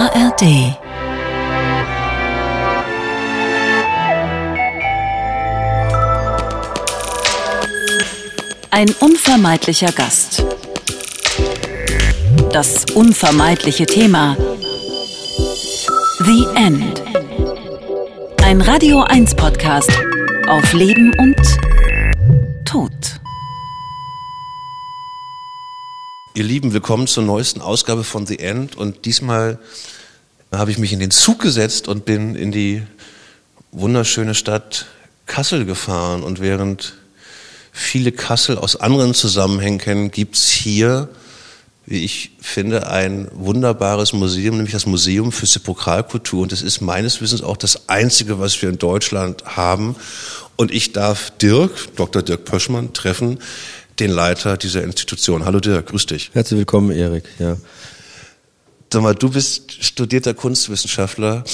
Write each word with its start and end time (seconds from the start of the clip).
ARD 0.00 0.78
Ein 8.70 8.94
unvermeidlicher 9.00 9.92
Gast. 9.92 10.42
Das 12.50 12.86
unvermeidliche 12.94 13.84
Thema. 13.84 14.38
The 16.20 16.46
End. 16.54 17.02
Ein 18.42 18.62
Radio 18.62 19.02
1 19.02 19.34
Podcast 19.34 19.92
auf 20.48 20.72
Leben 20.72 21.12
und 21.18 21.36
Tod. 22.64 23.20
Ihr 26.32 26.44
Lieben, 26.44 26.72
willkommen 26.72 27.06
zur 27.06 27.24
neuesten 27.24 27.60
Ausgabe 27.60 28.02
von 28.02 28.24
The 28.24 28.38
End 28.38 28.76
und 28.76 29.04
diesmal 29.04 29.58
habe 30.52 30.70
ich 30.70 30.78
mich 30.78 30.92
in 30.92 31.00
den 31.00 31.10
Zug 31.10 31.40
gesetzt 31.40 31.88
und 31.88 32.04
bin 32.04 32.34
in 32.34 32.52
die 32.52 32.82
wunderschöne 33.72 34.34
Stadt 34.34 34.86
Kassel 35.26 35.64
gefahren 35.64 36.22
und 36.22 36.40
während 36.40 36.94
viele 37.72 38.10
Kassel 38.10 38.58
aus 38.58 38.76
anderen 38.76 39.14
Zusammenhängen 39.14 39.78
kennen, 39.78 40.10
gibt 40.10 40.36
es 40.36 40.48
hier, 40.48 41.08
wie 41.86 42.04
ich 42.04 42.32
finde, 42.40 42.88
ein 42.88 43.28
wunderbares 43.32 44.12
Museum, 44.12 44.56
nämlich 44.56 44.72
das 44.72 44.86
Museum 44.86 45.30
für 45.30 45.46
Sepulkralkultur. 45.46 46.42
Und 46.42 46.52
das 46.52 46.62
ist 46.62 46.80
meines 46.80 47.20
Wissens 47.20 47.42
auch 47.42 47.56
das 47.56 47.88
einzige, 47.88 48.40
was 48.40 48.60
wir 48.60 48.68
in 48.68 48.78
Deutschland 48.78 49.44
haben. 49.44 49.94
Und 50.56 50.72
ich 50.72 50.92
darf 50.92 51.30
Dirk, 51.38 51.70
Dr. 51.96 52.22
Dirk 52.22 52.44
Pöschmann, 52.44 52.92
treffen, 52.92 53.38
den 53.98 54.10
Leiter 54.10 54.56
dieser 54.56 54.82
Institution. 54.82 55.44
Hallo 55.44 55.60
Dirk, 55.60 55.86
grüß 55.86 56.06
dich. 56.06 56.30
Herzlich 56.32 56.58
willkommen, 56.58 56.90
Erik. 56.90 57.24
Ja. 57.38 57.56
Sag 58.92 59.02
mal, 59.02 59.14
du 59.14 59.30
bist 59.30 59.84
studierter 59.84 60.34
Kunstwissenschaftler 60.34 61.44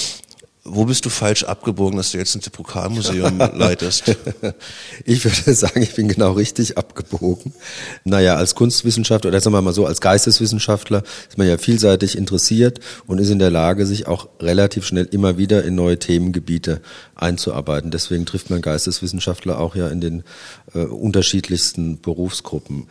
wo 0.69 0.85
bist 0.85 1.05
du 1.05 1.11
falsch 1.11 1.45
abgebogen, 1.45 1.97
dass 1.97 2.13
du 2.13 2.19
jetzt 2.19 2.35
ein 2.35 2.41
Pokalmuseum 2.41 3.39
leitest? 3.55 4.17
Ich 5.05 5.25
würde 5.25 5.55
sagen, 5.55 5.83
ich 5.83 5.95
bin 5.95 6.09
genau 6.09 6.33
richtig 6.33 6.77
abgebogen. 6.77 7.53
Naja, 8.05 8.37
als 8.37 8.55
Kunstwissenschaftler 8.55 9.29
oder 9.29 9.41
sagen 9.41 9.55
wir 9.55 9.63
mal 9.63 9.73
so, 9.73 9.87
als 9.87 10.01
Geisteswissenschaftler 10.01 11.03
ist 11.29 11.39
man 11.39 11.47
ja 11.47 11.59
vielseitig 11.59 12.19
interessiert 12.19 12.81
und 13.07 13.19
ist 13.19 13.31
in 13.31 13.39
der 13.39 13.51
Lage, 13.51 13.87
sich 13.87 14.07
auch 14.07 14.29
relativ 14.41 14.87
schnell 14.87 15.07
immer 15.11 15.39
wieder 15.39 15.65
in 15.65 15.75
neue 15.75 15.99
Themengebiete 15.99 16.81
einzuarbeiten. 17.15 17.91
Deswegen 17.91 18.27
trifft 18.27 18.51
man 18.51 18.61
Geisteswissenschaftler 18.61 19.59
auch 19.61 19.77
ja 19.77 19.89
in 19.89 20.01
den 20.01 20.25
äh, 20.75 20.81
unterschiedlichsten 20.81 22.01
Berufsgruppen. 22.01 22.89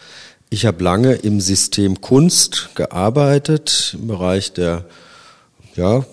Ich 0.55 0.65
habe 0.65 0.81
lange 0.81 1.15
im 1.15 1.41
System 1.41 1.99
Kunst 1.99 2.69
gearbeitet, 2.75 3.97
im 3.99 4.07
Bereich 4.07 4.53
der 4.53 4.85
ja, 5.75 6.05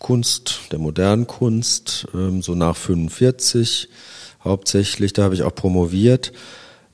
Kunst, 0.00 0.62
der 0.72 0.80
modernen 0.80 1.28
Kunst, 1.28 2.08
ähm, 2.12 2.42
so 2.42 2.56
nach 2.56 2.74
45 2.74 3.88
hauptsächlich. 4.42 5.12
Da 5.12 5.22
habe 5.22 5.36
ich 5.36 5.44
auch 5.44 5.54
promoviert. 5.54 6.32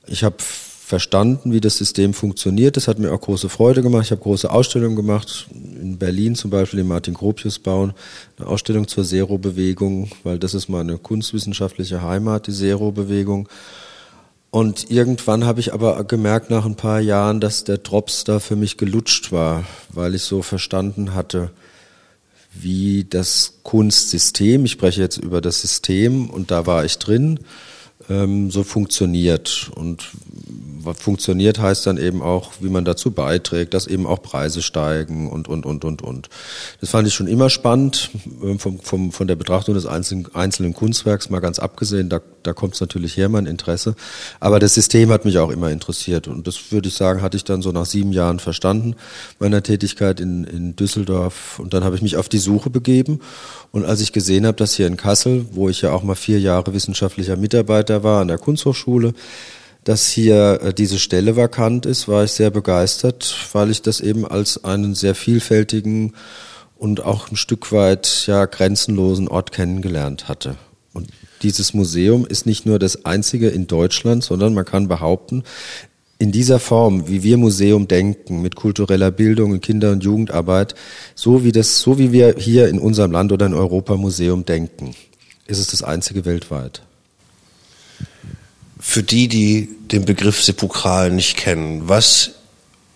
Ich 0.05 0.23
habe 0.23 0.35
verstanden, 0.39 1.51
wie 1.51 1.61
das 1.61 1.79
System 1.79 2.13
funktioniert. 2.13 2.77
Das 2.77 2.87
hat 2.87 2.99
mir 2.99 3.11
auch 3.11 3.21
große 3.21 3.49
Freude 3.49 3.81
gemacht. 3.81 4.05
Ich 4.05 4.11
habe 4.11 4.21
große 4.21 4.51
Ausstellungen 4.51 4.95
gemacht, 4.95 5.47
in 5.51 5.97
Berlin 5.97 6.35
zum 6.35 6.51
Beispiel, 6.51 6.81
im 6.81 6.89
Martin 6.89 7.15
Gropius 7.15 7.57
bauen, 7.57 7.95
eine 8.37 8.47
Ausstellung 8.47 8.87
zur 8.87 9.03
Zero-Bewegung, 9.03 10.11
weil 10.23 10.37
das 10.37 10.53
ist 10.53 10.69
meine 10.69 10.99
kunstwissenschaftliche 10.99 12.03
Heimat, 12.03 12.45
die 12.45 12.53
Zero-Bewegung. 12.53 13.49
Und 14.49 14.89
irgendwann 14.89 15.45
habe 15.45 15.59
ich 15.59 15.73
aber 15.73 16.03
gemerkt 16.05 16.49
nach 16.49 16.65
ein 16.65 16.75
paar 16.75 16.99
Jahren, 16.99 17.41
dass 17.41 17.63
der 17.63 17.77
Drops 17.77 18.23
da 18.23 18.39
für 18.39 18.55
mich 18.55 18.77
gelutscht 18.77 19.31
war, 19.31 19.65
weil 19.89 20.15
ich 20.15 20.23
so 20.23 20.41
verstanden 20.41 21.13
hatte, 21.13 21.51
wie 22.53 23.05
das 23.07 23.59
Kunstsystem, 23.63 24.65
ich 24.65 24.71
spreche 24.71 25.01
jetzt 25.01 25.17
über 25.17 25.41
das 25.41 25.61
System 25.61 26.29
und 26.29 26.49
da 26.49 26.65
war 26.65 26.85
ich 26.85 26.97
drin, 26.97 27.39
ähm, 28.09 28.51
so 28.51 28.63
funktioniert. 28.63 29.71
Und 29.75 30.09
funktioniert 30.93 31.59
heißt 31.59 31.85
dann 31.85 31.97
eben 31.97 32.21
auch, 32.21 32.53
wie 32.61 32.69
man 32.69 32.85
dazu 32.85 33.11
beiträgt, 33.11 33.73
dass 33.73 33.87
eben 33.87 34.05
auch 34.05 34.21
Preise 34.21 34.61
steigen 34.61 35.29
und, 35.29 35.47
und, 35.47 35.65
und, 35.65 35.83
und, 35.83 36.01
und. 36.01 36.29
Das 36.79 36.91
fand 36.91 37.07
ich 37.07 37.13
schon 37.13 37.27
immer 37.27 37.49
spannend, 37.49 38.09
ähm, 38.43 38.59
vom, 38.59 38.79
vom, 38.79 39.11
von 39.11 39.27
der 39.27 39.35
Betrachtung 39.35 39.73
des 39.73 39.85
einzelnen, 39.85 40.33
einzelnen 40.33 40.73
Kunstwerks 40.73 41.29
mal 41.29 41.39
ganz 41.39 41.59
abgesehen, 41.59 42.09
da, 42.09 42.21
da 42.43 42.53
kommt 42.53 42.75
es 42.75 42.81
natürlich 42.81 43.17
her, 43.17 43.29
mein 43.29 43.45
Interesse. 43.45 43.95
Aber 44.39 44.59
das 44.59 44.75
System 44.75 45.11
hat 45.11 45.25
mich 45.25 45.37
auch 45.39 45.49
immer 45.49 45.71
interessiert 45.71 46.27
und 46.27 46.47
das 46.47 46.71
würde 46.71 46.87
ich 46.87 46.95
sagen, 46.95 47.21
hatte 47.21 47.37
ich 47.37 47.43
dann 47.43 47.61
so 47.61 47.71
nach 47.71 47.85
sieben 47.85 48.13
Jahren 48.13 48.39
verstanden, 48.39 48.95
meiner 49.39 49.63
Tätigkeit 49.63 50.19
in, 50.19 50.43
in 50.45 50.75
Düsseldorf. 50.75 51.59
Und 51.59 51.73
dann 51.73 51.83
habe 51.83 51.95
ich 51.95 52.01
mich 52.01 52.15
auf 52.17 52.29
die 52.29 52.37
Suche 52.37 52.69
begeben 52.69 53.19
und 53.71 53.85
als 53.85 54.01
ich 54.01 54.13
gesehen 54.13 54.45
habe, 54.45 54.57
dass 54.57 54.73
hier 54.73 54.87
in 54.87 54.97
Kassel, 54.97 55.45
wo 55.51 55.69
ich 55.69 55.81
ja 55.81 55.91
auch 55.91 56.03
mal 56.03 56.15
vier 56.15 56.39
Jahre 56.39 56.73
wissenschaftlicher 56.73 57.35
Mitarbeiter 57.35 57.86
war 58.03 58.21
an 58.21 58.27
der 58.27 58.37
Kunsthochschule, 58.37 59.13
dass 59.83 60.07
hier 60.07 60.59
äh, 60.61 60.73
diese 60.73 60.99
Stelle 60.99 61.35
vakant 61.35 61.85
ist, 61.85 62.07
war 62.07 62.23
ich 62.23 62.31
sehr 62.31 62.51
begeistert, 62.51 63.35
weil 63.53 63.71
ich 63.71 63.81
das 63.81 64.01
eben 64.01 64.25
als 64.25 64.63
einen 64.63 64.95
sehr 64.95 65.15
vielfältigen 65.15 66.13
und 66.75 67.03
auch 67.03 67.31
ein 67.31 67.37
Stück 67.37 67.71
weit 67.71 68.25
ja 68.27 68.45
grenzenlosen 68.45 69.27
Ort 69.27 69.51
kennengelernt 69.51 70.27
hatte. 70.27 70.57
Und 70.93 71.07
dieses 71.41 71.73
Museum 71.73 72.25
ist 72.25 72.45
nicht 72.45 72.65
nur 72.65 72.79
das 72.79 73.05
einzige 73.05 73.49
in 73.49 73.67
Deutschland, 73.67 74.23
sondern 74.23 74.53
man 74.53 74.65
kann 74.65 74.87
behaupten, 74.87 75.43
in 76.19 76.31
dieser 76.31 76.59
Form, 76.59 77.07
wie 77.07 77.21
wir 77.23 77.37
Museum 77.37 77.87
denken, 77.87 78.41
mit 78.41 78.55
kultureller 78.55 79.11
Bildung 79.11 79.53
in 79.53 79.61
Kinder- 79.61 79.91
und 79.91 80.03
Jugendarbeit, 80.03 80.73
so 81.13 81.43
wie 81.43 81.51
das, 81.51 81.79
so 81.79 81.99
wie 81.99 82.11
wir 82.11 82.35
hier 82.37 82.67
in 82.69 82.79
unserem 82.79 83.11
Land 83.11 83.31
oder 83.31 83.45
in 83.45 83.53
Europa 83.53 83.95
Museum 83.95 84.43
denken, 84.43 84.95
ist 85.45 85.59
es 85.59 85.67
das 85.67 85.83
einzige 85.83 86.25
weltweit. 86.25 86.81
Für 88.79 89.03
die, 89.03 89.27
die 89.27 89.69
den 89.91 90.05
Begriff 90.05 90.43
Sepulkral 90.43 91.11
nicht 91.11 91.37
kennen, 91.37 91.87
was 91.87 92.31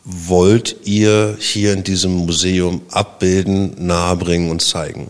wollt 0.04 0.78
ihr 0.84 1.38
hier 1.40 1.74
in 1.74 1.84
diesem 1.84 2.14
Museum 2.14 2.82
abbilden, 2.90 3.86
nahebringen 3.86 4.50
und 4.50 4.62
zeigen? 4.62 5.10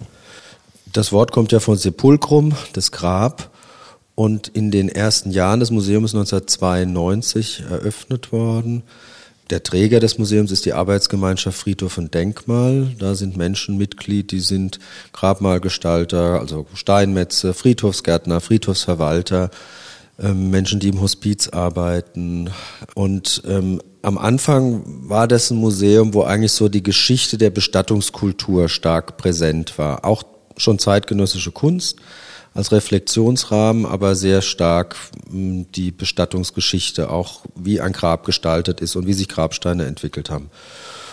Das 0.91 1.11
Wort 1.11 1.31
kommt 1.31 1.51
ja 1.51 1.59
von 1.59 1.77
Sepulchrum, 1.77 2.53
das 2.73 2.91
Grab. 2.91 3.49
Und 4.13 4.49
in 4.49 4.71
den 4.71 4.89
ersten 4.89 5.31
Jahren 5.31 5.61
des 5.61 5.71
Museums 5.71 6.13
1992 6.13 7.63
eröffnet 7.69 8.31
worden. 8.31 8.83
Der 9.49 9.63
Träger 9.63 9.99
des 9.99 10.17
Museums 10.17 10.51
ist 10.51 10.65
die 10.65 10.73
Arbeitsgemeinschaft 10.73 11.57
Friedhof 11.57 11.97
und 11.97 12.13
Denkmal. 12.13 12.93
Da 12.99 13.15
sind 13.15 13.35
Menschen 13.35 13.77
Mitglied, 13.77 14.31
die 14.31 14.41
sind 14.41 14.79
Grabmalgestalter, 15.13 16.39
also 16.39 16.67
Steinmetze, 16.73 17.53
Friedhofsgärtner, 17.53 18.41
Friedhofsverwalter, 18.41 19.49
Menschen, 20.17 20.79
die 20.79 20.89
im 20.89 21.01
Hospiz 21.01 21.47
arbeiten. 21.49 22.49
Und 22.95 23.41
ähm, 23.47 23.81
am 24.01 24.17
Anfang 24.17 24.83
war 25.09 25.27
das 25.27 25.51
ein 25.51 25.57
Museum, 25.57 26.13
wo 26.13 26.23
eigentlich 26.23 26.51
so 26.51 26.69
die 26.69 26.83
Geschichte 26.83 27.37
der 27.37 27.49
Bestattungskultur 27.49 28.69
stark 28.69 29.17
präsent 29.17 29.77
war. 29.77 30.05
Auch 30.05 30.23
schon 30.57 30.79
zeitgenössische 30.79 31.51
Kunst 31.51 31.97
als 32.53 32.71
Reflexionsrahmen, 32.71 33.85
aber 33.85 34.15
sehr 34.15 34.41
stark 34.41 34.95
hm, 35.29 35.71
die 35.71 35.91
Bestattungsgeschichte, 35.91 37.09
auch 37.09 37.41
wie 37.55 37.79
ein 37.79 37.93
Grab 37.93 38.25
gestaltet 38.25 38.81
ist 38.81 38.95
und 38.95 39.07
wie 39.07 39.13
sich 39.13 39.29
Grabsteine 39.29 39.85
entwickelt 39.85 40.29
haben. 40.29 40.49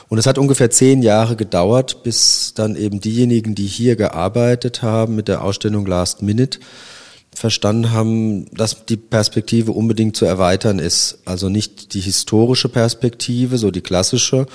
Und 0.09 0.19
es 0.19 0.27
hat 0.27 0.39
ungefähr 0.39 0.71
zehn 0.71 1.03
Jahre 1.03 1.37
gedauert, 1.37 2.03
bis 2.03 2.55
dann 2.55 2.77
eben 2.77 3.01
diejenigen, 3.01 3.55
die 3.55 3.67
hier 3.67 3.95
gearbeitet 3.95 4.83
haben 4.83 5.15
mit 5.17 5.29
der 5.29 5.45
Ausstellung 5.45 5.87
Last 5.87 6.23
Minute, 6.23 6.59
verstanden 7.39 7.93
haben, 7.93 8.47
dass 8.55 8.85
die 8.87 8.97
Perspektive 8.97 9.73
unbedingt 9.73 10.17
zu 10.17 10.25
erweitern 10.25 10.79
ist. 10.79 11.19
Also 11.25 11.49
nicht 11.49 11.95
die 11.95 12.01
historische 12.01 12.69
Perspektive, 12.69 13.59
so 13.59 13.71
die 13.71 13.81
klassische, 13.81 14.47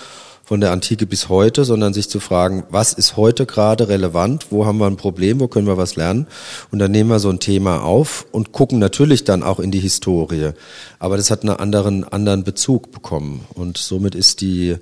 von 0.46 0.60
der 0.60 0.72
Antike 0.72 1.06
bis 1.06 1.30
heute, 1.30 1.64
sondern 1.64 1.94
sich 1.94 2.10
zu 2.10 2.20
fragen, 2.20 2.66
was 2.70 2.92
ist 2.92 3.16
heute 3.16 3.46
gerade 3.46 3.88
relevant, 3.88 4.48
wo 4.50 4.66
haben 4.66 4.78
wir 4.78 4.88
ein 4.88 4.98
Problem, 4.98 5.40
wo 5.40 5.48
können 5.48 5.68
wir 5.68 5.78
was 5.78 5.96
lernen? 5.96 6.28
Und 6.70 6.80
dann 6.80 6.92
nehmen 6.92 7.10
wir 7.10 7.20
so 7.20 7.30
ein 7.30 7.40
Thema 7.40 7.82
auf 7.82 8.26
und 8.32 8.52
gucken 8.52 8.78
natürlich 8.78 9.24
dann 9.24 9.42
auch 9.42 9.60
in 9.60 9.72
die 9.72 9.80
Historie. 9.80 10.52
Aber 11.00 11.16
das 11.16 11.32
hat 11.32 11.44
einen 11.44 11.56
anderen, 11.56 12.04
anderen 12.04 12.44
Bezug 12.44 12.92
bekommen. 12.92 13.46
Und 13.54 13.78
somit 13.78 14.16
ist 14.16 14.42
die, 14.42 14.76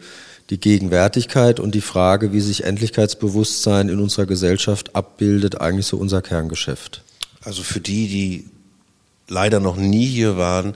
die 0.49 0.59
Gegenwärtigkeit 0.59 1.59
und 1.59 1.75
die 1.75 1.81
Frage, 1.81 2.33
wie 2.33 2.41
sich 2.41 2.63
Endlichkeitsbewusstsein 2.63 3.87
in 3.87 3.99
unserer 3.99 4.25
Gesellschaft 4.25 4.95
abbildet, 4.95 5.61
eigentlich 5.61 5.85
so 5.85 5.97
unser 5.97 6.23
Kerngeschäft. 6.23 7.03
Also 7.43 7.63
für 7.63 7.79
die, 7.79 8.07
die 8.07 8.45
leider 9.27 9.59
noch 9.59 9.75
nie 9.75 10.05
hier 10.05 10.37
waren, 10.37 10.75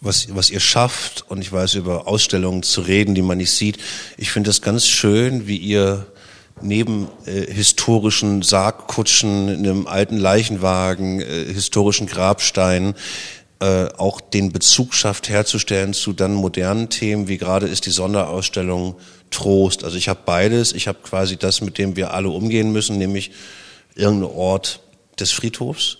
was, 0.00 0.34
was 0.34 0.50
ihr 0.50 0.60
schafft. 0.60 1.24
Und 1.28 1.40
ich 1.40 1.52
weiß, 1.52 1.74
über 1.74 2.06
Ausstellungen 2.06 2.62
zu 2.62 2.80
reden, 2.80 3.14
die 3.14 3.22
man 3.22 3.38
nicht 3.38 3.50
sieht. 3.50 3.78
Ich 4.16 4.30
finde 4.30 4.48
das 4.48 4.62
ganz 4.62 4.86
schön, 4.86 5.46
wie 5.46 5.56
ihr 5.56 6.06
neben 6.62 7.08
äh, 7.26 7.52
historischen 7.52 8.42
Sargkutschen, 8.42 9.48
einem 9.48 9.86
alten 9.86 10.16
Leichenwagen, 10.16 11.20
äh, 11.20 11.52
historischen 11.52 12.06
Grabsteinen, 12.06 12.94
äh, 13.60 13.86
auch 13.96 14.20
den 14.20 14.52
Bezug 14.52 14.94
schafft 14.94 15.28
herzustellen 15.28 15.92
zu 15.92 16.12
dann 16.12 16.34
modernen 16.34 16.88
Themen, 16.88 17.28
wie 17.28 17.38
gerade 17.38 17.66
ist 17.66 17.86
die 17.86 17.90
Sonderausstellung 17.90 18.96
Trost. 19.30 19.84
Also 19.84 19.96
ich 19.96 20.08
habe 20.08 20.20
beides. 20.24 20.72
Ich 20.72 20.88
habe 20.88 20.98
quasi 21.02 21.36
das, 21.36 21.60
mit 21.60 21.78
dem 21.78 21.96
wir 21.96 22.12
alle 22.12 22.30
umgehen 22.30 22.72
müssen, 22.72 22.98
nämlich 22.98 23.30
irgendein 23.94 24.30
Ort 24.30 24.80
des 25.20 25.30
Friedhofs 25.30 25.98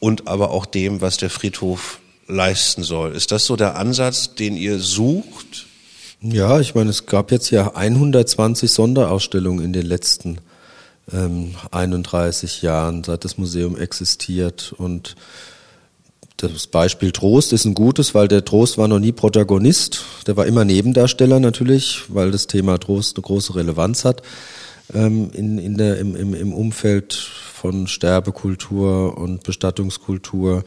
und 0.00 0.28
aber 0.28 0.50
auch 0.50 0.66
dem, 0.66 1.00
was 1.00 1.16
der 1.16 1.30
Friedhof 1.30 2.00
leisten 2.28 2.82
soll. 2.82 3.12
Ist 3.12 3.32
das 3.32 3.44
so 3.44 3.56
der 3.56 3.76
Ansatz, 3.76 4.34
den 4.34 4.56
ihr 4.56 4.78
sucht? 4.78 5.66
Ja, 6.20 6.60
ich 6.60 6.74
meine, 6.74 6.90
es 6.90 7.06
gab 7.06 7.30
jetzt 7.30 7.50
ja 7.50 7.74
120 7.74 8.70
Sonderausstellungen 8.70 9.64
in 9.64 9.72
den 9.72 9.86
letzten 9.86 10.38
ähm, 11.12 11.54
31 11.70 12.62
Jahren, 12.62 13.04
seit 13.04 13.24
das 13.24 13.38
Museum 13.38 13.76
existiert 13.76 14.74
und 14.76 15.14
das 16.36 16.66
Beispiel 16.66 17.12
Trost 17.12 17.54
ist 17.54 17.64
ein 17.64 17.74
gutes, 17.74 18.14
weil 18.14 18.28
der 18.28 18.44
Trost 18.44 18.76
war 18.76 18.88
noch 18.88 18.98
nie 18.98 19.12
Protagonist. 19.12 20.04
Der 20.26 20.36
war 20.36 20.44
immer 20.44 20.66
Nebendarsteller 20.66 21.40
natürlich, 21.40 22.02
weil 22.08 22.30
das 22.30 22.46
Thema 22.46 22.78
Trost 22.78 23.16
eine 23.16 23.22
große 23.22 23.54
Relevanz 23.54 24.04
hat 24.04 24.20
ähm, 24.94 25.30
in, 25.32 25.58
in 25.58 25.76
der, 25.76 25.98
im, 25.98 26.14
im, 26.16 26.34
im 26.34 26.52
Umfeld 26.52 27.14
von 27.14 27.86
Sterbekultur 27.86 29.18
und 29.18 29.42
Bestattungskultur. 29.42 30.64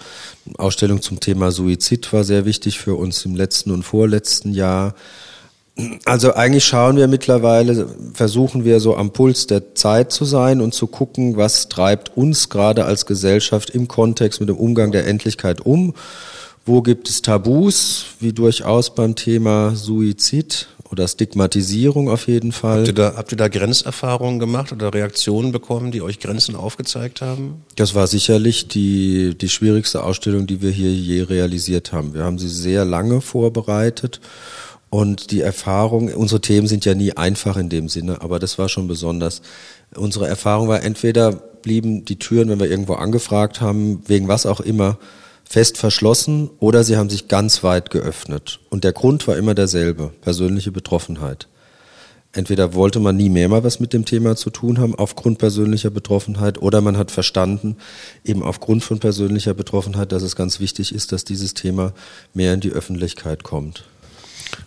Ausstellung 0.58 1.02
zum 1.02 1.20
Thema 1.20 1.52
Suizid 1.52 2.12
war 2.12 2.24
sehr 2.24 2.46
wichtig 2.46 2.80
für 2.80 2.96
uns 2.96 3.24
im 3.26 3.36
letzten 3.36 3.72
und 3.72 3.84
vorletzten 3.84 4.54
Jahr. 4.54 4.96
Also 6.06 6.34
eigentlich 6.34 6.66
schauen 6.66 6.98
wir 6.98 7.08
mittlerweile, 7.08 7.88
versuchen 8.14 8.66
wir 8.66 8.80
so 8.80 8.98
am 8.98 9.12
Puls 9.12 9.48
der 9.48 9.76
Zeit 9.76 10.12
zu 10.12 10.26
sein 10.26 10.60
und 10.60 10.74
zu 10.74 10.88
gucken, 10.88 11.38
was 11.38 11.70
treibt 11.70 12.18
uns 12.18 12.50
gerade 12.50 12.86
als 12.86 13.06
Gesellschaft 13.06 13.70
im 13.70 13.88
Kontext 13.88 14.42
mit 14.42 14.50
dem 14.50 14.58
Umgang 14.58 14.92
der 14.92 15.08
Endlichkeit 15.08 15.66
um. 15.66 15.94
Wo 16.66 16.82
gibt 16.82 17.08
es 17.10 17.22
Tabus, 17.22 18.06
wie 18.20 18.34
durchaus 18.34 18.94
beim 18.94 19.16
Thema 19.16 19.76
Suizid 19.76 20.68
oder 20.92 21.08
Stigmatisierung 21.08 22.10
auf 22.10 22.28
jeden 22.28 22.52
Fall. 22.52 22.80
Habt 22.80 22.88
ihr, 22.88 22.94
da, 22.94 23.14
habt 23.16 23.32
ihr 23.32 23.38
da 23.38 23.48
Grenzerfahrungen 23.48 24.40
gemacht 24.40 24.72
oder 24.72 24.94
Reaktionen 24.94 25.52
bekommen, 25.52 25.92
die 25.92 26.02
euch 26.02 26.20
Grenzen 26.20 26.56
aufgezeigt 26.56 27.22
haben? 27.22 27.64
Das 27.76 27.94
war 27.94 28.08
sicherlich 28.08 28.68
die, 28.68 29.36
die 29.38 29.50
schwierigste 29.50 30.04
Ausstellung, 30.04 30.48
die 30.48 30.62
wir 30.62 30.72
hier 30.72 30.92
je 30.92 31.22
realisiert 31.22 31.92
haben. 31.92 32.14
Wir 32.14 32.24
haben 32.24 32.40
sie 32.40 32.50
sehr 32.50 32.86
lange 32.86 33.22
vorbereitet 33.22 34.20
und 34.90 35.30
die 35.32 35.42
Erfahrung, 35.42 36.12
unsere 36.14 36.42
Themen 36.42 36.68
sind 36.68 36.86
ja 36.86 36.96
nie 36.96 37.14
einfach 37.14 37.58
in 37.58 37.70
dem 37.70 37.90
Sinne, 37.90 38.22
aber 38.22 38.40
das 38.40 38.58
war 38.58 38.70
schon 38.70 38.88
besonders. 38.88 39.42
Unsere 39.96 40.28
Erfahrung 40.28 40.68
war, 40.68 40.82
entweder 40.82 41.32
blieben 41.32 42.06
die 42.06 42.18
Türen, 42.18 42.50
wenn 42.50 42.60
wir 42.60 42.70
irgendwo 42.70 42.94
angefragt 42.94 43.62
haben, 43.62 44.02
wegen 44.08 44.28
was 44.28 44.46
auch 44.48 44.60
immer, 44.60 44.98
fest 45.50 45.80
verschlossen 45.80 46.52
oder 46.60 46.84
sie 46.84 46.96
haben 46.96 47.10
sich 47.10 47.28
ganz 47.28 47.64
weit 47.64 47.90
geöffnet. 47.90 48.60
Und 48.70 48.84
der 48.84 48.94
Grund 48.94 49.28
war 49.28 49.36
immer 49.36 49.56
derselbe, 49.56 50.12
persönliche 50.22 50.72
Betroffenheit. 50.72 51.48
Entweder 52.32 52.76
wollte 52.76 53.00
man 53.00 53.18
nie 53.18 53.30
mehr 53.30 53.50
mal 53.50 53.64
was 53.64 53.80
mit 53.80 53.92
dem 53.92 54.06
Thema 54.06 54.36
zu 54.36 54.52
tun 54.52 54.78
haben 54.78 54.94
aufgrund 54.94 55.40
persönlicher 55.40 55.90
Betroffenheit 55.90 56.62
oder 56.62 56.82
man 56.82 56.96
hat 56.96 57.10
verstanden, 57.10 57.78
eben 58.24 58.44
aufgrund 58.44 58.84
von 58.84 59.00
persönlicher 59.00 59.56
Betroffenheit, 59.56 60.12
dass 60.12 60.22
es 60.22 60.36
ganz 60.36 60.60
wichtig 60.60 60.94
ist, 60.94 61.12
dass 61.12 61.26
dieses 61.26 61.56
Thema 61.56 61.94
mehr 62.36 62.54
in 62.54 62.60
die 62.60 62.72
Öffentlichkeit 62.72 63.42
kommt. 63.42 63.86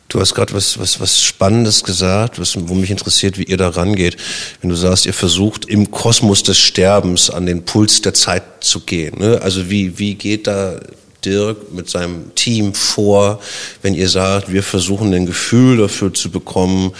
Du 0.09 0.21
hast 0.21 0.35
gerade 0.35 0.53
was, 0.53 0.79
was, 0.79 1.01
was 1.01 1.23
Spannendes 1.23 1.85
gesagt, 1.85 2.39
was, 2.39 2.55
wo 2.69 2.75
mich 2.75 2.91
interessiert, 2.91 3.39
wie 3.39 3.45
ihr 3.45 3.57
da 3.57 3.71
rangeht. 3.71 4.19
Wenn 4.61 4.69
du 4.69 4.77
sagst, 4.77 5.07
ihr 5.07 5.15
versucht 5.15 5.65
im 5.65 5.91
Kosmos 5.91 6.43
des 6.43 6.59
Sterbens 6.59 7.31
an 7.31 7.47
den 7.47 7.65
Puls 7.65 8.03
der 8.03 8.13
Zeit 8.13 8.43
zu 8.61 8.81
gehen. 8.81 9.19
Ne? 9.19 9.41
Also 9.41 9.71
wie, 9.71 9.99
wie 9.99 10.15
geht 10.15 10.47
da 10.47 10.79
Dirk 11.25 11.73
mit 11.73 11.89
seinem 11.89 12.35
Team 12.35 12.75
vor, 12.75 13.41
wenn 13.81 13.95
ihr 13.95 14.09
sagt, 14.09 14.53
wir 14.53 14.63
versuchen 14.63 15.15
ein 15.15 15.27
Gefühl 15.27 15.79
dafür 15.79 16.13
zu 16.13 16.31
bekommen, 16.31 16.93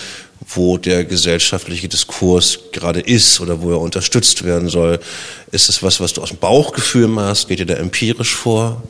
wo 0.49 0.79
der 0.79 1.05
gesellschaftliche 1.05 1.89
Diskurs 1.89 2.59
gerade 2.73 3.01
ist 3.01 3.41
oder 3.41 3.61
wo 3.63 3.71
er 3.73 3.81
unterstützt 3.81 4.45
werden 4.45 4.69
soll. 4.69 5.01
Ist 5.51 5.69
es 5.69 5.83
was, 5.83 6.01
was 6.01 6.13
du 6.15 6.23
aus 6.23 6.31
dem 6.31 6.39
Bauchgefühl 6.39 7.09
machst? 7.09 7.49
Geht 7.49 7.61
ihr 7.61 7.67
da 7.67 7.75
empirisch 7.75 8.35
vor? 8.35 8.83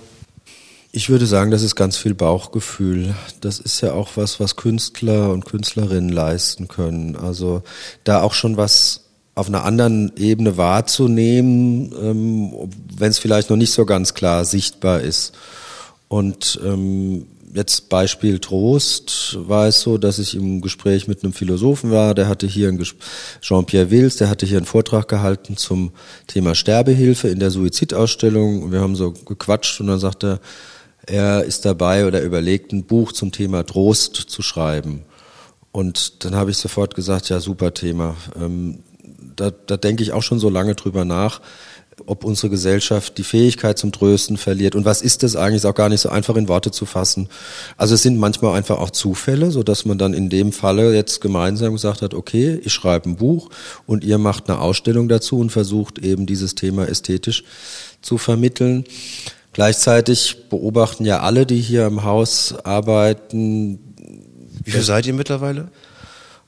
Ich 0.94 1.08
würde 1.08 1.24
sagen, 1.24 1.50
das 1.50 1.62
ist 1.62 1.74
ganz 1.74 1.96
viel 1.96 2.12
Bauchgefühl. 2.12 3.14
Das 3.40 3.58
ist 3.58 3.80
ja 3.80 3.94
auch 3.94 4.10
was, 4.16 4.40
was 4.40 4.56
Künstler 4.56 5.32
und 5.32 5.46
Künstlerinnen 5.46 6.10
leisten 6.10 6.68
können. 6.68 7.16
Also 7.16 7.62
da 8.04 8.20
auch 8.20 8.34
schon 8.34 8.58
was 8.58 9.04
auf 9.34 9.48
einer 9.48 9.64
anderen 9.64 10.12
Ebene 10.18 10.58
wahrzunehmen, 10.58 11.94
ähm, 11.98 12.52
wenn 12.94 13.10
es 13.10 13.18
vielleicht 13.18 13.48
noch 13.48 13.56
nicht 13.56 13.72
so 13.72 13.86
ganz 13.86 14.12
klar 14.12 14.44
sichtbar 14.44 15.00
ist. 15.00 15.32
Und 16.08 16.60
ähm, 16.62 17.24
jetzt 17.54 17.88
Beispiel 17.88 18.38
Trost 18.38 19.38
war 19.40 19.68
es 19.68 19.80
so, 19.80 19.96
dass 19.96 20.18
ich 20.18 20.34
im 20.34 20.60
Gespräch 20.60 21.08
mit 21.08 21.24
einem 21.24 21.32
Philosophen 21.32 21.90
war, 21.90 22.14
der 22.14 22.28
hatte 22.28 22.46
hier 22.46 22.70
Jean-Pierre 23.40 23.90
Wills, 23.90 24.16
der 24.16 24.28
hatte 24.28 24.44
hier 24.44 24.58
einen 24.58 24.66
Vortrag 24.66 25.08
gehalten 25.08 25.56
zum 25.56 25.92
Thema 26.26 26.54
Sterbehilfe 26.54 27.28
in 27.28 27.38
der 27.38 27.50
Suizidausstellung. 27.50 28.72
Wir 28.72 28.80
haben 28.80 28.94
so 28.94 29.12
gequatscht 29.12 29.80
und 29.80 29.86
dann 29.86 29.98
sagte 29.98 30.26
er, 30.26 30.40
er 31.06 31.44
ist 31.44 31.64
dabei 31.64 32.06
oder 32.06 32.22
überlegt, 32.22 32.72
ein 32.72 32.84
Buch 32.84 33.12
zum 33.12 33.32
Thema 33.32 33.64
Trost 33.64 34.16
zu 34.16 34.42
schreiben. 34.42 35.02
Und 35.72 36.24
dann 36.24 36.34
habe 36.34 36.50
ich 36.50 36.58
sofort 36.58 36.94
gesagt, 36.94 37.28
ja, 37.30 37.40
super 37.40 37.74
Thema. 37.74 38.14
Ähm, 38.40 38.80
da, 39.36 39.50
da 39.50 39.76
denke 39.76 40.02
ich 40.02 40.12
auch 40.12 40.22
schon 40.22 40.38
so 40.38 40.50
lange 40.50 40.74
drüber 40.74 41.04
nach, 41.04 41.40
ob 42.06 42.24
unsere 42.24 42.50
Gesellschaft 42.50 43.18
die 43.18 43.24
Fähigkeit 43.24 43.78
zum 43.78 43.92
Trösten 43.92 44.36
verliert. 44.36 44.74
Und 44.74 44.84
was 44.84 45.02
ist 45.02 45.22
das 45.22 45.36
eigentlich? 45.36 45.56
Ist 45.56 45.66
auch 45.66 45.74
gar 45.74 45.88
nicht 45.88 46.00
so 46.00 46.08
einfach 46.08 46.36
in 46.36 46.48
Worte 46.48 46.70
zu 46.70 46.86
fassen. 46.86 47.28
Also 47.76 47.94
es 47.94 48.02
sind 48.02 48.18
manchmal 48.18 48.56
einfach 48.56 48.78
auch 48.78 48.90
Zufälle, 48.90 49.50
so 49.50 49.62
dass 49.62 49.84
man 49.84 49.98
dann 49.98 50.14
in 50.14 50.28
dem 50.28 50.52
Falle 50.52 50.94
jetzt 50.94 51.20
gemeinsam 51.20 51.72
gesagt 51.72 52.02
hat, 52.02 52.14
okay, 52.14 52.60
ich 52.64 52.72
schreibe 52.72 53.10
ein 53.10 53.16
Buch 53.16 53.50
und 53.86 54.04
ihr 54.04 54.18
macht 54.18 54.48
eine 54.48 54.60
Ausstellung 54.60 55.08
dazu 55.08 55.38
und 55.38 55.50
versucht 55.50 55.98
eben 55.98 56.26
dieses 56.26 56.54
Thema 56.54 56.88
ästhetisch 56.88 57.44
zu 58.00 58.18
vermitteln. 58.18 58.84
Gleichzeitig 59.52 60.48
beobachten 60.48 61.04
ja 61.04 61.20
alle, 61.20 61.44
die 61.44 61.60
hier 61.60 61.86
im 61.86 62.04
Haus 62.04 62.54
arbeiten. 62.64 63.78
Wie 64.64 64.70
viele 64.70 64.82
seid 64.82 65.06
ihr 65.06 65.12
mittlerweile? 65.12 65.68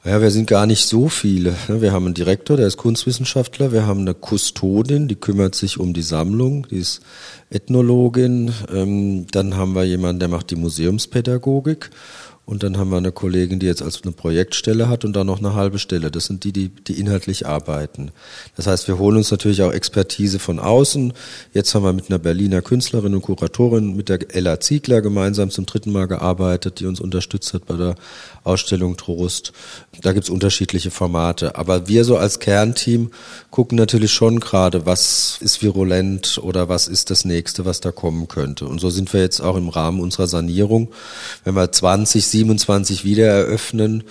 Ja, 0.06 0.20
wir 0.20 0.30
sind 0.30 0.46
gar 0.46 0.66
nicht 0.66 0.86
so 0.86 1.08
viele. 1.08 1.54
Wir 1.66 1.92
haben 1.92 2.04
einen 2.04 2.14
Direktor, 2.14 2.58
der 2.58 2.66
ist 2.66 2.76
Kunstwissenschaftler. 2.76 3.72
Wir 3.72 3.86
haben 3.86 4.00
eine 4.00 4.12
Kustodin, 4.12 5.08
die 5.08 5.16
kümmert 5.16 5.54
sich 5.54 5.80
um 5.80 5.94
die 5.94 6.02
Sammlung, 6.02 6.66
die 6.70 6.76
ist 6.76 7.00
Ethnologin. 7.48 8.52
Ähm, 8.70 9.26
dann 9.30 9.56
haben 9.56 9.74
wir 9.74 9.84
jemanden, 9.84 10.20
der 10.20 10.28
macht 10.28 10.50
die 10.50 10.56
Museumspädagogik. 10.56 11.88
Und 12.46 12.62
dann 12.62 12.76
haben 12.76 12.90
wir 12.90 12.98
eine 12.98 13.10
Kollegin, 13.10 13.58
die 13.58 13.66
jetzt 13.66 13.80
als 13.80 14.02
eine 14.02 14.12
Projektstelle 14.12 14.88
hat 14.88 15.06
und 15.06 15.14
dann 15.14 15.26
noch 15.26 15.38
eine 15.38 15.54
halbe 15.54 15.78
Stelle. 15.78 16.10
Das 16.10 16.26
sind 16.26 16.44
die, 16.44 16.52
die, 16.52 16.68
die 16.68 17.00
inhaltlich 17.00 17.46
arbeiten. 17.46 18.10
Das 18.56 18.66
heißt, 18.66 18.86
wir 18.86 18.98
holen 18.98 19.16
uns 19.16 19.30
natürlich 19.30 19.62
auch 19.62 19.72
Expertise 19.72 20.38
von 20.38 20.58
außen. 20.58 21.14
Jetzt 21.54 21.74
haben 21.74 21.84
wir 21.84 21.94
mit 21.94 22.10
einer 22.10 22.18
Berliner 22.18 22.60
Künstlerin 22.60 23.14
und 23.14 23.22
Kuratorin, 23.22 23.96
mit 23.96 24.10
der 24.10 24.18
Ella 24.34 24.60
Ziegler 24.60 25.00
gemeinsam 25.00 25.50
zum 25.50 25.64
dritten 25.64 25.90
Mal 25.90 26.06
gearbeitet, 26.06 26.80
die 26.80 26.86
uns 26.86 27.00
unterstützt 27.00 27.54
hat 27.54 27.64
bei 27.64 27.76
der 27.76 27.94
Ausstellung 28.44 28.98
Trost. 28.98 29.52
Da 30.02 30.12
gibt's 30.12 30.28
unterschiedliche 30.28 30.90
Formate. 30.90 31.56
Aber 31.56 31.88
wir 31.88 32.04
so 32.04 32.18
als 32.18 32.40
Kernteam 32.40 33.10
gucken 33.50 33.78
natürlich 33.78 34.12
schon 34.12 34.40
gerade, 34.40 34.84
was 34.84 35.38
ist 35.40 35.62
virulent 35.62 36.38
oder 36.42 36.68
was 36.68 36.88
ist 36.88 37.10
das 37.10 37.24
nächste, 37.24 37.64
was 37.64 37.80
da 37.80 37.90
kommen 37.90 38.28
könnte. 38.28 38.66
Und 38.66 38.82
so 38.82 38.90
sind 38.90 39.10
wir 39.14 39.20
jetzt 39.20 39.40
auch 39.40 39.56
im 39.56 39.70
Rahmen 39.70 40.00
unserer 40.00 40.26
Sanierung. 40.26 40.88
Wenn 41.44 41.54
wir 41.54 41.72
20 41.72 42.33
27 42.34 43.04
wieder 43.04 43.26
eröffnen 43.26 44.04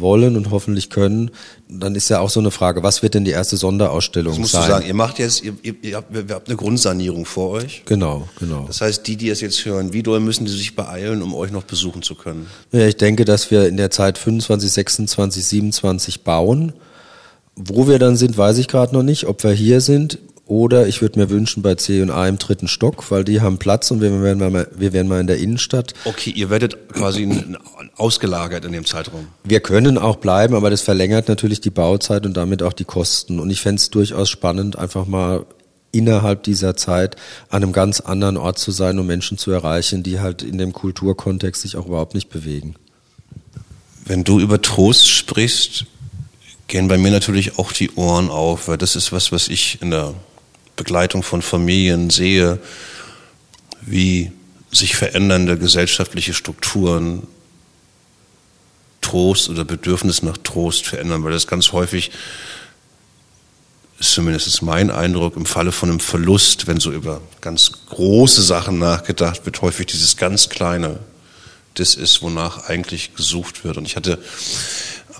wollen 0.00 0.36
und 0.36 0.50
hoffentlich 0.50 0.90
können, 0.90 1.30
dann 1.68 1.94
ist 1.94 2.08
ja 2.08 2.20
auch 2.20 2.30
so 2.30 2.40
eine 2.40 2.50
Frage, 2.50 2.82
was 2.82 3.02
wird 3.02 3.14
denn 3.14 3.24
die 3.24 3.30
erste 3.30 3.56
Sonderausstellung 3.56 4.32
das 4.32 4.38
musst 4.40 4.52
sein? 4.52 4.62
Du 4.62 4.68
sagen, 4.68 4.86
ihr 4.86 4.94
macht 4.94 5.18
jetzt, 5.18 5.42
ihr, 5.42 5.54
ihr, 5.62 5.96
habt, 5.96 6.14
ihr 6.14 6.34
habt 6.34 6.48
eine 6.48 6.56
Grundsanierung 6.56 7.24
vor 7.24 7.50
euch. 7.50 7.82
Genau, 7.84 8.28
genau. 8.38 8.64
Das 8.66 8.80
heißt, 8.80 9.06
die, 9.06 9.16
die 9.16 9.30
es 9.30 9.40
jetzt 9.40 9.64
hören, 9.64 9.92
wie 9.92 10.02
doll 10.02 10.20
müssen 10.20 10.44
die 10.44 10.52
sich 10.52 10.76
beeilen, 10.76 11.22
um 11.22 11.34
euch 11.34 11.50
noch 11.50 11.64
besuchen 11.64 12.02
zu 12.02 12.14
können? 12.14 12.46
Ja, 12.72 12.86
ich 12.86 12.96
denke, 12.96 13.24
dass 13.24 13.50
wir 13.50 13.68
in 13.68 13.76
der 13.76 13.90
Zeit 13.90 14.18
25, 14.18 14.70
26, 14.70 15.44
27 15.44 16.22
bauen. 16.22 16.72
Wo 17.60 17.88
wir 17.88 17.98
dann 17.98 18.16
sind, 18.16 18.38
weiß 18.38 18.58
ich 18.58 18.68
gerade 18.68 18.94
noch 18.94 19.02
nicht. 19.02 19.26
Ob 19.26 19.42
wir 19.42 19.50
hier 19.50 19.80
sind, 19.80 20.20
oder 20.48 20.88
ich 20.88 21.02
würde 21.02 21.18
mir 21.18 21.28
wünschen 21.28 21.62
bei 21.62 21.74
C 21.74 22.00
und 22.00 22.10
A 22.10 22.26
im 22.26 22.38
dritten 22.38 22.68
Stock, 22.68 23.10
weil 23.10 23.22
die 23.22 23.42
haben 23.42 23.58
Platz 23.58 23.90
und 23.90 24.00
wir 24.00 24.22
werden 24.22 24.38
mal, 24.38 24.66
wir 24.74 24.92
werden 24.94 25.06
mal 25.06 25.20
in 25.20 25.26
der 25.26 25.38
Innenstadt. 25.38 25.92
Okay, 26.06 26.30
ihr 26.30 26.48
werdet 26.48 26.88
quasi 26.88 27.28
ausgelagert 27.96 28.64
in 28.64 28.72
dem 28.72 28.86
Zeitraum. 28.86 29.28
Wir 29.44 29.60
können 29.60 29.98
auch 29.98 30.16
bleiben, 30.16 30.54
aber 30.54 30.70
das 30.70 30.80
verlängert 30.80 31.28
natürlich 31.28 31.60
die 31.60 31.70
Bauzeit 31.70 32.24
und 32.24 32.36
damit 32.36 32.62
auch 32.62 32.72
die 32.72 32.86
Kosten. 32.86 33.40
Und 33.40 33.50
ich 33.50 33.60
fände 33.60 33.80
es 33.80 33.90
durchaus 33.90 34.30
spannend, 34.30 34.78
einfach 34.78 35.06
mal 35.06 35.44
innerhalb 35.92 36.42
dieser 36.44 36.76
Zeit 36.76 37.16
an 37.50 37.62
einem 37.62 37.72
ganz 37.72 38.00
anderen 38.00 38.38
Ort 38.38 38.58
zu 38.58 38.70
sein, 38.70 38.98
um 38.98 39.06
Menschen 39.06 39.36
zu 39.36 39.50
erreichen, 39.50 40.02
die 40.02 40.18
halt 40.18 40.42
in 40.42 40.56
dem 40.56 40.72
Kulturkontext 40.72 41.62
sich 41.62 41.76
auch 41.76 41.86
überhaupt 41.86 42.14
nicht 42.14 42.30
bewegen. 42.30 42.74
Wenn 44.06 44.24
du 44.24 44.40
über 44.40 44.62
Trost 44.62 45.08
sprichst, 45.08 45.84
gehen 46.68 46.88
bei 46.88 46.96
mir 46.96 47.10
natürlich 47.10 47.58
auch 47.58 47.72
die 47.72 47.90
Ohren 47.96 48.30
auf, 48.30 48.68
weil 48.68 48.78
das 48.78 48.96
ist 48.96 49.12
was, 49.12 49.30
was 49.32 49.48
ich 49.48 49.82
in 49.82 49.90
der 49.90 50.14
Begleitung 50.78 51.22
von 51.22 51.42
Familien 51.42 52.08
sehe, 52.08 52.58
wie 53.82 54.32
sich 54.72 54.96
verändernde 54.96 55.58
gesellschaftliche 55.58 56.32
Strukturen 56.32 57.26
Trost 59.02 59.48
oder 59.48 59.64
Bedürfnis 59.64 60.22
nach 60.22 60.38
Trost 60.38 60.86
verändern, 60.86 61.24
weil 61.24 61.32
das 61.32 61.46
ganz 61.46 61.72
häufig 61.72 62.10
ist 63.98 64.12
zumindest 64.12 64.62
mein 64.62 64.90
Eindruck, 64.90 65.36
im 65.36 65.46
Falle 65.46 65.72
von 65.72 65.90
einem 65.90 66.00
Verlust, 66.00 66.68
wenn 66.68 66.78
so 66.78 66.92
über 66.92 67.20
ganz 67.40 67.72
große 67.88 68.42
Sachen 68.42 68.78
nachgedacht 68.78 69.44
wird, 69.44 69.60
häufig 69.60 69.86
dieses 69.86 70.16
ganz 70.16 70.48
Kleine, 70.48 71.00
das 71.74 71.96
ist, 71.96 72.22
wonach 72.22 72.68
eigentlich 72.68 73.14
gesucht 73.14 73.64
wird. 73.64 73.76
Und 73.76 73.86
ich 73.86 73.96
hatte 73.96 74.22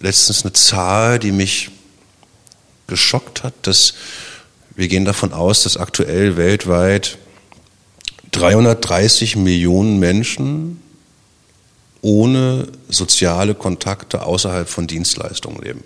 letztens 0.00 0.44
eine 0.44 0.52
Zahl, 0.52 1.18
die 1.18 1.32
mich 1.32 1.70
geschockt 2.86 3.42
hat, 3.42 3.54
dass 3.62 3.94
wir 4.78 4.86
gehen 4.86 5.04
davon 5.04 5.32
aus, 5.32 5.64
dass 5.64 5.76
aktuell 5.76 6.36
weltweit 6.36 7.18
330 8.30 9.34
Millionen 9.34 9.98
Menschen 9.98 10.80
ohne 12.00 12.68
soziale 12.88 13.56
Kontakte 13.56 14.22
außerhalb 14.22 14.68
von 14.68 14.86
Dienstleistungen 14.86 15.60
leben. 15.60 15.82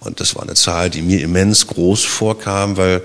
Und 0.00 0.18
das 0.20 0.34
war 0.34 0.44
eine 0.44 0.54
Zahl, 0.54 0.88
die 0.88 1.02
mir 1.02 1.20
immens 1.20 1.66
groß 1.66 2.02
vorkam, 2.06 2.78
weil 2.78 3.02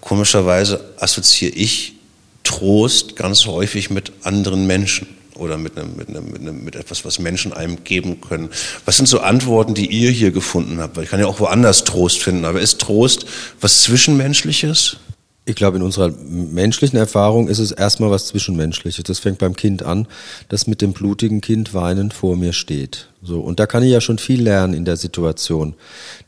komischerweise 0.00 0.92
assoziiere 0.98 1.54
ich 1.54 1.94
Trost 2.42 3.14
ganz 3.14 3.46
häufig 3.46 3.90
mit 3.90 4.10
anderen 4.24 4.66
Menschen 4.66 5.06
oder 5.36 5.58
mit, 5.58 5.76
einem, 5.76 5.96
mit, 5.96 6.08
einem, 6.08 6.30
mit, 6.30 6.40
einem, 6.40 6.64
mit 6.64 6.76
etwas, 6.76 7.04
was 7.04 7.18
Menschen 7.18 7.52
einem 7.52 7.84
geben 7.84 8.20
können. 8.20 8.50
Was 8.84 8.96
sind 8.96 9.08
so 9.08 9.20
Antworten, 9.20 9.74
die 9.74 9.86
ihr 9.86 10.10
hier 10.10 10.30
gefunden 10.30 10.80
habt? 10.80 10.96
Weil 10.96 11.04
ich 11.04 11.10
kann 11.10 11.20
ja 11.20 11.26
auch 11.26 11.40
woanders 11.40 11.84
Trost 11.84 12.22
finden, 12.22 12.44
aber 12.44 12.60
ist 12.60 12.80
Trost 12.80 13.26
was 13.60 13.82
Zwischenmenschliches? 13.82 14.96
Ich 15.44 15.56
glaube, 15.56 15.76
in 15.76 15.82
unserer 15.82 16.10
menschlichen 16.10 16.96
Erfahrung 16.98 17.48
ist 17.48 17.58
es 17.58 17.72
erstmal 17.72 18.10
was 18.10 18.28
Zwischenmenschliches. 18.28 19.02
Das 19.02 19.18
fängt 19.18 19.38
beim 19.38 19.56
Kind 19.56 19.82
an, 19.82 20.06
das 20.48 20.68
mit 20.68 20.80
dem 20.80 20.92
blutigen 20.92 21.40
Kind 21.40 21.74
weinend 21.74 22.14
vor 22.14 22.36
mir 22.36 22.52
steht. 22.52 23.08
So. 23.22 23.40
Und 23.40 23.58
da 23.58 23.66
kann 23.66 23.82
ich 23.82 23.90
ja 23.90 24.00
schon 24.00 24.18
viel 24.18 24.40
lernen 24.40 24.72
in 24.72 24.84
der 24.84 24.96
Situation. 24.96 25.74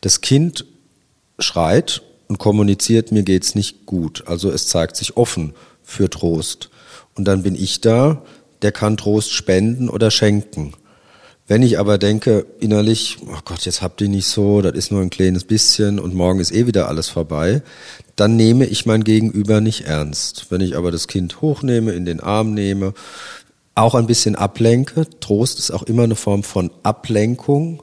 Das 0.01 0.21
Kind 0.21 0.65
schreit 1.39 2.03
und 2.27 2.39
kommuniziert, 2.39 3.13
mir 3.13 3.23
geht's 3.23 3.55
nicht 3.55 3.87
gut. 3.87 4.25
Also 4.27 4.51
es 4.51 4.67
zeigt 4.67 4.97
sich 4.97 5.17
offen 5.17 5.55
für 5.85 6.11
Trost. 6.11 6.71
Und 7.15 7.27
dann 7.27 7.45
bin 7.45 7.55
ich 7.55 7.81
da, 7.81 8.23
der 8.63 8.73
kann 8.73 8.97
Trost 8.97 9.33
spenden 9.33 9.89
oder 9.89 10.11
schenken. 10.11 10.75
Wenn 11.47 11.63
ich 11.63 11.79
aber 11.79 11.99
denke, 11.99 12.47
innerlich, 12.59 13.19
oh 13.27 13.39
Gott, 13.45 13.67
jetzt 13.67 13.83
habt 13.83 14.01
ihr 14.01 14.09
nicht 14.09 14.27
so, 14.27 14.63
das 14.63 14.73
ist 14.73 14.91
nur 14.91 15.03
ein 15.03 15.11
kleines 15.11 15.45
bisschen 15.45 15.99
und 15.99 16.15
morgen 16.15 16.41
ist 16.41 16.53
eh 16.55 16.67
wieder 16.67 16.89
alles 16.89 17.11
vorbei, 17.11 17.63
dann 18.17 18.37
nehme 18.37 18.65
ich 18.65 18.87
mein 18.87 19.05
Gegenüber 19.05 19.61
nicht 19.61 19.83
ernst. 19.83 20.47
Wenn 20.49 20.63
ich 20.63 20.75
aber 20.75 20.91
das 20.91 21.07
Kind 21.07 21.43
hochnehme, 21.43 21.93
in 21.93 22.07
den 22.07 22.21
Arm 22.21 22.55
nehme, 22.55 22.95
auch 23.75 23.95
ein 23.95 24.07
bisschen 24.07 24.37
ablenke, 24.37 25.07
Trost 25.21 25.59
ist 25.59 25.71
auch 25.71 25.83
immer 25.83 26.05
eine 26.05 26.17
Form 26.17 26.45
von 26.45 26.71
Ablenkung, 26.83 27.83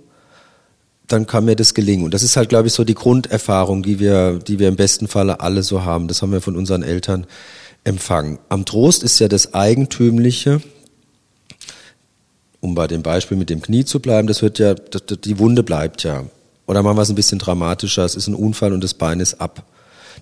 dann 1.07 1.27
kann 1.27 1.45
mir 1.45 1.55
das 1.55 1.73
gelingen. 1.75 2.05
Und 2.05 2.15
das 2.15 2.23
ist 2.23 2.37
halt, 2.37 2.49
glaube 2.49 2.67
ich, 2.67 2.73
so 2.73 2.83
die 2.83 2.95
Grunderfahrung, 2.95 3.83
die 3.83 3.99
wir, 3.99 4.39
die 4.39 4.57
wir 4.57 4.69
im 4.69 4.75
besten 4.75 5.07
Falle 5.07 5.41
alle 5.41 5.61
so 5.61 5.83
haben. 5.83 6.07
Das 6.07 6.21
haben 6.21 6.31
wir 6.31 6.41
von 6.41 6.55
unseren 6.55 6.81
Eltern 6.81 7.27
empfangen. 7.83 8.39
Am 8.49 8.65
Trost 8.65 9.03
ist 9.03 9.19
ja 9.19 9.27
das 9.27 9.53
Eigentümliche, 9.53 10.61
um 12.59 12.75
bei 12.75 12.87
dem 12.87 13.01
Beispiel 13.01 13.37
mit 13.37 13.49
dem 13.49 13.61
Knie 13.61 13.85
zu 13.85 13.99
bleiben, 13.99 14.27
das 14.27 14.41
wird 14.41 14.59
ja, 14.59 14.75
die 14.75 15.39
Wunde 15.39 15.63
bleibt 15.63 16.03
ja. 16.03 16.25
Oder 16.67 16.83
machen 16.83 16.97
wir 16.97 17.01
es 17.01 17.09
ein 17.09 17.15
bisschen 17.15 17.39
dramatischer, 17.39 18.05
es 18.05 18.15
ist 18.15 18.27
ein 18.27 18.35
Unfall 18.35 18.71
und 18.71 18.83
das 18.83 18.93
Bein 18.93 19.19
ist 19.19 19.41
ab. 19.41 19.65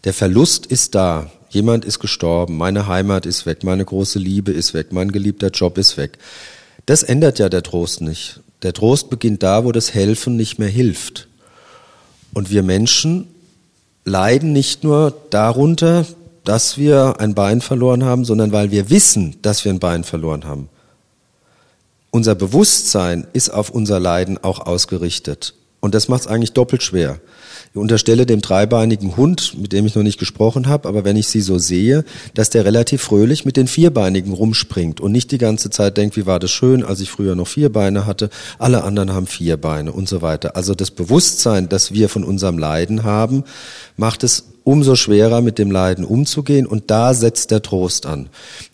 Der 0.06 0.14
Verlust 0.14 0.66
ist 0.66 0.96
da. 0.96 1.30
Jemand 1.50 1.84
ist 1.84 2.00
gestorben, 2.00 2.58
meine 2.58 2.88
Heimat 2.88 3.26
ist 3.26 3.46
weg, 3.46 3.64
meine 3.64 3.84
große 3.84 4.20
Liebe 4.20 4.52
ist 4.52 4.74
weg, 4.74 4.92
mein 4.92 5.12
geliebter 5.12 5.50
Job 5.50 5.78
ist 5.78 5.98
weg. 5.98 6.18
Das 6.86 7.04
ändert 7.04 7.40
ja 7.40 7.50
der 7.50 7.64
Trost 7.64 8.02
nicht. 8.02 8.40
Der 8.62 8.74
Trost 8.74 9.10
beginnt 9.10 9.44
da, 9.44 9.66
wo 9.66 9.72
das 9.72 9.94
Helfen 9.94 10.36
nicht 10.36 10.60
mehr 10.60 10.70
hilft. 10.70 11.28
Und 12.34 12.52
wir 12.52 12.64
Menschen 12.64 13.28
leiden 14.06 14.54
nicht 14.54 14.84
nur 14.84 15.16
darunter, 15.30 16.06
dass 16.50 16.80
wir 16.80 17.20
ein 17.20 17.36
Bein 17.36 17.62
verloren 17.62 18.04
haben, 18.04 18.26
sondern 18.26 18.52
weil 18.52 18.72
wir 18.72 18.90
wissen, 18.90 19.36
dass 19.44 19.66
wir 19.66 19.72
ein 19.72 19.78
Bein 19.78 20.04
verloren 20.04 20.46
haben. 20.46 20.68
Unser 22.10 22.34
Bewusstsein 22.34 23.28
ist 23.34 23.50
auf 23.50 23.70
unser 23.70 24.00
Leiden 24.00 24.40
auch 24.44 24.66
ausgerichtet. 24.66 25.54
Und 25.80 25.94
das 25.94 26.08
macht 26.08 26.22
es 26.22 26.28
eigentlich 26.28 26.54
doppelt 26.54 26.82
schwer. 26.82 27.20
Ich 27.72 27.80
unterstelle 27.80 28.26
dem 28.26 28.42
dreibeinigen 28.42 29.16
Hund, 29.16 29.58
mit 29.62 29.74
dem 29.74 29.86
ich 29.86 29.94
noch 29.94 30.02
nicht 30.02 30.18
gesprochen 30.18 30.66
habe, 30.66 30.88
aber 30.88 31.04
wenn 31.04 31.18
ich 31.18 31.28
sie 31.28 31.42
so 31.42 31.60
sehe, 31.60 32.04
dass 32.34 32.50
der 32.50 32.66
relativ 32.66 33.04
fröhlich 33.04 33.46
mit 33.46 33.56
den 33.56 33.68
vierbeinigen 33.68 34.34
rumspringt 34.34 35.00
und 35.00 35.12
nicht 35.12 35.32
die 35.32 35.38
ganze 35.38 35.70
Zeit 35.70 35.98
denkt, 35.98 36.18
wie 36.18 36.26
war 36.26 36.40
das 36.40 36.50
schön, 36.50 36.84
als 36.84 37.00
ich 37.00 37.12
früher 37.12 37.36
noch 37.36 37.48
vier 37.48 37.72
Beine 37.72 38.08
hatte, 38.08 38.32
alle 38.58 38.84
anderen 38.84 39.14
haben 39.14 39.28
vier 39.28 39.58
Beine 39.58 39.92
und 39.92 40.10
so 40.10 40.24
weiter. 40.24 40.56
Also 40.56 40.74
das 40.74 40.90
Bewusstsein, 40.90 41.70
das 41.70 41.94
wir 41.94 42.10
von 42.10 42.24
unserem 42.24 42.58
Leiden 42.58 43.04
haben, 43.04 43.44
macht 43.98 44.24
es 44.24 44.46
umso 44.64 44.96
schwerer 44.96 45.42
mit 45.42 45.58
dem 45.58 45.72
Leiden 45.72 46.06
umzugehen 46.06 46.66
und 46.66 46.92
da 46.92 47.14
setzt 47.14 47.52
der 47.52 47.62
Trost 47.62 48.06
an. 48.06 48.30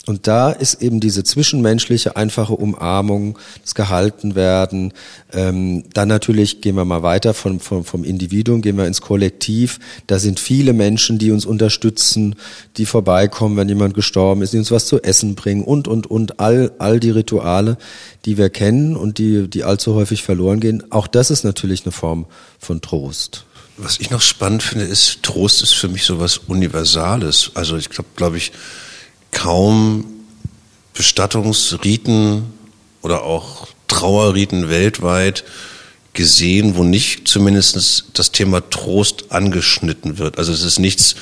Und 0.06 0.26
da 0.26 0.50
ist 0.50 0.82
eben 0.82 1.00
diese 1.00 1.24
zwischenmenschliche 1.24 2.16
einfache 2.16 2.54
Umarmung, 2.54 3.38
das 3.62 3.74
Gehaltenwerden, 3.74 4.92
ähm, 5.32 5.84
dann 5.94 6.08
natürlich 6.08 6.60
gehen 6.60 6.76
wir 6.76 6.84
mal 6.84 7.02
weiter 7.02 7.34
vom, 7.34 7.60
vom, 7.60 7.84
vom 7.84 8.04
Individuum, 8.04 8.62
gehen 8.62 8.76
wir 8.76 8.86
ins 8.86 9.00
Kollektiv. 9.00 9.80
Da 10.06 10.18
sind 10.18 10.38
viele 10.38 10.72
Menschen, 10.72 11.18
die 11.18 11.32
uns 11.32 11.44
unterstützen, 11.44 12.36
die 12.76 12.86
vorbeikommen, 12.86 13.56
wenn 13.56 13.68
jemand 13.68 13.94
gestorben 13.94 14.42
ist, 14.42 14.52
die 14.52 14.58
uns 14.58 14.70
was 14.70 14.86
zu 14.86 15.02
essen 15.02 15.34
bringen 15.34 15.64
und, 15.64 15.88
und, 15.88 16.06
und 16.06 16.38
all, 16.38 16.72
all 16.78 17.00
die 17.00 17.10
Rituale, 17.10 17.78
die 18.24 18.38
wir 18.38 18.50
kennen 18.50 18.96
und 18.96 19.18
die, 19.18 19.48
die 19.48 19.64
allzu 19.64 19.94
häufig 19.94 20.22
verloren 20.22 20.60
gehen. 20.60 20.84
Auch 20.90 21.06
das 21.06 21.30
ist 21.30 21.44
natürlich 21.44 21.84
eine 21.84 21.92
Form 21.92 22.26
von 22.58 22.80
Trost. 22.80 23.46
Was 23.78 24.00
ich 24.00 24.10
noch 24.10 24.22
spannend 24.22 24.62
finde, 24.62 24.86
ist, 24.86 25.22
Trost 25.22 25.62
ist 25.62 25.74
für 25.74 25.88
mich 25.88 26.04
so 26.04 26.18
was 26.18 26.38
Universales. 26.38 27.50
Also 27.54 27.76
ich 27.76 27.90
glaube, 27.90 28.08
glaube 28.16 28.38
ich, 28.38 28.52
kaum 29.32 30.04
Bestattungsriten 30.94 32.44
oder 33.02 33.22
auch 33.22 33.68
Trauerriten 33.86 34.68
weltweit 34.68 35.44
gesehen, 36.14 36.76
wo 36.76 36.84
nicht 36.84 37.28
zumindest 37.28 38.06
das 38.14 38.32
Thema 38.32 38.68
Trost 38.70 39.30
angeschnitten 39.30 40.18
wird. 40.18 40.38
Also 40.38 40.52
es 40.52 40.62
ist 40.62 40.78
nichts 40.78 41.14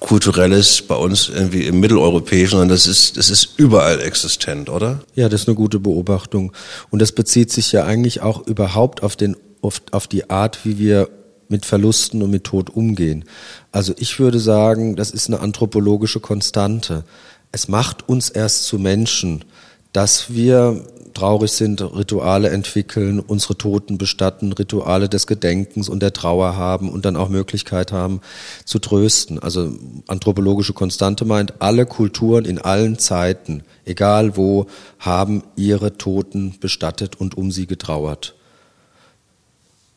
Kulturelles 0.00 0.82
bei 0.82 0.94
uns 0.94 1.28
irgendwie 1.28 1.66
im 1.66 1.80
Mitteleuropäischen, 1.80 2.58
sondern 2.58 2.68
das 2.68 2.86
ist, 2.86 3.16
das 3.16 3.28
ist 3.28 3.50
überall 3.58 4.00
existent, 4.00 4.68
oder? 4.70 5.00
Ja, 5.14 5.28
das 5.28 5.42
ist 5.42 5.48
eine 5.48 5.56
gute 5.56 5.78
Beobachtung. 5.78 6.52
Und 6.90 7.02
das 7.02 7.12
bezieht 7.12 7.52
sich 7.52 7.72
ja 7.72 7.84
eigentlich 7.84 8.20
auch 8.22 8.46
überhaupt 8.46 9.02
auf 9.02 9.16
den, 9.16 9.36
auf, 9.62 9.82
auf 9.90 10.06
die 10.06 10.30
Art, 10.30 10.60
wie 10.64 10.78
wir 10.78 11.08
mit 11.48 11.66
Verlusten 11.66 12.22
und 12.22 12.30
mit 12.30 12.44
Tod 12.44 12.70
umgehen. 12.70 13.24
Also 13.72 13.94
ich 13.98 14.18
würde 14.18 14.40
sagen, 14.40 14.96
das 14.96 15.10
ist 15.10 15.28
eine 15.28 15.40
anthropologische 15.40 16.20
Konstante. 16.20 17.04
Es 17.52 17.68
macht 17.68 18.08
uns 18.08 18.28
erst 18.28 18.64
zu 18.64 18.78
Menschen, 18.78 19.44
dass 19.92 20.32
wir 20.34 20.84
traurig 21.16 21.50
sind, 21.50 21.80
Rituale 21.80 22.50
entwickeln, 22.50 23.20
unsere 23.20 23.56
Toten 23.56 23.96
bestatten, 23.98 24.52
Rituale 24.52 25.08
des 25.08 25.26
Gedenkens 25.26 25.88
und 25.88 26.00
der 26.00 26.12
Trauer 26.12 26.56
haben 26.56 26.90
und 26.90 27.04
dann 27.06 27.16
auch 27.16 27.30
Möglichkeit 27.30 27.90
haben 27.90 28.20
zu 28.64 28.78
trösten. 28.78 29.38
Also 29.38 29.72
anthropologische 30.06 30.74
Konstante 30.74 31.24
meint, 31.24 31.54
alle 31.60 31.86
Kulturen 31.86 32.44
in 32.44 32.58
allen 32.58 32.98
Zeiten, 32.98 33.62
egal 33.84 34.36
wo, 34.36 34.66
haben 34.98 35.42
ihre 35.56 35.96
Toten 35.96 36.54
bestattet 36.60 37.16
und 37.18 37.36
um 37.36 37.50
sie 37.50 37.66
getrauert. 37.66 38.34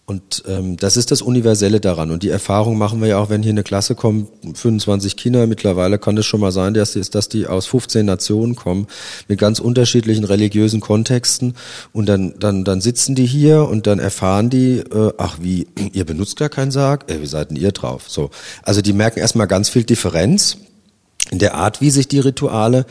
Und 0.09 0.43
ähm, 0.47 0.75
das 0.75 0.97
ist 0.97 1.11
das 1.11 1.21
Universelle 1.21 1.79
daran. 1.79 2.09
Und 2.09 2.23
die 2.23 2.29
Erfahrung 2.29 2.79
machen 2.79 2.99
wir 2.99 3.09
ja 3.09 3.19
auch, 3.19 3.29
wenn 3.29 3.43
hier 3.43 3.51
eine 3.51 3.61
Klasse 3.61 3.93
kommt, 3.93 4.27
25 4.55 5.15
Kinder, 5.15 5.45
mittlerweile 5.45 5.99
kann 5.99 6.17
es 6.17 6.25
schon 6.25 6.39
mal 6.39 6.51
sein, 6.51 6.73
dass 6.73 6.93
die, 6.93 7.01
dass 7.01 7.29
die 7.29 7.45
aus 7.45 7.67
15 7.67 8.07
Nationen 8.07 8.55
kommen, 8.55 8.87
mit 9.27 9.39
ganz 9.39 9.59
unterschiedlichen 9.59 10.23
religiösen 10.23 10.79
Kontexten. 10.79 11.53
Und 11.93 12.07
dann, 12.07 12.33
dann, 12.39 12.63
dann 12.63 12.81
sitzen 12.81 13.13
die 13.13 13.27
hier 13.27 13.69
und 13.69 13.85
dann 13.85 13.99
erfahren 13.99 14.49
die, 14.49 14.79
äh, 14.79 15.13
ach 15.19 15.37
wie, 15.41 15.67
ihr 15.93 16.05
benutzt 16.05 16.37
gar 16.37 16.49
keinen 16.49 16.71
Sarg? 16.71 17.11
Äh, 17.11 17.21
wie 17.21 17.27
seid 17.27 17.51
denn 17.51 17.57
ihr 17.57 17.71
drauf? 17.71 18.05
So. 18.07 18.31
Also 18.63 18.81
die 18.81 18.93
merken 18.93 19.19
erstmal 19.19 19.45
ganz 19.45 19.69
viel 19.69 19.83
Differenz 19.83 20.57
in 21.29 21.37
der 21.37 21.53
Art, 21.53 21.81
wie 21.81 21.91
sich 21.91 22.07
die 22.07 22.19
Rituale 22.19 22.87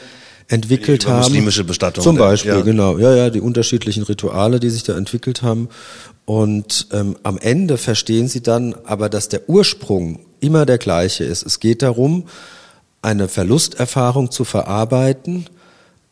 entwickelt 0.49 1.07
haben. 1.07 1.19
Muslimische 1.19 1.64
Bestattung. 1.64 2.02
Zum 2.02 2.17
Beispiel, 2.17 2.52
ja. 2.52 2.61
genau. 2.62 2.99
Ja, 2.99 3.14
ja, 3.14 3.31
die 3.31 3.40
unterschiedlichen 3.40 4.02
Rituale, 4.02 4.61
die 4.61 4.71
sich 4.71 4.83
da 4.83 4.97
entwickelt 4.97 5.43
haben. 5.43 5.69
Und 6.25 6.88
ähm, 6.93 7.17
am 7.23 7.38
Ende 7.38 7.76
verstehen 7.76 8.28
sie 8.28 8.43
dann 8.43 8.75
aber, 8.85 9.09
dass 9.09 9.28
der 9.28 9.49
Ursprung 9.49 10.21
immer 10.40 10.67
der 10.67 10.78
gleiche 10.78 11.25
ist. 11.25 11.45
Es 11.45 11.61
geht 11.61 11.83
darum, 11.83 12.25
eine 13.02 13.28
Verlusterfahrung 13.28 14.31
zu 14.31 14.45
verarbeiten, 14.45 15.47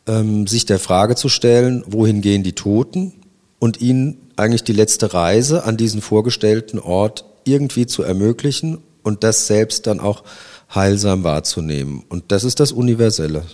ähm, 0.06 0.46
sich 0.46 0.66
der 0.66 0.78
Frage 0.78 1.16
zu 1.16 1.28
stellen, 1.28 1.82
wohin 1.86 2.20
gehen 2.20 2.42
die 2.42 2.54
Toten 2.54 3.14
und 3.58 3.80
ihnen 3.80 4.18
eigentlich 4.36 4.64
die 4.64 4.72
letzte 4.72 5.14
Reise 5.14 5.64
an 5.64 5.76
diesen 5.76 6.00
vorgestellten 6.02 6.78
Ort 6.78 7.24
irgendwie 7.44 7.86
zu 7.86 8.02
ermöglichen 8.02 8.78
und 9.02 9.24
das 9.24 9.46
selbst 9.46 9.86
dann 9.86 10.00
auch 10.00 10.24
heilsam 10.74 11.24
wahrzunehmen. 11.24 12.04
Und 12.08 12.32
das 12.32 12.44
ist 12.44 12.60
das 12.60 12.72
Universelle. 12.72 13.44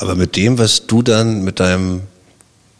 Aber 0.00 0.14
mit 0.14 0.34
dem, 0.34 0.56
was 0.56 0.86
du 0.86 1.02
dann 1.02 1.44
mit 1.44 1.60
deinem 1.60 2.00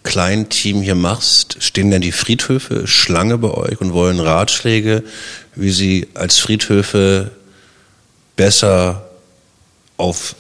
kleinen 0.05 0.49
Team 0.49 0.81
hier 0.81 0.95
machst, 0.95 1.63
stehen 1.63 1.91
denn 1.91 2.01
die 2.01 2.13
Friedhöfe 2.13 2.87
Schlange 2.87 3.37
bei 3.37 3.51
euch 3.51 3.79
und 3.83 3.93
wollen 3.93 4.21
Ratschläge, 4.21 5.05
wie 5.55 5.71
sie 5.71 6.09
als 6.15 6.39
Friedhöfe 6.39 7.31
besser 8.37 9.11
auf 9.99 10.35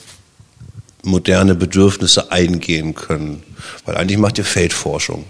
moderne 1.02 1.54
Bedürfnisse 1.54 2.32
eingehen 2.32 2.94
können? 2.94 3.42
Weil 3.84 3.96
eigentlich 3.96 4.18
macht 4.18 4.38
ihr 4.38 4.46
Feldforschung. 4.46 5.26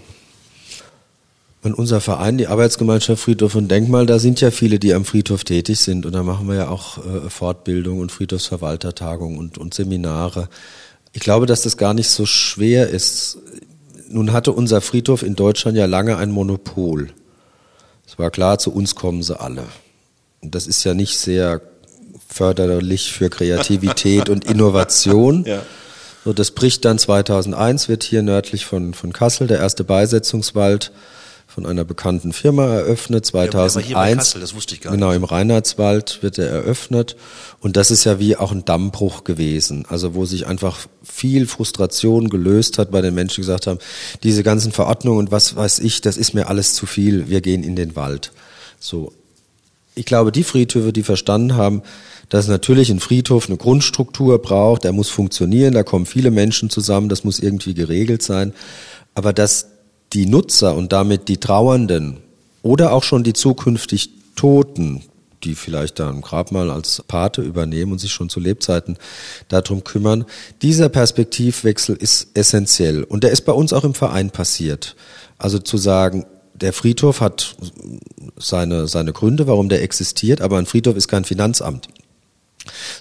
Und 1.63 1.73
unser 1.73 1.99
Verein, 1.99 2.37
die 2.37 2.47
Arbeitsgemeinschaft 2.47 3.21
Friedhof 3.21 3.55
und 3.55 3.67
Denkmal, 3.67 4.05
da 4.05 4.19
sind 4.19 4.39
ja 4.39 4.51
viele, 4.51 4.79
die 4.79 4.93
am 4.93 5.03
Friedhof 5.03 5.43
tätig 5.43 5.81
sind. 5.81 6.05
Und 6.05 6.13
da 6.13 6.23
machen 6.23 6.47
wir 6.47 6.55
ja 6.55 6.69
auch 6.69 6.97
äh, 6.99 7.29
Fortbildung 7.29 7.99
und 7.99 8.09
Friedhofsverwaltertagungen 8.09 9.37
und, 9.37 9.57
und 9.57 9.73
Seminare. 9.73 10.47
Ich 11.13 11.21
glaube, 11.21 11.45
dass 11.45 11.61
das 11.61 11.77
gar 11.77 11.93
nicht 11.93 12.09
so 12.09 12.25
schwer 12.25 12.89
ist. 12.89 13.37
Nun 14.09 14.33
hatte 14.33 14.51
unser 14.51 14.81
Friedhof 14.81 15.23
in 15.23 15.35
Deutschland 15.35 15.77
ja 15.77 15.85
lange 15.85 16.17
ein 16.17 16.31
Monopol. 16.31 17.09
Es 18.07 18.17
war 18.19 18.31
klar, 18.31 18.59
zu 18.59 18.73
uns 18.73 18.95
kommen 18.95 19.23
sie 19.23 19.39
alle. 19.39 19.63
Und 20.41 20.55
das 20.55 20.67
ist 20.67 20.83
ja 20.83 20.93
nicht 20.93 21.17
sehr 21.17 21.61
förderlich 22.27 23.11
für 23.11 23.29
Kreativität 23.29 24.29
und 24.29 24.45
Innovation. 24.49 25.43
Ja. 25.45 25.61
So, 26.23 26.33
das 26.33 26.51
bricht 26.51 26.85
dann 26.85 26.99
2001, 26.99 27.89
wird 27.89 28.03
hier 28.03 28.21
nördlich 28.21 28.65
von, 28.65 28.93
von 28.93 29.11
Kassel 29.11 29.47
der 29.47 29.59
erste 29.59 29.83
Beisetzungswald 29.83 30.91
von 31.53 31.65
einer 31.65 31.83
bekannten 31.83 32.31
Firma 32.31 32.65
eröffnet. 32.65 33.25
2001. 33.25 33.75
Ja, 33.75 34.05
hier 34.05 34.15
Kassel, 34.15 34.39
das 34.39 34.55
wusste 34.55 34.73
ich 34.73 34.79
gar 34.79 34.93
genau, 34.93 35.11
im 35.11 35.25
Reinhardswald 35.25 36.19
wird 36.23 36.37
er 36.37 36.47
eröffnet. 36.47 37.17
Und 37.59 37.75
das 37.75 37.91
ist 37.91 38.05
ja 38.05 38.19
wie 38.19 38.37
auch 38.37 38.53
ein 38.53 38.63
Dammbruch 38.63 39.25
gewesen. 39.25 39.85
Also 39.89 40.15
wo 40.15 40.25
sich 40.25 40.47
einfach 40.47 40.87
viel 41.03 41.47
Frustration 41.47 42.29
gelöst 42.29 42.77
hat 42.77 42.91
bei 42.91 43.01
den 43.01 43.13
Menschen, 43.13 43.41
gesagt 43.41 43.67
haben, 43.67 43.79
diese 44.23 44.43
ganzen 44.43 44.71
Verordnungen 44.71 45.19
und 45.19 45.31
was 45.31 45.53
weiß 45.53 45.79
ich, 45.79 45.99
das 45.99 46.15
ist 46.15 46.33
mir 46.33 46.47
alles 46.47 46.73
zu 46.73 46.85
viel. 46.85 47.27
Wir 47.27 47.41
gehen 47.41 47.63
in 47.63 47.75
den 47.75 47.97
Wald. 47.97 48.31
So. 48.79 49.11
Ich 49.93 50.05
glaube, 50.05 50.31
die 50.31 50.45
Friedhöfe, 50.45 50.93
die 50.93 51.03
verstanden 51.03 51.55
haben, 51.55 51.81
dass 52.29 52.47
natürlich 52.47 52.89
ein 52.89 53.01
Friedhof 53.01 53.49
eine 53.49 53.57
Grundstruktur 53.57 54.41
braucht, 54.41 54.85
der 54.85 54.93
muss 54.93 55.09
funktionieren, 55.09 55.73
da 55.73 55.83
kommen 55.83 56.05
viele 56.05 56.31
Menschen 56.31 56.69
zusammen, 56.69 57.09
das 57.09 57.25
muss 57.25 57.39
irgendwie 57.39 57.73
geregelt 57.73 58.23
sein. 58.23 58.53
Aber 59.15 59.33
dass 59.33 59.70
die 60.13 60.25
Nutzer 60.25 60.75
und 60.75 60.91
damit 60.91 61.27
die 61.27 61.37
Trauernden 61.37 62.17
oder 62.61 62.93
auch 62.93 63.03
schon 63.03 63.23
die 63.23 63.33
zukünftig 63.33 64.09
Toten, 64.35 65.03
die 65.43 65.55
vielleicht 65.55 65.99
da 65.99 66.09
ein 66.09 66.21
Grabmal 66.21 66.69
als 66.69 67.03
Pate 67.07 67.41
übernehmen 67.41 67.93
und 67.93 67.99
sich 67.99 68.11
schon 68.11 68.29
zu 68.29 68.39
Lebzeiten 68.39 68.97
darum 69.47 69.83
kümmern. 69.83 70.25
Dieser 70.61 70.89
Perspektivwechsel 70.89 71.95
ist 71.95 72.29
essentiell 72.35 73.03
und 73.03 73.23
der 73.23 73.31
ist 73.31 73.41
bei 73.41 73.53
uns 73.53 73.73
auch 73.73 73.83
im 73.83 73.93
Verein 73.93 74.29
passiert. 74.29 74.95
Also 75.37 75.57
zu 75.59 75.77
sagen, 75.77 76.25
der 76.53 76.73
Friedhof 76.73 77.21
hat 77.21 77.55
seine, 78.37 78.87
seine 78.87 79.13
Gründe, 79.13 79.47
warum 79.47 79.69
der 79.69 79.81
existiert, 79.81 80.41
aber 80.41 80.57
ein 80.57 80.67
Friedhof 80.67 80.95
ist 80.95 81.07
kein 81.07 81.25
Finanzamt 81.25 81.87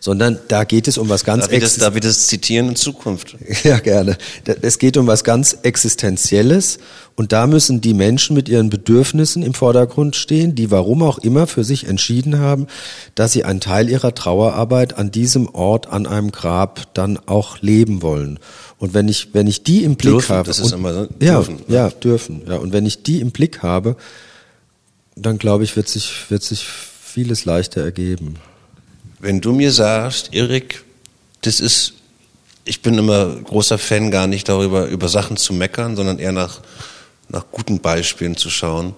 sondern 0.00 0.38
da 0.48 0.64
geht 0.64 0.88
es 0.88 0.98
um 0.98 1.08
was 1.08 1.24
ganz 1.24 1.44
darf 1.44 1.52
ich, 1.52 1.60
das, 1.60 1.76
darf 1.76 1.94
ich 1.94 2.00
das 2.00 2.26
zitieren 2.26 2.68
in 2.68 2.76
Zukunft? 2.76 3.36
Ja, 3.62 3.78
gerne. 3.78 4.16
Es 4.62 4.78
geht 4.78 4.96
um 4.96 5.06
was 5.06 5.22
ganz 5.22 5.58
Existenzielles 5.62 6.78
und 7.14 7.32
da 7.32 7.46
müssen 7.46 7.80
die 7.80 7.92
Menschen 7.92 8.34
mit 8.34 8.48
ihren 8.48 8.70
Bedürfnissen 8.70 9.42
im 9.42 9.52
Vordergrund 9.52 10.16
stehen, 10.16 10.54
die 10.54 10.70
warum 10.70 11.02
auch 11.02 11.18
immer 11.18 11.46
für 11.46 11.64
sich 11.64 11.86
entschieden 11.86 12.38
haben, 12.38 12.66
dass 13.14 13.32
sie 13.32 13.44
einen 13.44 13.60
Teil 13.60 13.90
ihrer 13.90 14.14
Trauerarbeit 14.14 14.96
an 14.96 15.10
diesem 15.10 15.48
Ort, 15.48 15.88
an 15.88 16.06
einem 16.06 16.32
Grab 16.32 16.94
dann 16.94 17.18
auch 17.26 17.60
leben 17.60 18.00
wollen. 18.00 18.38
Und 18.78 18.94
wenn 18.94 19.08
ich, 19.08 19.34
wenn 19.34 19.46
ich 19.46 19.62
die 19.62 19.84
im 19.84 19.96
Blick 19.96 20.12
dürfen, 20.12 20.36
habe. 20.36 20.46
Das 20.46 20.58
ist 20.58 20.72
immer 20.72 20.94
so, 20.94 21.06
dürfen. 21.06 21.60
Ja, 21.68 21.74
ja, 21.74 21.90
dürfen. 21.90 22.42
Ja, 22.48 22.56
und 22.56 22.72
wenn 22.72 22.86
ich 22.86 23.02
die 23.02 23.20
im 23.20 23.30
Blick 23.30 23.62
habe, 23.62 23.96
dann 25.16 25.36
glaube 25.36 25.64
ich, 25.64 25.76
wird 25.76 25.88
sich, 25.88 26.30
wird 26.30 26.42
sich 26.42 26.64
vieles 26.64 27.44
leichter 27.44 27.82
ergeben 27.82 28.36
wenn 29.20 29.40
du 29.40 29.52
mir 29.52 29.70
sagst, 29.70 30.32
Erik, 30.32 30.82
das 31.42 31.60
ist, 31.60 31.94
ich 32.64 32.82
bin 32.82 32.96
immer 32.98 33.36
großer 33.36 33.78
Fan 33.78 34.10
gar 34.10 34.26
nicht 34.26 34.48
darüber, 34.48 34.86
über 34.86 35.08
Sachen 35.08 35.36
zu 35.36 35.52
meckern, 35.52 35.96
sondern 35.96 36.18
eher 36.18 36.32
nach, 36.32 36.60
nach 37.28 37.44
guten 37.50 37.80
Beispielen 37.80 38.36
zu 38.36 38.50
schauen. 38.50 38.94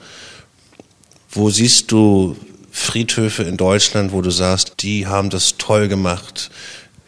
Wo 1.31 1.51
siehst 1.51 1.91
du 1.91 2.37
Friedhöfe 2.71 3.43
in 3.43 3.57
Deutschland, 3.57 4.13
wo 4.13 4.23
du 4.23 4.31
sagst, 4.31 4.75
die 4.81 5.07
haben 5.07 5.31
das 5.31 5.57
toll 5.59 5.89
gemacht? 5.89 6.51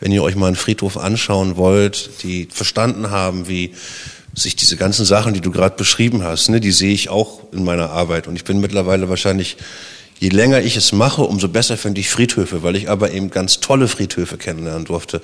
Wenn 0.01 0.13
ihr 0.13 0.23
euch 0.23 0.37
mal 0.37 0.49
einen 0.49 0.57
Friedhof 0.57 0.99
anschauen 0.99 1.57
wollt, 1.57 2.23
die 2.23 2.49
verstanden 2.51 3.11
haben, 3.11 3.49
wie 3.49 3.75
sich 4.35 4.57
diese 4.57 4.77
ganzen 4.77 5.05
Sachen, 5.05 5.33
die 5.33 5.41
du 5.41 5.53
gerade 5.53 5.77
beschrieben 5.77 6.25
hast, 6.25 6.49
ne, 6.49 6.61
die 6.61 6.73
sehe 6.73 6.93
ich 6.93 7.09
auch 7.09 7.41
in 7.53 7.65
meiner 7.65 7.91
Arbeit. 7.91 8.27
Und 8.27 8.35
ich 8.35 8.45
bin 8.45 8.61
mittlerweile 8.61 9.09
wahrscheinlich 9.09 9.57
je 10.19 10.29
länger 10.29 10.61
ich 10.61 10.77
es 10.77 10.93
mache, 10.93 11.23
umso 11.23 11.49
besser 11.49 11.77
finde 11.77 12.01
ich 12.01 12.09
Friedhöfe, 12.09 12.63
weil 12.63 12.77
ich 12.77 12.89
aber 12.89 13.13
eben 13.13 13.31
ganz 13.31 13.61
tolle 13.61 13.89
Friedhöfe 13.89 14.37
kennenlernen 14.37 14.85
durfte. 14.85 15.21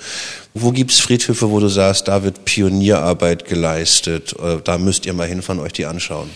Wo 0.54 0.72
gibt 0.72 0.90
es 0.90 1.00
Friedhöfe, 1.00 1.50
wo 1.50 1.60
du 1.60 1.68
sagst, 1.68 2.08
da 2.08 2.22
wird 2.22 2.44
Pionierarbeit 2.44 3.46
geleistet, 3.46 4.34
äh, 4.42 4.58
da 4.62 4.78
müsst 4.78 5.06
ihr 5.06 5.12
mal 5.12 5.26
hinfahren, 5.26 5.60
euch 5.60 5.72
die 5.72 5.86
anschauen? 5.86 6.30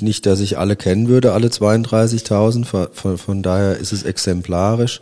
Nicht, 0.00 0.26
dass 0.26 0.40
ich 0.40 0.58
alle 0.58 0.76
kennen 0.76 1.08
würde, 1.08 1.32
alle 1.32 1.48
32.000, 1.48 2.64
von, 2.92 3.18
von 3.18 3.42
daher 3.42 3.76
ist 3.76 3.92
es 3.92 4.02
exemplarisch. 4.02 5.00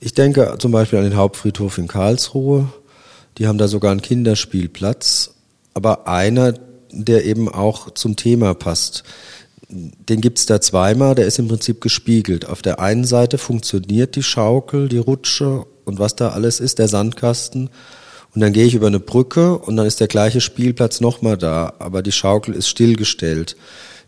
Ich 0.00 0.14
denke 0.14 0.56
zum 0.58 0.72
Beispiel 0.72 0.98
an 0.98 1.04
den 1.04 1.16
Hauptfriedhof 1.16 1.78
in 1.78 1.88
Karlsruhe. 1.88 2.68
Die 3.38 3.46
haben 3.46 3.58
da 3.58 3.68
sogar 3.68 3.90
einen 3.90 4.02
Kinderspielplatz, 4.02 5.34
aber 5.74 6.08
einer, 6.08 6.54
der 6.90 7.24
eben 7.24 7.48
auch 7.48 7.90
zum 7.90 8.16
Thema 8.16 8.54
passt 8.54 9.04
den 9.74 10.20
gibt's 10.20 10.46
da 10.46 10.60
zweimal, 10.60 11.14
der 11.14 11.26
ist 11.26 11.38
im 11.38 11.48
Prinzip 11.48 11.80
gespiegelt. 11.80 12.46
Auf 12.46 12.62
der 12.62 12.80
einen 12.80 13.04
Seite 13.04 13.38
funktioniert 13.38 14.16
die 14.16 14.22
Schaukel, 14.22 14.88
die 14.88 14.98
Rutsche 14.98 15.66
und 15.84 15.98
was 15.98 16.16
da 16.16 16.30
alles 16.30 16.60
ist, 16.60 16.78
der 16.78 16.88
Sandkasten. 16.88 17.70
Und 18.34 18.40
dann 18.40 18.52
gehe 18.52 18.66
ich 18.66 18.74
über 18.74 18.88
eine 18.88 19.00
Brücke 19.00 19.58
und 19.58 19.76
dann 19.76 19.86
ist 19.86 20.00
der 20.00 20.08
gleiche 20.08 20.40
Spielplatz 20.40 21.00
nochmal 21.00 21.36
da, 21.36 21.74
aber 21.78 22.02
die 22.02 22.12
Schaukel 22.12 22.54
ist 22.54 22.68
stillgestellt. 22.68 23.56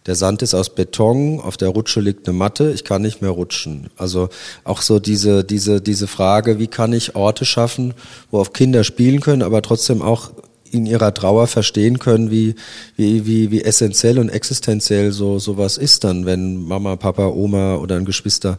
Der 0.06 0.14
Sand 0.14 0.42
ist 0.42 0.54
aus 0.54 0.70
Beton, 0.70 1.40
auf 1.40 1.56
der 1.56 1.68
Rutsche 1.68 2.00
liegt 2.00 2.28
eine 2.28 2.36
Matte, 2.36 2.70
ich 2.72 2.84
kann 2.84 3.02
nicht 3.02 3.22
mehr 3.22 3.30
rutschen. 3.30 3.88
Also 3.96 4.28
auch 4.62 4.82
so 4.82 5.00
diese, 5.00 5.42
diese, 5.42 5.80
diese 5.80 6.06
Frage, 6.06 6.60
wie 6.60 6.68
kann 6.68 6.92
ich 6.92 7.16
Orte 7.16 7.44
schaffen, 7.44 7.94
wo 8.30 8.38
auch 8.38 8.52
Kinder 8.52 8.84
spielen 8.84 9.20
können, 9.20 9.42
aber 9.42 9.62
trotzdem 9.62 10.02
auch 10.02 10.30
in 10.76 10.86
ihrer 10.86 11.14
Trauer 11.14 11.46
verstehen 11.46 11.98
können, 11.98 12.30
wie, 12.30 12.54
wie, 12.96 13.26
wie, 13.26 13.50
wie 13.50 13.62
essentiell 13.62 14.18
und 14.18 14.28
existenziell 14.28 15.12
so 15.12 15.38
sowas 15.38 15.78
ist 15.78 16.04
dann, 16.04 16.26
wenn 16.26 16.56
Mama, 16.56 16.96
Papa, 16.96 17.26
Oma 17.26 17.76
oder 17.76 17.96
ein 17.96 18.04
Geschwister 18.04 18.58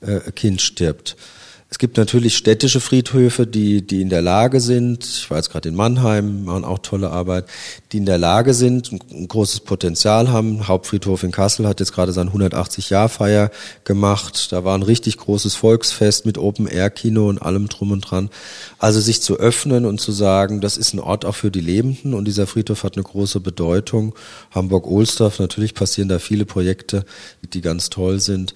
äh, 0.00 0.20
stirbt. 0.58 1.16
Es 1.68 1.78
gibt 1.78 1.96
natürlich 1.96 2.36
städtische 2.36 2.80
Friedhöfe, 2.80 3.44
die, 3.44 3.84
die 3.84 4.00
in 4.00 4.08
der 4.08 4.22
Lage 4.22 4.60
sind, 4.60 5.04
ich 5.04 5.28
war 5.30 5.38
jetzt 5.38 5.50
gerade 5.50 5.68
in 5.68 5.74
Mannheim, 5.74 6.44
machen 6.44 6.64
auch 6.64 6.78
tolle 6.78 7.10
Arbeit, 7.10 7.46
die 7.90 7.96
in 7.96 8.06
der 8.06 8.18
Lage 8.18 8.54
sind, 8.54 8.92
ein 8.92 9.26
großes 9.26 9.60
Potenzial 9.60 10.30
haben. 10.30 10.68
Hauptfriedhof 10.68 11.24
in 11.24 11.32
Kassel 11.32 11.66
hat 11.66 11.80
jetzt 11.80 11.92
gerade 11.92 12.12
sein 12.12 12.30
180-Jahr-Feier 12.30 13.50
gemacht. 13.82 14.52
Da 14.52 14.64
war 14.64 14.78
ein 14.78 14.84
richtig 14.84 15.16
großes 15.16 15.56
Volksfest 15.56 16.24
mit 16.24 16.38
Open-Air-Kino 16.38 17.28
und 17.28 17.42
allem 17.42 17.68
drum 17.68 17.90
und 17.90 18.02
dran. 18.02 18.30
Also 18.78 19.00
sich 19.00 19.20
zu 19.20 19.36
öffnen 19.36 19.86
und 19.86 20.00
zu 20.00 20.12
sagen, 20.12 20.60
das 20.60 20.76
ist 20.76 20.94
ein 20.94 21.00
Ort 21.00 21.24
auch 21.24 21.34
für 21.34 21.50
die 21.50 21.60
Lebenden 21.60 22.14
und 22.14 22.26
dieser 22.26 22.46
Friedhof 22.46 22.84
hat 22.84 22.94
eine 22.94 23.02
große 23.02 23.40
Bedeutung. 23.40 24.14
Hamburg-Ohlsdorf, 24.52 25.40
natürlich 25.40 25.74
passieren 25.74 26.08
da 26.08 26.20
viele 26.20 26.44
Projekte, 26.44 27.04
die 27.42 27.60
ganz 27.60 27.90
toll 27.90 28.20
sind. 28.20 28.54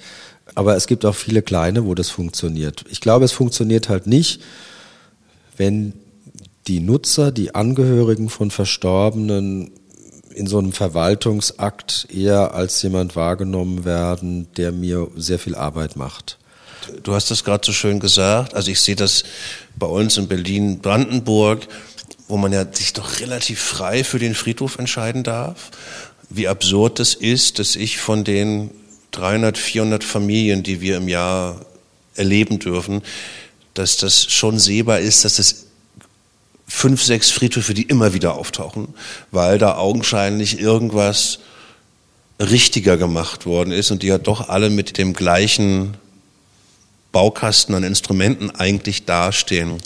Aber 0.54 0.76
es 0.76 0.86
gibt 0.86 1.04
auch 1.04 1.14
viele 1.14 1.42
kleine, 1.42 1.86
wo 1.86 1.94
das 1.94 2.10
funktioniert. 2.10 2.84
Ich 2.90 3.00
glaube, 3.00 3.24
es 3.24 3.32
funktioniert 3.32 3.88
halt 3.88 4.06
nicht, 4.06 4.42
wenn 5.56 5.92
die 6.66 6.80
Nutzer, 6.80 7.32
die 7.32 7.54
Angehörigen 7.54 8.28
von 8.28 8.50
Verstorbenen 8.50 9.72
in 10.34 10.46
so 10.46 10.58
einem 10.58 10.72
Verwaltungsakt 10.72 12.06
eher 12.12 12.54
als 12.54 12.80
jemand 12.82 13.16
wahrgenommen 13.16 13.84
werden, 13.84 14.46
der 14.56 14.72
mir 14.72 15.08
sehr 15.16 15.38
viel 15.38 15.54
Arbeit 15.54 15.96
macht. 15.96 16.38
Du 17.02 17.14
hast 17.14 17.30
das 17.30 17.44
gerade 17.44 17.66
so 17.66 17.72
schön 17.72 18.00
gesagt. 18.00 18.54
Also 18.54 18.70
ich 18.70 18.80
sehe 18.80 18.96
das 18.96 19.24
bei 19.76 19.86
uns 19.86 20.16
in 20.16 20.28
Berlin-Brandenburg, 20.28 21.66
wo 22.28 22.36
man 22.36 22.52
ja 22.52 22.64
sich 22.72 22.92
doch 22.92 23.20
relativ 23.20 23.60
frei 23.60 24.04
für 24.04 24.18
den 24.18 24.34
Friedhof 24.34 24.78
entscheiden 24.78 25.24
darf. 25.24 25.70
Wie 26.28 26.48
absurd 26.48 27.00
das 27.00 27.14
ist, 27.14 27.58
dass 27.58 27.74
ich 27.76 27.98
von 27.98 28.24
den 28.24 28.70
300, 29.12 29.58
400 29.58 30.04
Familien, 30.04 30.62
die 30.62 30.80
wir 30.80 30.96
im 30.96 31.08
Jahr 31.08 31.64
erleben 32.14 32.58
dürfen, 32.58 33.02
dass 33.74 33.96
das 33.96 34.30
schon 34.30 34.58
sehbar 34.58 35.00
ist, 35.00 35.24
dass 35.24 35.38
es 35.38 35.66
fünf, 36.66 37.02
sechs 37.02 37.30
Friedhöfe, 37.30 37.74
die 37.74 37.82
immer 37.82 38.14
wieder 38.14 38.34
auftauchen, 38.34 38.88
weil 39.30 39.58
da 39.58 39.76
augenscheinlich 39.76 40.60
irgendwas 40.60 41.40
richtiger 42.38 42.96
gemacht 42.96 43.44
worden 43.44 43.72
ist 43.72 43.90
und 43.90 44.02
die 44.02 44.06
ja 44.06 44.18
doch 44.18 44.48
alle 44.48 44.70
mit 44.70 44.96
dem 44.96 45.12
gleichen 45.12 45.96
Baukasten 47.12 47.74
an 47.74 47.82
Instrumenten 47.82 48.50
eigentlich 48.50 49.04
dastehen. 49.04 49.78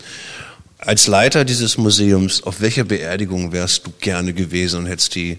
Als 0.78 1.06
Leiter 1.06 1.44
dieses 1.44 1.78
Museums, 1.78 2.42
auf 2.42 2.60
welcher 2.60 2.84
Beerdigung 2.84 3.52
wärst 3.52 3.86
du 3.86 3.92
gerne 4.00 4.34
gewesen 4.34 4.80
und 4.80 4.86
hättest 4.86 5.14
die 5.14 5.38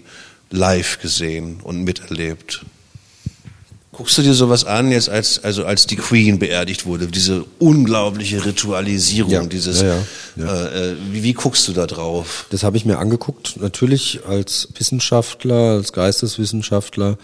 live 0.50 0.98
gesehen 1.00 1.60
und 1.62 1.84
miterlebt? 1.84 2.64
Guckst 3.96 4.18
du 4.18 4.22
dir 4.22 4.34
sowas 4.34 4.66
an, 4.66 4.90
jetzt 4.90 5.08
als, 5.08 5.42
also 5.42 5.64
als 5.64 5.86
die 5.86 5.96
Queen 5.96 6.38
beerdigt 6.38 6.84
wurde, 6.84 7.06
diese 7.06 7.46
unglaubliche 7.58 8.44
Ritualisierung, 8.44 9.32
Ja, 9.32 9.46
dieses, 9.46 9.80
ja, 9.80 9.96
ja, 10.36 10.66
Äh, 10.66 10.90
äh, 10.90 10.96
wie, 11.12 11.22
wie 11.22 11.32
guckst 11.32 11.66
du 11.66 11.72
da 11.72 11.86
drauf? 11.86 12.44
Das 12.50 12.62
habe 12.62 12.76
ich 12.76 12.84
mir 12.84 12.98
angeguckt, 12.98 13.58
natürlich 13.58 14.20
als 14.28 14.68
Wissenschaftler, 14.76 15.76
als 15.76 15.94
Geisteswissenschaftler, 15.94 17.16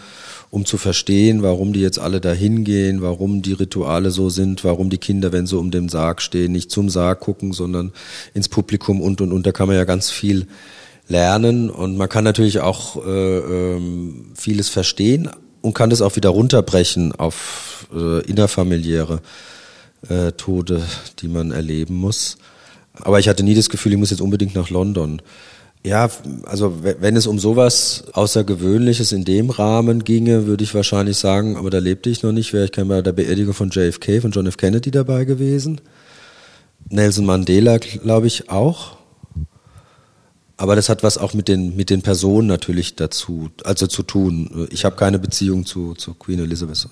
um 0.48 0.64
zu 0.64 0.78
verstehen, 0.78 1.42
warum 1.42 1.74
die 1.74 1.80
jetzt 1.80 1.98
alle 1.98 2.22
dahin 2.22 2.64
gehen, 2.64 3.02
warum 3.02 3.42
die 3.42 3.52
Rituale 3.52 4.11
so 4.11 4.30
sind, 4.30 4.64
warum 4.64 4.88
die 4.88 4.96
Kinder, 4.96 5.30
wenn 5.30 5.46
sie 5.46 5.58
um 5.58 5.70
den 5.70 5.90
Sarg 5.90 6.22
stehen, 6.22 6.52
nicht 6.52 6.70
zum 6.70 6.88
Sarg 6.88 7.20
gucken, 7.20 7.52
sondern 7.52 7.92
ins 8.32 8.48
Publikum 8.48 9.02
und 9.02 9.20
und 9.20 9.30
und. 9.30 9.46
Da 9.46 9.52
kann 9.52 9.66
man 9.66 9.76
ja 9.76 9.85
ganz 9.85 10.11
viel 10.11 10.46
lernen 11.06 11.68
und 11.68 11.98
man 11.98 12.08
kann 12.08 12.24
natürlich 12.24 12.61
auch 12.61 13.04
äh, 13.04 13.11
ähm, 13.11 14.32
vieles 14.35 14.70
verstehen 14.70 15.28
und 15.62 15.75
kann 15.75 15.90
das 15.90 16.03
auch 16.03 16.16
wieder 16.16 16.29
runterbrechen 16.29 17.12
auf 17.12 17.87
äh, 17.94 18.20
innerfamiliäre 18.27 19.20
äh, 20.09 20.33
Tode, 20.33 20.83
die 21.20 21.29
man 21.29 21.53
erleben 21.53 21.94
muss. 21.94 22.37
Aber 22.94 23.18
ich 23.18 23.29
hatte 23.29 23.42
nie 23.42 23.55
das 23.55 23.70
Gefühl, 23.70 23.92
ich 23.92 23.98
muss 23.98 24.11
jetzt 24.11 24.20
unbedingt 24.20 24.55
nach 24.55 24.70
London. 24.70 25.22
Ja, 25.85 26.11
also 26.44 26.79
wenn 26.83 27.16
es 27.16 27.27
um 27.27 27.40
sowas 27.40 28.05
Außergewöhnliches 28.12 29.11
in 29.11 29.25
dem 29.25 29.51
Rahmen 29.51 30.05
ginge, 30.05 30.46
würde 30.46 30.62
ich 30.62 30.75
wahrscheinlich 30.77 31.16
sagen, 31.16 31.57
aber 31.57 31.70
da 31.70 31.79
lebte 31.79 32.09
ich 32.09 32.22
noch 32.22 32.31
nicht, 32.31 32.53
wäre 32.53 32.66
ich 32.66 32.72
gerne 32.72 32.88
bei 32.88 33.03
der 33.03 33.12
Beerdigung 33.12 33.53
von 33.53 33.70
JFK, 33.70 34.20
von 34.20 34.31
John 34.31 34.46
F. 34.46 34.57
Kennedy 34.57 34.92
dabei 34.92 35.25
gewesen. 35.25 35.81
Nelson 36.88 37.25
Mandela, 37.25 37.79
glaube 37.79 38.29
ich, 38.29 38.48
auch. 38.48 38.96
Aber 40.62 40.77
das 40.77 40.88
hat 40.88 41.03
was 41.03 41.18
auch 41.18 41.35
mit 41.35 41.48
den, 41.48 41.75
mit 41.75 41.90
den 41.90 42.03
Personen 42.03 42.46
natürlich 42.46 42.94
dazu, 42.94 43.51
also 43.64 43.88
zu 43.88 44.05
tun. 44.05 44.68
Ich 44.70 44.85
habe 44.85 44.94
keine 44.94 45.18
Beziehung 45.18 45.66
zu, 45.66 45.94
zu 45.94 46.14
Queen 46.14 46.38
Elizabeth. 46.38 46.87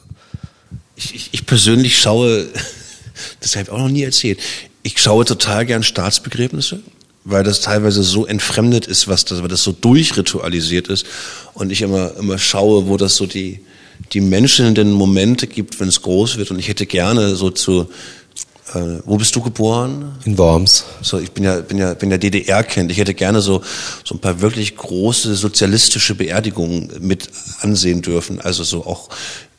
Ich, 0.97 1.15
ich, 1.15 1.29
ich 1.31 1.47
persönlich 1.47 1.97
schaue, 1.97 2.49
das 3.41 3.55
habe 3.55 3.67
ich 3.67 3.71
auch 3.71 3.79
noch 3.79 3.89
nie 3.89 4.03
erzählt, 4.03 4.41
ich 4.83 4.99
schaue 4.99 5.25
total 5.25 5.67
gern 5.67 5.85
Staatsbegräbnisse, 5.85 6.81
weil 7.23 7.45
das 7.45 7.61
teilweise 7.61 8.03
so 8.03 8.27
entfremdet 8.27 8.89
ist, 8.89 9.07
was 9.07 9.25
das, 9.25 9.41
weil 9.41 9.49
das 9.49 9.63
so 9.63 9.71
durchritualisiert 9.71 10.89
ist 10.89 11.07
und 11.55 11.71
ich 11.71 11.83
immer, 11.83 12.17
immer 12.17 12.39
schaue, 12.39 12.89
wo 12.89 12.97
das 12.97 13.15
so 13.15 13.27
die, 13.27 13.61
die 14.13 14.21
menschelnden 14.21 14.91
Momente 14.91 15.47
gibt, 15.47 15.79
wenn 15.79 15.87
es 15.87 16.03
groß 16.03 16.39
wird 16.39 16.51
und 16.51 16.59
ich 16.59 16.67
hätte 16.67 16.87
gerne 16.87 17.37
so 17.37 17.51
zu, 17.51 17.89
äh, 18.75 19.01
wo 19.05 19.17
bist 19.17 19.35
du 19.35 19.41
geboren? 19.41 20.13
In 20.25 20.39
Worms. 20.39 20.85
So, 21.03 21.19
ich 21.19 21.33
bin 21.33 21.45
ja, 21.45 21.61
bin 21.61 21.79
ja, 21.79 21.95
bin 21.95 22.11
ja 22.11 22.19
DDR-Kind. 22.19 22.91
Ich 22.93 22.99
hätte 22.99 23.15
gerne 23.15 23.41
so, 23.41 23.63
so 24.05 24.15
ein 24.15 24.21
paar 24.21 24.41
wirklich 24.41 24.77
große 24.77 25.35
sozialistische 25.35 26.15
Beerdigungen 26.15 26.91
mit 27.01 27.29
ansehen 27.61 28.03
dürfen. 28.03 28.41
Also 28.41 28.63
so 28.65 28.87
auch 28.87 29.09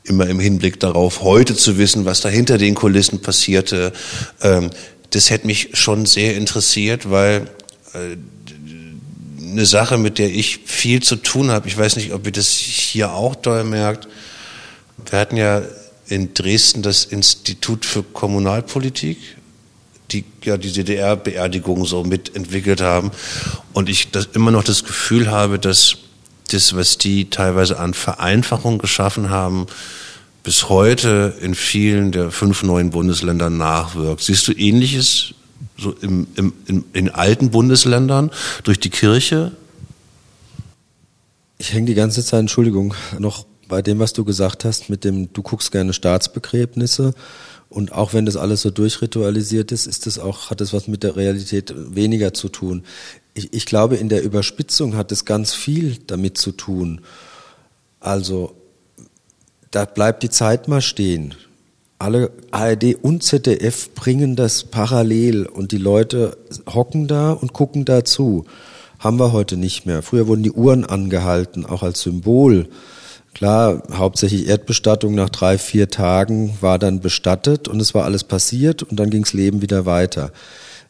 immer 0.03 0.27
im 0.27 0.39
Hinblick 0.39 0.79
darauf, 0.79 1.21
heute 1.21 1.55
zu 1.55 1.77
wissen, 1.77 2.05
was 2.05 2.21
da 2.21 2.29
hinter 2.29 2.57
den 2.57 2.75
Kulissen 2.75 3.21
passierte. 3.21 3.91
Ähm, 4.41 4.69
das 5.11 5.29
hätte 5.29 5.47
mich 5.47 5.69
schon 5.73 6.05
sehr 6.05 6.35
interessiert, 6.37 7.09
weil 7.09 7.47
äh, 7.93 8.15
eine 9.41 9.65
Sache, 9.65 9.97
mit 9.97 10.17
der 10.17 10.33
ich 10.33 10.59
viel 10.65 11.03
zu 11.03 11.17
tun 11.17 11.51
habe, 11.51 11.67
ich 11.67 11.77
weiß 11.77 11.97
nicht, 11.97 12.13
ob 12.13 12.25
ihr 12.25 12.31
das 12.31 12.47
hier 12.47 13.13
auch 13.13 13.35
doll 13.35 13.65
merkt. 13.65 14.07
Wir 15.09 15.19
hatten 15.19 15.35
ja 15.35 15.61
in 16.11 16.33
Dresden 16.33 16.81
das 16.81 17.05
Institut 17.05 17.85
für 17.85 18.03
Kommunalpolitik, 18.03 19.17
die 20.11 20.25
ja 20.43 20.57
die 20.57 20.71
DDR-Beerdigung 20.71 21.85
so 21.85 22.03
mitentwickelt 22.03 22.81
haben. 22.81 23.11
Und 23.71 23.87
ich 23.87 24.11
das 24.11 24.27
immer 24.33 24.51
noch 24.51 24.63
das 24.63 24.83
Gefühl 24.83 25.31
habe, 25.31 25.57
dass 25.57 25.97
das, 26.51 26.75
was 26.75 26.97
die 26.97 27.29
teilweise 27.29 27.79
an 27.79 27.93
Vereinfachung 27.93 28.77
geschaffen 28.77 29.29
haben, 29.29 29.67
bis 30.43 30.67
heute 30.67 31.33
in 31.39 31.55
vielen 31.55 32.11
der 32.11 32.29
fünf 32.31 32.63
neuen 32.63 32.89
Bundesländern 32.89 33.57
nachwirkt. 33.57 34.21
Siehst 34.21 34.47
du 34.49 34.51
Ähnliches 34.51 35.33
so 35.77 35.93
im, 36.01 36.27
im, 36.35 36.53
in, 36.65 36.83
in 36.91 37.09
alten 37.09 37.51
Bundesländern 37.51 38.31
durch 38.63 38.79
die 38.79 38.89
Kirche? 38.89 39.53
Ich 41.57 41.71
hänge 41.71 41.85
die 41.85 41.93
ganze 41.93 42.25
Zeit, 42.25 42.41
Entschuldigung, 42.41 42.95
noch 43.17 43.45
bei 43.71 43.81
dem, 43.81 43.99
was 43.99 44.11
du 44.11 44.25
gesagt 44.25 44.65
hast, 44.65 44.89
mit 44.89 45.05
dem, 45.05 45.31
du 45.31 45.41
guckst 45.41 45.71
gerne 45.71 45.93
Staatsbegräbnisse. 45.93 47.13
Und 47.69 47.93
auch 47.93 48.13
wenn 48.13 48.25
das 48.25 48.35
alles 48.35 48.61
so 48.63 48.69
durchritualisiert 48.69 49.71
ist, 49.71 49.87
ist 49.87 50.05
das 50.05 50.19
auch, 50.19 50.49
hat 50.49 50.59
das 50.59 50.73
was 50.73 50.89
mit 50.89 51.03
der 51.03 51.15
Realität 51.15 51.73
weniger 51.77 52.33
zu 52.33 52.49
tun. 52.49 52.83
Ich, 53.33 53.53
ich 53.53 53.65
glaube, 53.65 53.95
in 53.95 54.09
der 54.09 54.23
Überspitzung 54.23 54.97
hat 54.97 55.13
es 55.13 55.23
ganz 55.23 55.53
viel 55.53 55.97
damit 56.05 56.37
zu 56.37 56.51
tun. 56.51 56.99
Also, 58.01 58.55
da 59.71 59.85
bleibt 59.85 60.23
die 60.23 60.29
Zeit 60.29 60.67
mal 60.67 60.81
stehen. 60.81 61.33
Alle 61.97 62.33
ARD 62.51 62.95
und 63.01 63.23
ZDF 63.23 63.95
bringen 63.95 64.35
das 64.35 64.65
parallel 64.65 65.45
und 65.45 65.71
die 65.71 65.77
Leute 65.77 66.37
hocken 66.67 67.07
da 67.07 67.31
und 67.31 67.53
gucken 67.53 67.85
dazu. 67.85 68.43
Haben 68.99 69.17
wir 69.17 69.31
heute 69.31 69.55
nicht 69.55 69.85
mehr. 69.85 70.01
Früher 70.01 70.27
wurden 70.27 70.43
die 70.43 70.51
Uhren 70.51 70.83
angehalten, 70.83 71.65
auch 71.65 71.83
als 71.83 72.01
Symbol. 72.01 72.67
Klar, 73.33 73.83
hauptsächlich 73.93 74.47
Erdbestattung 74.47 75.15
nach 75.15 75.29
drei, 75.29 75.57
vier 75.57 75.89
Tagen 75.89 76.57
war 76.61 76.77
dann 76.77 76.99
bestattet 76.99 77.67
und 77.67 77.79
es 77.79 77.93
war 77.93 78.05
alles 78.05 78.23
passiert 78.23 78.83
und 78.83 78.99
dann 78.99 79.09
ging's 79.09 79.33
Leben 79.33 79.61
wieder 79.61 79.85
weiter. 79.85 80.31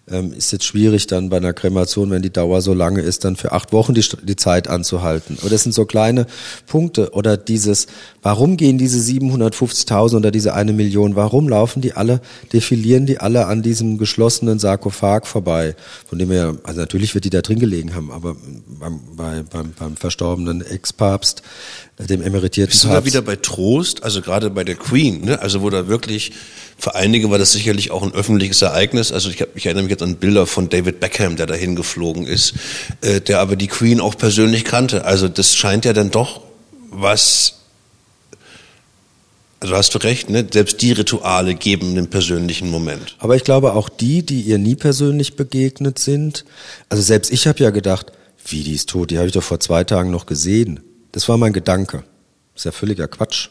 Ähm, 0.09 0.33
ist 0.33 0.51
jetzt 0.51 0.65
schwierig 0.65 1.05
dann 1.05 1.29
bei 1.29 1.37
einer 1.37 1.53
Kremation, 1.53 2.09
wenn 2.09 2.23
die 2.23 2.33
Dauer 2.33 2.61
so 2.61 2.73
lange 2.73 3.01
ist, 3.01 3.23
dann 3.23 3.35
für 3.35 3.51
acht 3.51 3.71
Wochen 3.71 3.93
die, 3.93 4.03
die 4.23 4.35
Zeit 4.35 4.67
anzuhalten. 4.67 5.37
Aber 5.39 5.49
das 5.49 5.63
sind 5.63 5.73
so 5.73 5.85
kleine 5.85 6.25
Punkte. 6.65 7.11
Oder 7.11 7.37
dieses, 7.37 7.85
warum 8.21 8.57
gehen 8.57 8.77
diese 8.77 8.99
750.000 8.99 10.17
oder 10.17 10.31
diese 10.31 10.53
eine 10.53 10.73
Million, 10.73 11.15
warum 11.15 11.49
laufen 11.49 11.81
die 11.81 11.93
alle, 11.93 12.21
defilieren 12.53 13.05
die 13.05 13.19
alle 13.19 13.47
an 13.47 13.61
diesem 13.61 13.97
geschlossenen 13.97 14.59
Sarkophag 14.59 15.25
vorbei? 15.25 15.75
Von 16.07 16.19
dem 16.19 16.29
wir, 16.29 16.57
also 16.63 16.79
natürlich 16.79 17.13
wird 17.15 17.25
die 17.25 17.29
da 17.29 17.41
drin 17.41 17.59
gelegen 17.59 17.95
haben, 17.95 18.11
aber 18.11 18.35
beim, 18.79 18.99
bei, 19.15 19.43
beim, 19.43 19.73
beim 19.77 19.95
verstorbenen 19.95 20.61
Ex-Papst, 20.61 21.41
äh, 21.97 22.05
dem 22.05 22.21
emeritierten 22.21 22.71
Bist 22.71 22.83
du 22.83 22.89
da 22.89 22.95
Papst. 22.95 23.07
wieder 23.07 23.21
bei 23.21 23.35
Trost, 23.35 24.03
also 24.03 24.21
gerade 24.21 24.49
bei 24.49 24.63
der 24.63 24.75
Queen, 24.75 25.25
ne? 25.25 25.41
also 25.41 25.61
wo 25.61 25.69
da 25.69 25.87
wirklich, 25.87 26.31
für 26.77 26.95
einige 26.95 27.31
war 27.31 27.39
das 27.39 27.53
sicherlich 27.53 27.91
auch 27.91 28.03
ein 28.03 28.13
öffentliches 28.13 28.61
Ereignis, 28.61 29.11
also 29.11 29.29
ich, 29.29 29.41
hab, 29.41 29.55
ich 29.55 29.65
erinnere 29.65 29.83
mich 29.83 29.91
jetzt 29.91 30.03
an 30.03 30.15
Bilder 30.17 30.45
von 30.45 30.69
David 30.69 30.99
Beckham, 30.99 31.37
der 31.37 31.47
dahin 31.47 31.75
geflogen 31.75 32.27
ist, 32.27 32.53
äh, 33.01 33.19
der 33.19 33.39
aber 33.39 33.55
die 33.55 33.67
Queen 33.67 33.99
auch 33.99 34.15
persönlich 34.15 34.63
kannte, 34.63 35.05
also 35.05 35.27
das 35.27 35.55
scheint 35.55 35.85
ja 35.85 35.93
dann 35.93 36.11
doch 36.11 36.41
was, 36.91 37.60
also 39.61 39.75
hast 39.75 39.93
du 39.93 39.99
recht, 39.99 40.29
ne? 40.29 40.45
selbst 40.51 40.81
die 40.81 40.91
Rituale 40.91 41.53
geben 41.53 41.91
einen 41.91 42.09
persönlichen 42.09 42.69
Moment. 42.69 43.15
Aber 43.19 43.35
ich 43.35 43.43
glaube 43.43 43.73
auch 43.73 43.89
die, 43.89 44.25
die 44.25 44.41
ihr 44.41 44.57
nie 44.57 44.75
persönlich 44.75 45.35
begegnet 45.35 45.99
sind, 45.99 46.45
also 46.89 47.03
selbst 47.03 47.31
ich 47.31 47.47
habe 47.47 47.63
ja 47.63 47.69
gedacht, 47.69 48.11
wie 48.47 48.63
die 48.63 48.73
ist 48.73 48.89
tot, 48.89 49.11
die 49.11 49.17
habe 49.19 49.27
ich 49.27 49.33
doch 49.33 49.43
vor 49.43 49.59
zwei 49.59 49.83
Tagen 49.83 50.09
noch 50.09 50.25
gesehen. 50.25 50.79
Das 51.11 51.29
war 51.29 51.37
mein 51.37 51.53
Gedanke. 51.53 52.03
Ist 52.55 52.65
ja 52.65 52.71
völliger 52.71 53.07
Quatsch. 53.07 53.49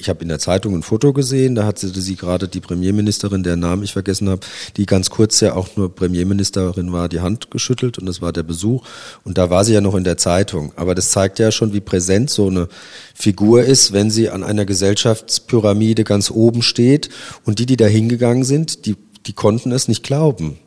Ich 0.00 0.08
habe 0.08 0.22
in 0.22 0.28
der 0.28 0.38
Zeitung 0.38 0.76
ein 0.76 0.84
Foto 0.84 1.12
gesehen, 1.12 1.56
da 1.56 1.66
hatte 1.66 1.88
sie 1.88 2.14
gerade 2.14 2.46
die 2.46 2.60
Premierministerin, 2.60 3.42
deren 3.42 3.58
Namen 3.58 3.82
ich 3.82 3.94
vergessen 3.94 4.28
habe, 4.28 4.42
die 4.76 4.86
ganz 4.86 5.10
kurz 5.10 5.40
ja 5.40 5.56
auch 5.56 5.70
nur 5.74 5.92
Premierministerin 5.92 6.92
war, 6.92 7.08
die 7.08 7.18
Hand 7.18 7.50
geschüttelt 7.50 7.98
und 7.98 8.06
das 8.06 8.22
war 8.22 8.32
der 8.32 8.44
Besuch. 8.44 8.84
Und 9.24 9.38
da 9.38 9.50
war 9.50 9.64
sie 9.64 9.74
ja 9.74 9.80
noch 9.80 9.96
in 9.96 10.04
der 10.04 10.16
Zeitung. 10.16 10.72
Aber 10.76 10.94
das 10.94 11.10
zeigt 11.10 11.40
ja 11.40 11.50
schon, 11.50 11.72
wie 11.72 11.80
präsent 11.80 12.30
so 12.30 12.46
eine 12.46 12.68
Figur 13.12 13.64
ist, 13.64 13.92
wenn 13.92 14.08
sie 14.08 14.30
an 14.30 14.44
einer 14.44 14.66
Gesellschaftspyramide 14.66 16.04
ganz 16.04 16.30
oben 16.30 16.62
steht 16.62 17.08
und 17.44 17.58
die, 17.58 17.66
die 17.66 17.76
da 17.76 17.86
hingegangen 17.86 18.44
sind, 18.44 18.86
die, 18.86 18.94
die 19.26 19.32
konnten 19.32 19.72
es 19.72 19.88
nicht 19.88 20.04
glauben. 20.04 20.60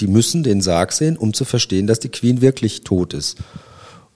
Die 0.00 0.06
müssen 0.06 0.42
den 0.42 0.62
Sarg 0.62 0.92
sehen, 0.92 1.18
um 1.18 1.34
zu 1.34 1.44
verstehen, 1.44 1.86
dass 1.86 2.00
die 2.00 2.08
Queen 2.08 2.40
wirklich 2.40 2.80
tot 2.80 3.12
ist. 3.12 3.36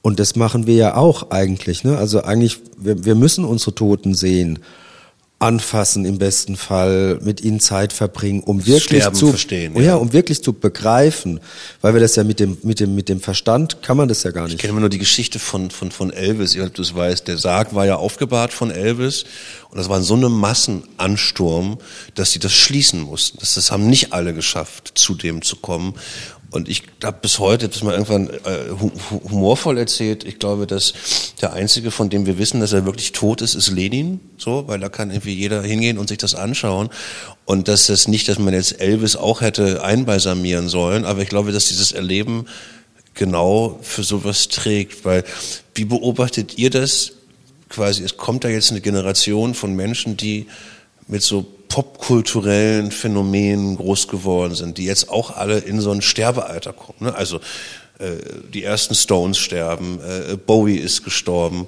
Und 0.03 0.19
das 0.19 0.37
machen 0.37 0.67
wir 0.67 0.75
ja 0.75 0.97
auch 0.97 1.31
eigentlich. 1.31 1.85
Ne? 1.85 1.99
Also 1.99 2.23
eigentlich, 2.23 2.59
wir, 2.79 3.05
wir 3.05 3.15
müssen 3.15 3.45
unsere 3.45 3.75
Toten 3.75 4.15
sehen, 4.15 4.61
anfassen 5.41 6.05
im 6.05 6.19
besten 6.19 6.55
Fall, 6.55 7.19
mit 7.23 7.41
ihnen 7.41 7.61
Zeit 7.61 7.95
verbringen, 7.95 8.43
um 8.43 8.67
wirklich 8.67 8.85
Sterben 8.85 9.17
zu 9.17 9.29
verstehen, 9.29 9.75
ja. 9.75 9.83
ja. 9.83 9.95
um 9.97 10.13
wirklich 10.13 10.45
zu 10.45 10.53
begreifen, 10.53 11.41
weil 11.81 11.95
wir 11.95 12.01
das 12.01 12.15
ja 12.17 12.25
mit 12.25 12.41
dem 12.41 12.59
mit 12.63 12.79
dem 12.79 12.95
mit 12.95 13.09
dem 13.09 13.21
Verstand 13.21 13.83
kann 13.83 13.97
man 13.97 14.07
das 14.07 14.23
ja 14.23 14.33
gar 14.33 14.45
Ich 14.45 14.53
nicht. 14.53 14.61
kenne 14.61 14.73
immer 14.73 14.81
nur 14.81 14.91
die 14.91 14.99
Geschichte 14.99 15.39
von, 15.39 15.71
von, 15.71 15.91
von 15.91 16.13
Elvis, 16.13 16.55
ich 16.55 16.69
du 16.69 16.83
es 16.83 16.95
weißt. 16.95 17.27
Der 17.27 17.39
Sarg 17.39 17.75
war 17.75 17.87
ja 17.87 17.97
aufgebahrt 17.97 18.53
von 18.53 18.71
Elvis 18.71 19.25
und 19.71 19.79
das 19.79 19.89
war 19.89 20.03
so 20.03 20.15
eine 20.15 20.29
Massenansturm, 20.29 21.79
dass 22.15 22.33
sie 22.33 22.39
das 22.39 22.53
schließen 22.53 23.01
mussten. 23.01 23.39
Das, 23.41 23.55
das 23.55 23.73
haben 23.73 23.89
nicht 23.89 24.13
alle 24.13 24.35
geschafft, 24.35 24.93
zu 24.95 25.15
dem 25.15 25.41
zu 25.41 25.57
kommen. 25.57 25.95
Und 26.51 26.69
ich 26.69 26.83
habe 27.05 27.19
bis 27.23 27.39
heute, 27.39 27.69
das 27.69 27.83
mal 27.85 27.93
irgendwann 27.93 28.29
äh, 28.29 28.71
humorvoll 29.31 29.79
erzählt, 29.79 30.25
ich 30.25 30.41
glaube, 30.41 30.67
dass 30.67 30.95
der 31.41 31.53
Einzige, 31.53 31.93
von 31.93 32.11
dem 32.11 32.27
wir 32.27 32.39
wissen, 32.39 32.61
dass 32.61 32.73
er 32.73 32.85
wirklich 32.87 33.13
tot 33.13 33.41
ist, 33.41 33.55
ist 33.55 33.71
Lenin, 33.71 34.19
so, 34.37 34.67
weil 34.67 34.81
da 34.81 34.89
kann 34.89 35.11
irgendwie 35.11 35.35
jeder 35.35 35.63
hingehen 35.63 35.97
und 35.97 36.09
sich 36.09 36.19
das 36.19 36.35
anschauen. 36.35 36.91
Und 37.45 37.69
dass 37.69 37.87
das 37.87 38.09
nicht, 38.09 38.29
dass 38.29 38.41
man 38.41 38.53
jetzt 38.53 38.81
Elvis 38.81 39.15
auch 39.15 39.43
hätte 39.43 39.85
einbalsamieren 39.85 40.69
sollen, 40.69 41.05
aber 41.05 41.23
ich 41.23 41.29
glaube, 41.29 41.53
dass 41.53 41.69
dieses 41.69 41.93
Erleben 41.93 42.47
genau 43.15 43.79
für 43.83 44.03
sowas 44.03 44.49
trägt, 44.49 45.05
weil 45.05 45.25
wie 45.75 45.85
beobachtet 45.85 46.59
ihr 46.59 46.71
das? 46.71 47.13
Quasi, 47.69 48.03
es 48.03 48.17
kommt 48.17 48.43
da 48.43 48.49
jetzt 48.49 48.73
eine 48.73 48.81
Generation 48.81 49.55
von 49.55 49.77
Menschen, 49.77 50.17
die 50.17 50.49
mit 51.07 51.23
so 51.23 51.47
popkulturellen 51.71 52.91
Phänomenen 52.91 53.77
groß 53.77 54.09
geworden 54.09 54.55
sind, 54.55 54.77
die 54.77 54.85
jetzt 54.85 55.09
auch 55.09 55.37
alle 55.37 55.59
in 55.59 55.81
so 55.81 55.91
ein 55.93 56.03
Sterbealter 56.03 56.75
kommen. 56.75 56.99
Ne? 57.01 57.15
Also 57.15 57.39
äh, 57.99 58.17
die 58.53 58.65
ersten 58.65 58.95
Stones 58.95 59.39
sterben, 59.39 60.01
äh, 60.01 60.37
Bowie 60.37 60.77
ist 60.77 61.05
gestorben. 61.05 61.67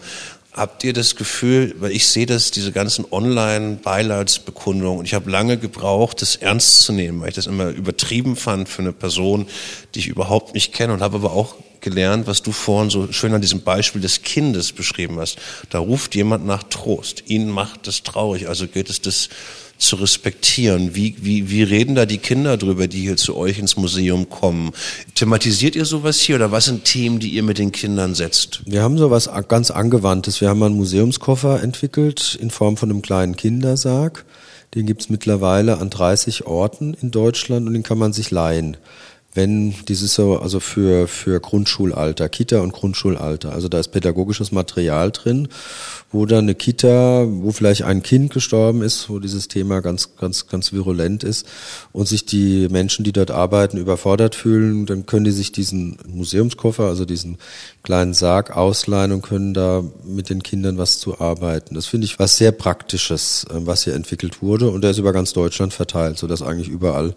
Habt 0.52 0.84
ihr 0.84 0.92
das 0.92 1.16
Gefühl, 1.16 1.74
weil 1.78 1.92
ich 1.92 2.06
sehe 2.06 2.26
das, 2.26 2.50
diese 2.50 2.72
ganzen 2.72 3.06
Online-Beileidsbekundungen, 3.10 4.98
und 4.98 5.06
ich 5.06 5.14
habe 5.14 5.30
lange 5.30 5.56
gebraucht, 5.56 6.20
das 6.20 6.36
ernst 6.36 6.82
zu 6.82 6.92
nehmen, 6.92 7.22
weil 7.22 7.30
ich 7.30 7.36
das 7.36 7.46
immer 7.46 7.70
übertrieben 7.70 8.36
fand 8.36 8.68
für 8.68 8.82
eine 8.82 8.92
Person, 8.92 9.46
die 9.94 10.00
ich 10.00 10.08
überhaupt 10.08 10.52
nicht 10.52 10.74
kenne 10.74 10.92
und 10.92 11.00
habe 11.00 11.16
aber 11.16 11.32
auch 11.32 11.54
gelernt, 11.80 12.26
was 12.26 12.42
du 12.42 12.52
vorhin 12.52 12.90
so 12.90 13.12
schön 13.12 13.32
an 13.34 13.40
diesem 13.40 13.62
Beispiel 13.62 14.00
des 14.00 14.22
Kindes 14.22 14.72
beschrieben 14.72 15.18
hast. 15.18 15.38
Da 15.70 15.78
ruft 15.78 16.14
jemand 16.14 16.44
nach 16.44 16.64
Trost. 16.64 17.24
Ihn 17.28 17.48
macht 17.48 17.88
es 17.88 18.02
traurig. 18.02 18.48
Also 18.48 18.66
gilt 18.66 18.90
es, 18.90 19.00
das 19.00 19.28
zu 19.82 19.96
respektieren? 19.96 20.94
Wie, 20.94 21.16
wie, 21.20 21.50
wie 21.50 21.62
reden 21.62 21.94
da 21.94 22.06
die 22.06 22.18
Kinder 22.18 22.56
drüber, 22.56 22.88
die 22.88 23.00
hier 23.00 23.16
zu 23.16 23.36
euch 23.36 23.58
ins 23.58 23.76
Museum 23.76 24.28
kommen? 24.28 24.72
Thematisiert 25.14 25.76
ihr 25.76 25.84
sowas 25.84 26.18
hier 26.18 26.36
oder 26.36 26.52
was 26.52 26.66
sind 26.66 26.84
Themen, 26.84 27.18
die 27.18 27.30
ihr 27.30 27.42
mit 27.42 27.58
den 27.58 27.72
Kindern 27.72 28.14
setzt? 28.14 28.62
Wir 28.64 28.82
haben 28.82 28.98
sowas 28.98 29.28
ganz 29.48 29.70
Angewandtes. 29.70 30.40
Wir 30.40 30.48
haben 30.48 30.62
einen 30.62 30.76
Museumskoffer 30.76 31.62
entwickelt 31.62 32.38
in 32.40 32.50
Form 32.50 32.76
von 32.76 32.90
einem 32.90 33.02
kleinen 33.02 33.36
Kindersarg. 33.36 34.24
Den 34.74 34.86
gibt's 34.86 35.10
mittlerweile 35.10 35.78
an 35.78 35.90
30 35.90 36.46
Orten 36.46 36.94
in 36.94 37.10
Deutschland 37.10 37.66
und 37.66 37.74
den 37.74 37.82
kann 37.82 37.98
man 37.98 38.14
sich 38.14 38.30
leihen 38.30 38.78
wenn 39.34 39.74
dieses 39.88 40.14
so, 40.14 40.38
also 40.38 40.60
für, 40.60 41.08
für 41.08 41.40
Grundschulalter, 41.40 42.28
Kita 42.28 42.60
und 42.60 42.72
Grundschulalter, 42.72 43.52
also 43.52 43.68
da 43.68 43.78
ist 43.80 43.88
pädagogisches 43.88 44.52
Material 44.52 45.10
drin, 45.10 45.48
wo 46.10 46.26
dann 46.26 46.44
eine 46.44 46.54
Kita, 46.54 47.26
wo 47.26 47.50
vielleicht 47.52 47.84
ein 47.84 48.02
Kind 48.02 48.30
gestorben 48.32 48.82
ist, 48.82 49.08
wo 49.08 49.18
dieses 49.18 49.48
Thema 49.48 49.80
ganz, 49.80 50.16
ganz, 50.16 50.46
ganz 50.48 50.74
virulent 50.74 51.24
ist 51.24 51.46
und 51.92 52.06
sich 52.06 52.26
die 52.26 52.68
Menschen, 52.70 53.04
die 53.04 53.12
dort 53.12 53.30
arbeiten, 53.30 53.78
überfordert 53.78 54.34
fühlen, 54.34 54.84
dann 54.84 55.06
können 55.06 55.24
die 55.24 55.30
sich 55.30 55.50
diesen 55.50 55.96
Museumskoffer, 56.06 56.84
also 56.84 57.06
diesen 57.06 57.38
kleinen 57.82 58.12
Sarg 58.12 58.54
ausleihen 58.54 59.12
und 59.12 59.22
können 59.22 59.54
da 59.54 59.82
mit 60.04 60.28
den 60.28 60.42
Kindern 60.42 60.76
was 60.76 60.98
zu 60.98 61.20
arbeiten. 61.20 61.74
Das 61.74 61.86
finde 61.86 62.04
ich 62.04 62.18
was 62.18 62.36
sehr 62.36 62.52
Praktisches, 62.52 63.46
äh, 63.50 63.54
was 63.66 63.84
hier 63.84 63.94
entwickelt 63.94 64.42
wurde 64.42 64.68
und 64.68 64.82
der 64.82 64.90
ist 64.90 64.98
über 64.98 65.14
ganz 65.14 65.32
Deutschland 65.32 65.72
verteilt, 65.72 66.18
so 66.18 66.26
dass 66.26 66.42
eigentlich 66.42 66.68
überall 66.68 67.14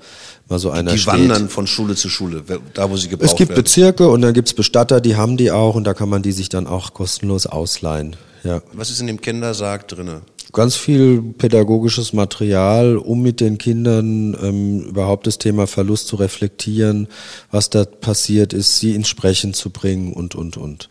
mal 0.47 0.60
so 0.60 0.69
einer 0.69 0.91
die 0.91 0.99
steht. 0.99 1.13
wandern 1.13 1.49
von 1.49 1.67
Schule 1.67 1.95
zu 1.95 2.10
Schule, 2.10 2.43
da 2.73 2.89
wo 2.89 2.97
sie 2.97 3.10
gebraucht 3.10 3.31
Es 3.31 3.36
gibt 3.36 3.49
werden. 3.49 3.63
Bezirke 3.63 4.10
und 4.10 4.21
dann 4.21 4.34
gibt's 4.34 4.53
Bestatter, 4.53 5.01
die 5.01 5.15
haben 5.15 5.38
die 5.38 5.51
auch 5.51 5.75
und 5.75 5.86
da 5.86 5.93
kann 5.93 6.10
man 6.10 6.21
die 6.21 6.31
sich 6.31 6.49
dann 6.49 6.67
auch 6.67 6.93
kostenlos 6.93 7.45
ausleihen. 7.47 8.15
Ja. 8.43 8.62
Was 8.73 8.91
ist 8.91 9.01
in 9.01 9.08
dem 9.08 9.21
Kindersarg 9.21 9.88
drinne? 9.88 10.21
Ganz 10.53 10.75
viel 10.75 11.21
pädagogisches 11.21 12.13
Material, 12.13 12.95
um 12.97 13.21
mit 13.21 13.41
den 13.41 13.58
Kindern 13.58 14.38
ähm, 14.41 14.81
überhaupt 14.84 15.27
das 15.27 15.38
Thema 15.38 15.67
Verlust 15.67 16.08
zu 16.08 16.15
reflektieren, 16.15 17.08
was 17.51 17.69
da 17.69 17.84
passiert 17.84 18.53
ist, 18.53 18.79
sie 18.79 18.93
ins 18.95 19.10
Sprechen 19.10 19.53
zu 19.53 19.71
bringen 19.71 20.13
und, 20.13 20.36
und, 20.36 20.55
und. 20.55 20.88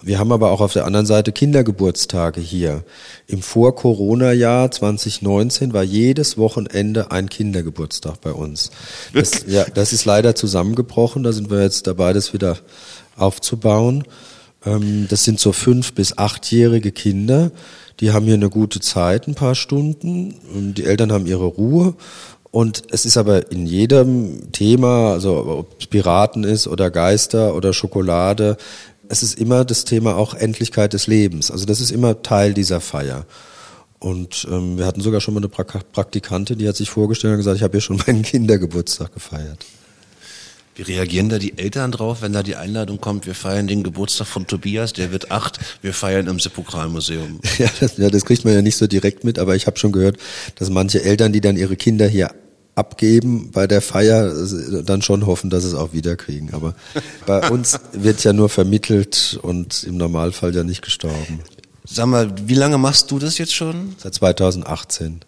Wir 0.00 0.18
haben 0.18 0.32
aber 0.32 0.50
auch 0.50 0.60
auf 0.60 0.72
der 0.72 0.86
anderen 0.86 1.06
Seite 1.06 1.32
Kindergeburtstage 1.32 2.40
hier. 2.40 2.82
Im 3.26 3.42
Vor-Corona-Jahr 3.42 4.70
2019 4.70 5.72
war 5.72 5.82
jedes 5.82 6.38
Wochenende 6.38 7.10
ein 7.10 7.28
Kindergeburtstag 7.28 8.20
bei 8.20 8.32
uns. 8.32 8.70
Das, 9.12 9.44
ja, 9.46 9.64
das 9.64 9.92
ist 9.92 10.04
leider 10.04 10.34
zusammengebrochen. 10.34 11.22
Da 11.22 11.32
sind 11.32 11.50
wir 11.50 11.62
jetzt 11.62 11.86
dabei, 11.86 12.12
das 12.12 12.32
wieder 12.32 12.58
aufzubauen. 13.16 14.04
Ähm, 14.64 15.06
das 15.08 15.24
sind 15.24 15.38
so 15.38 15.52
fünf 15.52 15.92
bis 15.92 16.16
achtjährige 16.16 16.90
Kinder. 16.90 17.52
Die 18.00 18.12
haben 18.12 18.24
hier 18.24 18.34
eine 18.34 18.50
gute 18.50 18.80
Zeit, 18.80 19.28
ein 19.28 19.34
paar 19.34 19.54
Stunden. 19.54 20.74
Die 20.74 20.84
Eltern 20.84 21.12
haben 21.12 21.26
ihre 21.26 21.44
Ruhe. 21.44 21.94
Und 22.50 22.82
es 22.90 23.06
ist 23.06 23.16
aber 23.16 23.50
in 23.50 23.66
jedem 23.66 24.52
Thema, 24.52 25.12
also 25.12 25.46
ob 25.46 25.80
es 25.80 25.86
Piraten 25.86 26.44
ist 26.44 26.68
oder 26.68 26.90
Geister 26.90 27.54
oder 27.54 27.72
Schokolade, 27.72 28.58
es 29.12 29.22
ist 29.22 29.38
immer 29.38 29.66
das 29.66 29.84
Thema 29.84 30.16
auch 30.16 30.32
Endlichkeit 30.32 30.94
des 30.94 31.06
Lebens. 31.06 31.50
Also 31.50 31.66
das 31.66 31.82
ist 31.82 31.90
immer 31.90 32.22
Teil 32.22 32.54
dieser 32.54 32.80
Feier. 32.80 33.26
Und 33.98 34.48
ähm, 34.50 34.78
wir 34.78 34.86
hatten 34.86 35.02
sogar 35.02 35.20
schon 35.20 35.34
mal 35.34 35.40
eine 35.40 35.50
pra 35.50 35.64
Praktikantin, 35.64 36.56
die 36.56 36.66
hat 36.66 36.76
sich 36.76 36.88
vorgestellt 36.88 37.32
und 37.32 37.36
gesagt, 37.36 37.58
ich 37.58 37.62
habe 37.62 37.72
hier 37.72 37.82
schon 37.82 38.02
meinen 38.06 38.22
Kindergeburtstag 38.32 39.12
gefeiert. 39.12 39.66
Wie 40.76 40.82
reagieren 40.82 41.28
da 41.28 41.38
die 41.38 41.58
Eltern 41.58 41.92
drauf, 41.92 42.22
wenn 42.22 42.32
da 42.32 42.42
die 42.42 42.56
Einladung 42.56 43.02
kommt, 43.02 43.26
wir 43.26 43.34
feiern 43.34 43.66
den 43.66 43.82
Geburtstag 43.82 44.26
von 44.26 44.46
Tobias, 44.46 44.94
der 44.94 45.12
wird 45.12 45.30
acht, 45.30 45.60
wir 45.82 45.92
feiern 45.92 46.26
im 46.26 46.40
Sepulkralmuseum? 46.40 47.40
Ja 47.58 47.68
das, 47.80 47.98
ja, 47.98 48.08
das 48.08 48.24
kriegt 48.24 48.46
man 48.46 48.54
ja 48.54 48.62
nicht 48.62 48.78
so 48.78 48.86
direkt 48.86 49.24
mit, 49.24 49.38
aber 49.38 49.54
ich 49.54 49.66
habe 49.66 49.78
schon 49.78 49.92
gehört, 49.92 50.16
dass 50.54 50.70
manche 50.70 51.04
Eltern, 51.04 51.34
die 51.34 51.42
dann 51.42 51.58
ihre 51.58 51.76
Kinder 51.76 52.08
hier 52.08 52.30
abgeben 52.74 53.50
bei 53.52 53.66
der 53.66 53.82
Feier, 53.82 54.32
dann 54.84 55.02
schon 55.02 55.26
hoffen, 55.26 55.50
dass 55.50 55.62
sie 55.62 55.68
es 55.68 55.74
auch 55.74 55.92
wiederkriegen. 55.92 56.54
Aber 56.54 56.74
bei 57.26 57.50
uns 57.50 57.78
wird 57.92 58.24
ja 58.24 58.32
nur 58.32 58.48
vermittelt 58.48 59.38
und 59.42 59.84
im 59.84 59.96
Normalfall 59.96 60.54
ja 60.54 60.64
nicht 60.64 60.82
gestorben. 60.82 61.40
Sag 61.84 62.06
mal, 62.06 62.32
wie 62.46 62.54
lange 62.54 62.78
machst 62.78 63.10
du 63.10 63.18
das 63.18 63.38
jetzt 63.38 63.54
schon? 63.54 63.94
Seit 63.98 64.14
2018. 64.14 65.20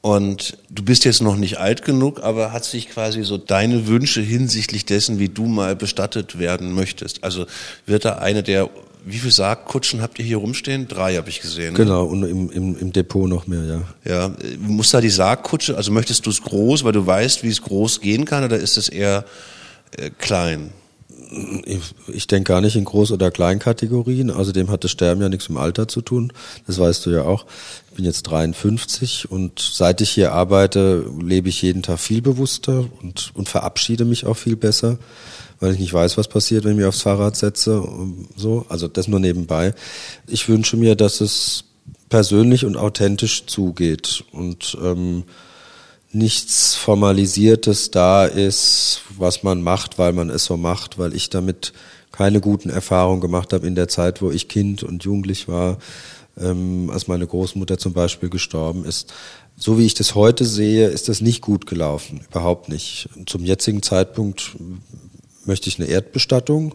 Und 0.00 0.56
du 0.70 0.84
bist 0.84 1.04
jetzt 1.04 1.20
noch 1.20 1.36
nicht 1.36 1.58
alt 1.58 1.84
genug, 1.84 2.22
aber 2.22 2.52
hat 2.52 2.64
sich 2.64 2.90
quasi 2.90 3.24
so 3.24 3.38
deine 3.38 3.88
Wünsche 3.88 4.20
hinsichtlich 4.20 4.86
dessen, 4.86 5.18
wie 5.18 5.28
du 5.28 5.46
mal 5.46 5.74
bestattet 5.74 6.38
werden 6.38 6.72
möchtest? 6.72 7.24
Also 7.24 7.46
wird 7.86 8.04
da 8.04 8.18
eine 8.18 8.44
der 8.44 8.70
wie 9.06 9.18
viele 9.18 9.32
Sargkutschen 9.32 10.02
habt 10.02 10.18
ihr 10.18 10.24
hier 10.24 10.38
rumstehen? 10.38 10.88
Drei 10.88 11.14
habe 11.14 11.28
ich 11.28 11.40
gesehen. 11.40 11.74
Ne? 11.74 11.78
Genau, 11.78 12.04
und 12.04 12.24
im, 12.24 12.50
im, 12.50 12.76
im 12.76 12.92
Depot 12.92 13.28
noch 13.28 13.46
mehr, 13.46 13.64
ja. 13.64 13.82
Ja, 14.04 14.32
muss 14.58 14.90
da 14.90 15.00
die 15.00 15.10
Sargkutsche, 15.10 15.76
also 15.76 15.92
möchtest 15.92 16.26
du 16.26 16.30
es 16.30 16.42
groß, 16.42 16.82
weil 16.82 16.92
du 16.92 17.06
weißt, 17.06 17.44
wie 17.44 17.48
es 17.48 17.62
groß 17.62 18.00
gehen 18.00 18.24
kann, 18.24 18.42
oder 18.42 18.56
ist 18.56 18.76
es 18.76 18.88
eher 18.88 19.24
äh, 19.96 20.10
klein? 20.10 20.72
Ich, 21.64 21.94
ich 22.08 22.26
denke 22.26 22.52
gar 22.52 22.60
nicht 22.60 22.74
in 22.74 22.84
Groß- 22.84 23.12
oder 23.12 23.30
Kleinkategorien. 23.30 24.30
Außerdem 24.30 24.70
hat 24.70 24.84
das 24.84 24.90
Sterben 24.90 25.20
ja 25.20 25.28
nichts 25.28 25.48
mit 25.48 25.56
dem 25.56 25.62
Alter 25.62 25.88
zu 25.88 26.00
tun. 26.00 26.32
Das 26.66 26.78
weißt 26.78 27.06
du 27.06 27.10
ja 27.10 27.22
auch. 27.22 27.46
Ich 27.90 27.96
bin 27.96 28.04
jetzt 28.04 28.24
53 28.24 29.30
und 29.30 29.58
seit 29.58 30.00
ich 30.00 30.10
hier 30.10 30.32
arbeite, 30.32 31.04
lebe 31.20 31.48
ich 31.48 31.62
jeden 31.62 31.82
Tag 31.82 31.98
viel 31.98 32.22
bewusster 32.22 32.84
und, 33.02 33.32
und 33.34 33.48
verabschiede 33.48 34.04
mich 34.04 34.26
auch 34.26 34.36
viel 34.36 34.56
besser 34.56 34.98
weil 35.60 35.72
ich 35.72 35.78
nicht 35.78 35.92
weiß, 35.92 36.18
was 36.18 36.28
passiert, 36.28 36.64
wenn 36.64 36.72
ich 36.72 36.78
mich 36.78 36.86
aufs 36.86 37.02
Fahrrad 37.02 37.36
setze. 37.36 37.86
So, 38.36 38.66
also 38.68 38.88
das 38.88 39.08
nur 39.08 39.20
nebenbei. 39.20 39.74
Ich 40.26 40.48
wünsche 40.48 40.76
mir, 40.76 40.96
dass 40.96 41.20
es 41.20 41.64
persönlich 42.08 42.64
und 42.64 42.76
authentisch 42.76 43.46
zugeht 43.46 44.24
und 44.32 44.76
ähm, 44.82 45.24
nichts 46.12 46.74
Formalisiertes 46.74 47.90
da 47.90 48.24
ist, 48.26 49.02
was 49.16 49.42
man 49.42 49.62
macht, 49.62 49.98
weil 49.98 50.12
man 50.12 50.30
es 50.30 50.44
so 50.44 50.56
macht, 50.56 50.98
weil 50.98 51.14
ich 51.14 51.30
damit 51.30 51.72
keine 52.12 52.40
guten 52.40 52.70
Erfahrungen 52.70 53.20
gemacht 53.20 53.52
habe 53.52 53.66
in 53.66 53.74
der 53.74 53.88
Zeit, 53.88 54.22
wo 54.22 54.30
ich 54.30 54.48
Kind 54.48 54.82
und 54.82 55.04
Jugendlich 55.04 55.48
war, 55.48 55.78
ähm, 56.38 56.90
als 56.90 57.08
meine 57.08 57.26
Großmutter 57.26 57.78
zum 57.78 57.92
Beispiel 57.92 58.30
gestorben 58.30 58.84
ist. 58.84 59.12
So 59.56 59.78
wie 59.78 59.86
ich 59.86 59.94
das 59.94 60.14
heute 60.14 60.44
sehe, 60.44 60.88
ist 60.88 61.08
das 61.08 61.20
nicht 61.20 61.40
gut 61.40 61.66
gelaufen, 61.66 62.20
überhaupt 62.30 62.68
nicht. 62.68 63.08
Zum 63.26 63.44
jetzigen 63.44 63.82
Zeitpunkt 63.82 64.56
möchte 65.46 65.68
ich 65.68 65.78
eine 65.78 65.88
Erdbestattung. 65.88 66.74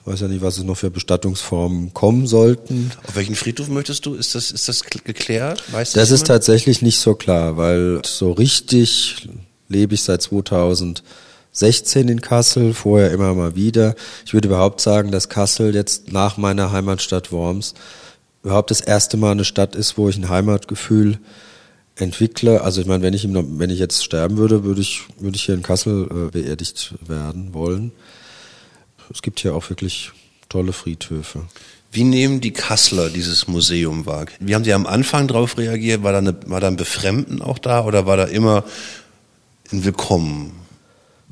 Ich 0.00 0.12
weiß 0.12 0.20
ja 0.20 0.28
nicht, 0.28 0.42
was 0.42 0.58
es 0.58 0.64
noch 0.64 0.76
für 0.76 0.90
Bestattungsformen 0.90 1.92
kommen 1.92 2.26
sollten. 2.26 2.92
Auf 3.08 3.16
welchen 3.16 3.34
Friedhof 3.34 3.68
möchtest 3.68 4.06
du? 4.06 4.14
Ist 4.14 4.34
das, 4.34 4.52
ist 4.52 4.68
das 4.68 4.84
geklärt? 4.84 5.62
Weißt 5.72 5.96
das 5.96 6.10
ist 6.10 6.20
jemand? 6.20 6.28
tatsächlich 6.28 6.82
nicht 6.82 7.00
so 7.00 7.14
klar, 7.14 7.56
weil 7.56 8.02
so 8.04 8.30
richtig 8.32 9.28
lebe 9.68 9.94
ich 9.94 10.02
seit 10.02 10.22
2016 10.22 11.02
in 12.08 12.20
Kassel, 12.20 12.72
vorher 12.72 13.10
immer 13.10 13.34
mal 13.34 13.56
wieder. 13.56 13.96
Ich 14.24 14.32
würde 14.32 14.46
überhaupt 14.48 14.80
sagen, 14.80 15.10
dass 15.10 15.28
Kassel 15.28 15.74
jetzt 15.74 16.12
nach 16.12 16.36
meiner 16.36 16.70
Heimatstadt 16.70 17.32
Worms 17.32 17.74
überhaupt 18.44 18.70
das 18.70 18.80
erste 18.80 19.16
Mal 19.16 19.32
eine 19.32 19.44
Stadt 19.44 19.74
ist, 19.74 19.98
wo 19.98 20.08
ich 20.08 20.16
ein 20.16 20.28
Heimatgefühl 20.28 21.18
entwickle. 21.96 22.62
Also 22.62 22.80
ich 22.80 22.86
meine, 22.86 23.02
wenn 23.02 23.14
ich, 23.14 23.24
im, 23.24 23.58
wenn 23.58 23.70
ich 23.70 23.78
jetzt 23.78 24.04
sterben 24.04 24.36
würde, 24.36 24.64
würde 24.64 24.80
ich, 24.80 25.02
würde 25.18 25.36
ich 25.36 25.44
hier 25.44 25.54
in 25.54 25.62
Kassel 25.62 26.06
äh, 26.10 26.30
beerdigt 26.30 26.94
werden 27.06 27.54
wollen. 27.54 27.92
Es 29.12 29.22
gibt 29.22 29.40
hier 29.40 29.54
auch 29.54 29.68
wirklich 29.70 30.12
tolle 30.48 30.72
Friedhöfe. 30.72 31.42
Wie 31.92 32.04
nehmen 32.04 32.40
die 32.40 32.52
Kassler 32.52 33.08
dieses 33.08 33.48
Museum 33.48 34.06
wahr? 34.06 34.26
Wie 34.40 34.54
haben 34.54 34.64
sie 34.64 34.74
am 34.74 34.86
Anfang 34.86 35.28
darauf 35.28 35.56
reagiert? 35.56 36.02
War 36.02 36.12
da, 36.12 36.18
eine, 36.18 36.36
war 36.46 36.60
da 36.60 36.68
ein 36.68 36.76
Befremden 36.76 37.40
auch 37.40 37.58
da 37.58 37.84
oder 37.84 38.06
war 38.06 38.16
da 38.16 38.24
immer 38.24 38.64
ein 39.72 39.84
Willkommen? 39.84 40.52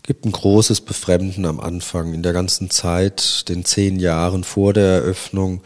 gibt 0.05 0.27
ein 0.27 0.33
großes 0.33 0.83
Befremden 0.83 1.47
am 1.47 1.61
Anfang 1.61 2.13
in 2.13 2.23
der 2.23 2.35
ganzen 2.35 2.71
Zeit, 2.71 3.49
den 3.49 3.65
zehn 3.65 3.99
Jahren 3.99 4.45
vor 4.45 4.75
der 4.75 4.97
Eröffnung, 4.97 5.63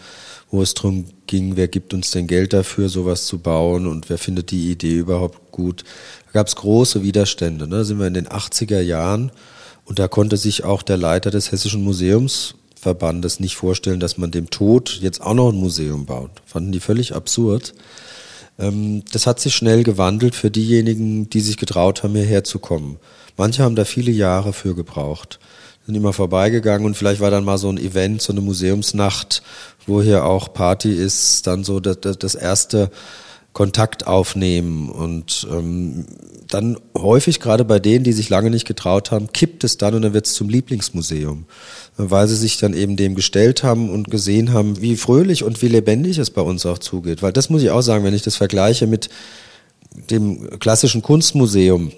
wo 0.51 0.63
es 0.63 0.75
darum 0.75 1.05
ging, 1.27 1.57
wer 1.57 1.69
gibt 1.69 1.93
uns 1.93 2.11
denn 2.11 2.27
Geld 2.27 2.53
dafür, 2.53 2.89
sowas 2.89 3.27
zu 3.27 3.39
bauen 3.39 3.87
und 3.87 4.09
wer 4.09 4.19
findet 4.19 4.51
die 4.51 4.71
Idee 4.71 4.97
überhaupt 4.97 5.53
gut. 5.53 5.85
Da 6.27 6.33
gab 6.33 6.47
es 6.47 6.57
große 6.57 7.03
Widerstände. 7.03 7.67
Ne? 7.67 7.77
Da 7.77 7.85
sind 7.85 7.99
wir 7.99 8.07
in 8.07 8.15
den 8.15 8.29
80er 8.29 8.81
Jahren 8.81 9.31
und 9.85 9.99
da 9.99 10.09
konnte 10.09 10.37
sich 10.37 10.65
auch 10.65 10.83
der 10.83 10.97
Leiter 10.97 11.31
des 11.31 11.53
Hessischen 11.53 11.83
Museumsverbandes 11.83 13.41
nicht 13.41 13.57
vorstellen, 13.57 14.01
dass 14.01 14.19
man 14.19 14.31
dem 14.31 14.51
Tod 14.51 14.99
jetzt 15.03 15.21
auch 15.21 15.35
noch 15.35 15.51
ein 15.51 15.57
Museum 15.57 16.07
baut. 16.07 16.31
Fanden 16.47 16.73
die 16.73 16.81
völlig 16.81 17.15
absurd. 17.15 17.75
Ähm, 18.59 19.03
das 19.13 19.27
hat 19.27 19.41
sich 19.41 19.55
schnell 19.55 19.83
gewandelt 19.85 20.35
für 20.35 20.51
diejenigen, 20.51 21.31
die 21.31 21.41
sich 21.41 21.57
getraut 21.57 22.03
haben, 22.03 22.15
hierher 22.15 22.45
zu 22.45 22.59
kommen. 22.59 22.99
Manche 23.37 23.63
haben 23.63 23.77
da 23.77 23.85
viele 23.85 24.11
Jahre 24.11 24.53
für 24.53 24.75
gebraucht, 24.75 25.39
sind 25.87 25.95
immer 25.95 26.13
vorbeigegangen 26.13 26.87
und 26.87 26.97
vielleicht 26.97 27.21
war 27.21 27.31
dann 27.31 27.45
mal 27.45 27.57
so 27.57 27.69
ein 27.69 27.79
Event, 27.79 28.21
so 28.21 28.33
eine 28.33 28.41
Museumsnacht, 28.41 29.43
wo 29.89 30.03
hier 30.03 30.25
auch 30.25 30.53
Party 30.53 30.93
ist, 30.93 31.47
dann 31.47 31.65
so 31.65 31.81
das, 31.81 31.99
das 32.19 32.35
erste 32.35 32.91
Kontakt 33.53 34.07
aufnehmen 34.07 34.89
und 34.89 35.47
ähm, 35.51 36.07
dann 36.49 36.79
häufig 36.97 37.41
gerade 37.41 37.65
bei 37.65 37.81
denen, 37.81 38.05
die 38.05 38.13
sich 38.13 38.29
lange 38.29 38.51
nicht 38.51 38.67
getraut 38.67 39.11
haben, 39.11 39.33
kippt 39.33 39.65
es 39.65 39.79
dann 39.79 39.95
und 39.95 40.03
dann 40.03 40.15
wird 40.15 40.27
es 40.27 40.35
zum 40.35 40.49
Lieblingsmuseum, 40.49 41.45
weil 41.97 42.29
sie 42.29 42.37
sich 42.37 42.59
dann 42.59 42.73
eben 42.73 42.97
dem 42.97 43.15
gestellt 43.15 43.65
haben 43.65 43.91
und 43.91 44.11
gesehen 44.11 44.53
haben, 44.53 44.81
wie 44.81 44.97
fröhlich 44.97 45.43
und 45.43 45.61
wie 45.61 45.69
lebendig 45.69 46.19
es 46.19 46.31
bei 46.31 46.41
uns 46.41 46.67
auch 46.67 46.79
zugeht. 46.79 47.23
Weil 47.23 47.33
das 47.33 47.51
muss 47.51 47.63
ich 47.63 47.71
auch 47.71 47.81
sagen, 47.81 48.05
wenn 48.05 48.15
ich 48.15 48.23
das 48.23 48.37
vergleiche 48.37 48.87
mit 48.87 49.09
dem 50.11 50.61
klassischen 50.61 51.03
Kunstmuseum, 51.03 51.91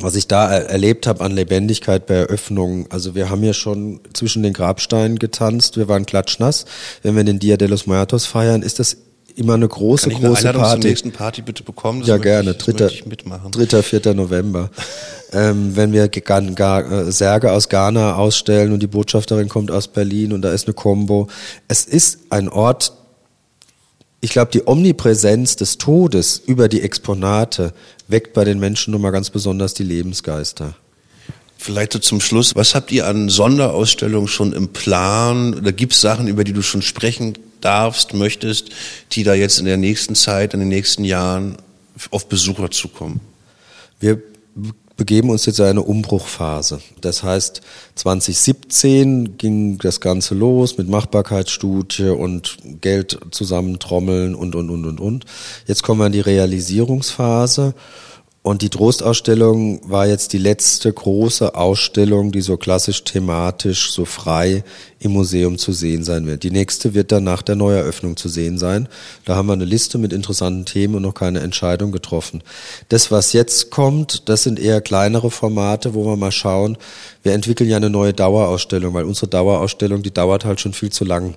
was 0.00 0.14
ich 0.14 0.28
da 0.28 0.50
erlebt 0.50 1.06
habe 1.06 1.24
an 1.24 1.32
Lebendigkeit 1.32 2.06
bei 2.06 2.14
Eröffnungen. 2.14 2.86
Also 2.90 3.14
wir 3.14 3.30
haben 3.30 3.42
ja 3.42 3.52
schon 3.52 4.00
zwischen 4.12 4.42
den 4.42 4.52
Grabsteinen 4.52 5.18
getanzt, 5.18 5.76
wir 5.76 5.88
waren 5.88 6.06
klatschnass. 6.06 6.64
Wenn 7.02 7.16
wir 7.16 7.24
den 7.24 7.38
Dia 7.38 7.56
de 7.56 7.68
los 7.68 7.86
Muertos 7.86 8.26
feiern, 8.26 8.62
ist 8.62 8.78
das 8.78 8.96
immer 9.38 9.54
eine 9.54 9.68
große, 9.68 10.10
Kann 10.10 10.18
ich 10.18 10.24
große 10.24 10.48
eine 10.48 10.58
Party. 10.58 10.80
Zur 10.80 10.90
nächsten 10.90 11.12
Party 11.12 11.42
bitte 11.42 11.62
bekommen? 11.62 12.00
Das 12.00 12.08
ja, 12.08 12.16
gerne. 12.16 12.50
Ich, 12.50 12.58
dritter, 12.58 12.88
ich 12.88 13.06
mitmachen. 13.06 13.52
dritter, 13.52 13.82
vierter 13.82 14.14
November. 14.14 14.70
ähm, 15.32 15.76
wenn 15.76 15.92
wir 15.92 16.08
Ga 16.08 16.80
äh, 16.80 17.12
Särge 17.12 17.52
aus 17.52 17.68
Ghana 17.68 18.16
ausstellen 18.16 18.72
und 18.72 18.80
die 18.80 18.88
Botschafterin 18.88 19.48
kommt 19.48 19.70
aus 19.70 19.88
Berlin 19.88 20.32
und 20.32 20.42
da 20.42 20.52
ist 20.52 20.66
eine 20.66 20.74
Combo. 20.74 21.28
Es 21.68 21.84
ist 21.84 22.18
ein 22.30 22.48
Ort, 22.48 22.92
ich 24.20 24.30
glaube, 24.30 24.50
die 24.50 24.66
Omnipräsenz 24.66 25.54
des 25.54 25.78
Todes 25.78 26.42
über 26.44 26.68
die 26.68 26.82
Exponate 26.82 27.72
weckt 28.08 28.32
bei 28.32 28.44
den 28.44 28.58
Menschen 28.58 28.92
nun 28.92 29.02
mal 29.02 29.10
ganz 29.10 29.30
besonders 29.30 29.74
die 29.74 29.84
Lebensgeister. 29.84 30.74
Vielleicht 31.56 31.92
so 31.92 31.98
zum 31.98 32.20
Schluss, 32.20 32.54
was 32.54 32.74
habt 32.74 32.92
ihr 32.92 33.06
an 33.06 33.28
Sonderausstellungen 33.28 34.28
schon 34.28 34.52
im 34.52 34.68
Plan? 34.68 35.54
Oder 35.54 35.72
gibt 35.72 35.92
es 35.92 36.00
Sachen, 36.00 36.28
über 36.28 36.44
die 36.44 36.52
du 36.52 36.62
schon 36.62 36.82
sprechen 36.82 37.36
darfst, 37.60 38.14
möchtest, 38.14 38.70
die 39.12 39.24
da 39.24 39.34
jetzt 39.34 39.58
in 39.58 39.64
der 39.64 39.76
nächsten 39.76 40.14
Zeit, 40.14 40.54
in 40.54 40.60
den 40.60 40.68
nächsten 40.68 41.04
Jahren 41.04 41.56
auf 42.10 42.28
Besucher 42.28 42.70
zukommen? 42.70 43.20
Wir 44.00 44.22
begeben 44.98 45.30
uns 45.30 45.46
jetzt 45.46 45.60
in 45.60 45.64
eine 45.64 45.82
Umbruchphase. 45.82 46.80
Das 47.00 47.22
heißt, 47.22 47.62
2017 47.94 49.38
ging 49.38 49.78
das 49.78 50.00
Ganze 50.00 50.34
los 50.34 50.76
mit 50.76 50.88
Machbarkeitsstudie 50.88 52.10
und 52.10 52.58
Geld 52.82 53.18
zusammentrommeln 53.30 54.34
und, 54.34 54.54
und, 54.54 54.68
und, 54.68 54.84
und, 54.84 55.00
und. 55.00 55.24
Jetzt 55.66 55.84
kommen 55.84 56.00
wir 56.00 56.06
in 56.06 56.12
die 56.12 56.20
Realisierungsphase 56.20 57.74
und 58.42 58.62
die 58.62 58.70
Trostausstellung 58.70 59.80
war 59.90 60.06
jetzt 60.06 60.32
die 60.32 60.38
letzte 60.38 60.92
große 60.92 61.54
Ausstellung, 61.54 62.30
die 62.32 62.40
so 62.40 62.56
klassisch 62.56 63.02
thematisch, 63.04 63.90
so 63.90 64.04
frei 64.04 64.62
im 65.00 65.12
Museum 65.12 65.58
zu 65.58 65.72
sehen 65.72 66.04
sein 66.04 66.26
wird. 66.26 66.44
Die 66.44 66.50
nächste 66.50 66.94
wird 66.94 67.12
dann 67.12 67.24
nach 67.24 67.42
der 67.42 67.56
Neueröffnung 67.56 68.16
zu 68.16 68.28
sehen 68.28 68.56
sein. 68.56 68.88
Da 69.24 69.34
haben 69.34 69.48
wir 69.48 69.52
eine 69.52 69.64
Liste 69.64 69.98
mit 69.98 70.12
interessanten 70.12 70.64
Themen 70.64 70.94
und 70.94 71.02
noch 71.02 71.14
keine 71.14 71.40
Entscheidung 71.40 71.92
getroffen. 71.92 72.42
Das, 72.88 73.10
was 73.10 73.32
jetzt 73.32 73.70
kommt, 73.70 74.28
das 74.28 74.44
sind 74.44 74.58
eher 74.58 74.80
kleinere 74.80 75.30
Formate, 75.30 75.94
wo 75.94 76.06
wir 76.06 76.16
mal 76.16 76.32
schauen. 76.32 76.78
Wir 77.22 77.32
entwickeln 77.32 77.68
ja 77.68 77.76
eine 77.76 77.90
neue 77.90 78.14
Dauerausstellung, 78.14 78.94
weil 78.94 79.04
unsere 79.04 79.28
Dauerausstellung, 79.28 80.02
die 80.02 80.14
dauert 80.14 80.44
halt 80.44 80.60
schon 80.60 80.72
viel 80.72 80.90
zu 80.90 81.04
lang 81.04 81.36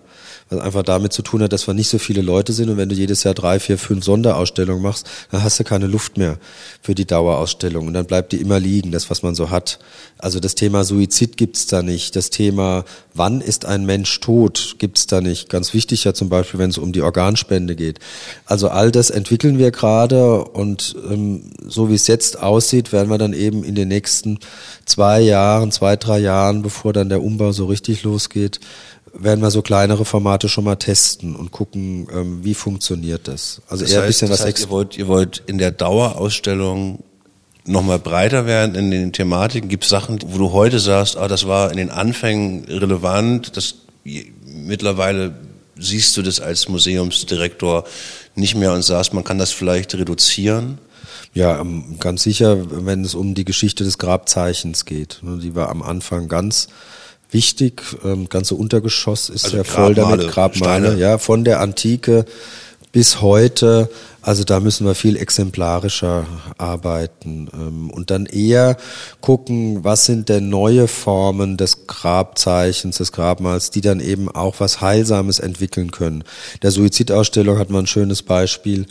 was 0.51 0.59
einfach 0.59 0.83
damit 0.83 1.13
zu 1.13 1.21
tun 1.21 1.41
hat, 1.41 1.53
dass 1.53 1.67
wir 1.67 1.73
nicht 1.73 1.89
so 1.89 1.97
viele 1.97 2.21
Leute 2.21 2.53
sind 2.53 2.69
und 2.69 2.77
wenn 2.77 2.89
du 2.89 2.95
jedes 2.95 3.23
Jahr 3.23 3.33
drei, 3.33 3.59
vier, 3.59 3.77
fünf 3.77 4.03
Sonderausstellungen 4.03 4.83
machst, 4.83 5.07
dann 5.31 5.43
hast 5.43 5.59
du 5.59 5.63
keine 5.63 5.87
Luft 5.87 6.17
mehr 6.17 6.37
für 6.81 6.93
die 6.93 7.05
Dauerausstellung 7.05 7.87
und 7.87 7.93
dann 7.93 8.05
bleibt 8.05 8.31
die 8.31 8.41
immer 8.41 8.59
liegen, 8.59 8.91
das, 8.91 9.09
was 9.09 9.23
man 9.23 9.35
so 9.35 9.49
hat. 9.49 9.79
Also 10.17 10.39
das 10.39 10.55
Thema 10.55 10.83
Suizid 10.83 11.37
gibt's 11.37 11.67
da 11.67 11.81
nicht, 11.81 12.15
das 12.15 12.29
Thema 12.29 12.85
wann 13.13 13.41
ist 13.41 13.65
ein 13.65 13.85
Mensch 13.85 14.19
tot 14.19 14.75
gibt's 14.77 15.07
da 15.07 15.21
nicht. 15.21 15.49
Ganz 15.49 15.73
wichtig 15.73 16.03
ja 16.03 16.13
zum 16.13 16.29
Beispiel, 16.29 16.59
wenn 16.59 16.69
es 16.69 16.77
um 16.77 16.91
die 16.91 17.01
Organspende 17.01 17.75
geht. 17.75 17.99
Also 18.45 18.69
all 18.69 18.91
das 18.91 19.09
entwickeln 19.09 19.57
wir 19.57 19.71
gerade 19.71 20.43
und 20.43 20.95
ähm, 21.09 21.51
so 21.65 21.89
wie 21.89 21.95
es 21.95 22.07
jetzt 22.07 22.41
aussieht, 22.41 22.91
werden 22.91 23.09
wir 23.09 23.17
dann 23.17 23.33
eben 23.33 23.63
in 23.63 23.75
den 23.75 23.87
nächsten 23.87 24.39
zwei 24.85 25.21
Jahren, 25.21 25.71
zwei, 25.71 25.95
drei 25.95 26.19
Jahren, 26.19 26.61
bevor 26.61 26.93
dann 26.93 27.09
der 27.09 27.23
Umbau 27.23 27.51
so 27.51 27.65
richtig 27.65 28.03
losgeht, 28.03 28.59
werden 29.13 29.41
wir 29.41 29.51
so 29.51 29.61
kleinere 29.61 30.05
Formate 30.05 30.49
schon 30.49 30.63
mal 30.63 30.77
testen 30.77 31.35
und 31.35 31.51
gucken, 31.51 32.07
ähm, 32.13 32.43
wie 32.43 32.53
funktioniert 32.53 33.27
das. 33.27 33.61
Also 33.67 33.83
das 33.83 33.91
eher 33.93 33.99
heißt, 33.99 34.05
ein 34.05 34.07
bisschen 34.07 34.29
das 34.29 34.39
was 34.39 34.45
heißt, 34.45 34.59
ihr 34.59 34.69
wollt, 34.69 34.97
ihr 34.97 35.07
wollt 35.07 35.43
in 35.47 35.57
der 35.57 35.71
Dauerausstellung 35.71 37.03
nochmal 37.65 37.99
breiter 37.99 38.45
werden 38.45 38.75
in 38.75 38.91
den 38.91 39.13
Thematiken. 39.13 39.69
Gibt 39.69 39.83
es 39.83 39.89
Sachen, 39.89 40.19
wo 40.25 40.37
du 40.37 40.51
heute 40.51 40.79
sagst, 40.79 41.17
ah, 41.17 41.27
das 41.27 41.47
war 41.47 41.71
in 41.71 41.77
den 41.77 41.89
Anfängen 41.89 42.65
relevant, 42.65 43.55
das 43.55 43.75
mittlerweile 44.45 45.35
siehst 45.77 46.15
du 46.17 46.21
das 46.21 46.39
als 46.39 46.69
Museumsdirektor 46.69 47.85
nicht 48.35 48.55
mehr 48.55 48.73
und 48.73 48.83
sagst, 48.83 49.13
man 49.13 49.23
kann 49.23 49.37
das 49.37 49.51
vielleicht 49.51 49.93
reduzieren? 49.95 50.79
Ja, 51.33 51.59
ähm, 51.59 51.97
ganz 51.99 52.23
sicher, 52.23 52.85
wenn 52.85 53.03
es 53.05 53.15
um 53.15 53.35
die 53.35 53.45
Geschichte 53.45 53.83
des 53.83 53.97
Grabzeichens 53.97 54.85
geht. 54.85 55.19
Ne, 55.21 55.37
die 55.37 55.55
war 55.55 55.69
am 55.69 55.81
Anfang 55.81 56.27
ganz 56.27 56.67
wichtig. 57.31 57.81
Ähm, 58.03 58.29
ganze 58.29 58.55
Untergeschoss 58.55 59.29
ist 59.29 59.45
Also 59.45 59.57
ja 59.57 59.63
voll 59.63 59.93
Grabmale, 59.93 60.17
damit, 60.17 60.33
Grabmale, 60.33 60.85
Steine. 60.87 60.99
ja, 61.01 61.17
von 61.17 61.43
der 61.43 61.59
Antike 61.61 62.25
bis 62.91 63.21
heute. 63.21 63.89
Also 64.21 64.43
da 64.43 64.59
müssen 64.59 64.85
wir 64.85 64.93
viel 64.93 65.17
exemplarischer 65.17 66.27
arbeiten 66.59 67.49
ähm, 67.53 67.89
und 67.89 68.11
dann 68.11 68.27
eher 68.27 68.77
gucken, 69.19 69.83
was 69.83 70.05
sind 70.05 70.29
denn 70.29 70.49
neue 70.49 70.87
Formen 70.87 71.57
des 71.57 71.87
Grabzeichens, 71.87 72.97
des 72.97 73.11
Grabmals, 73.11 73.71
die 73.71 73.81
dann 73.81 73.99
eben 73.99 74.29
auch 74.29 74.59
was 74.59 74.79
Heilsames 74.79 75.39
entwickeln 75.39 75.91
können. 75.91 76.23
Der 76.61 76.69
Suizidausstellung 76.69 77.57
hat 77.57 77.71
man 77.71 77.85
ein 77.85 77.87
schönes 77.87 78.21
Beispiel 78.21 78.85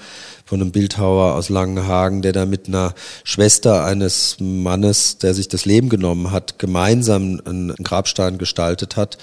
von 0.51 0.61
einem 0.61 0.73
Bildhauer 0.73 1.37
aus 1.37 1.49
Langenhagen, 1.49 2.23
der 2.23 2.33
da 2.33 2.45
mit 2.45 2.67
einer 2.67 2.93
Schwester 3.23 3.85
eines 3.85 4.37
Mannes, 4.41 5.19
der 5.19 5.33
sich 5.33 5.47
das 5.47 5.65
Leben 5.65 5.89
genommen 5.89 6.33
hat, 6.33 6.59
gemeinsam 6.59 7.41
einen 7.45 7.73
Grabstein 7.77 8.37
gestaltet 8.37 8.97
hat. 8.97 9.17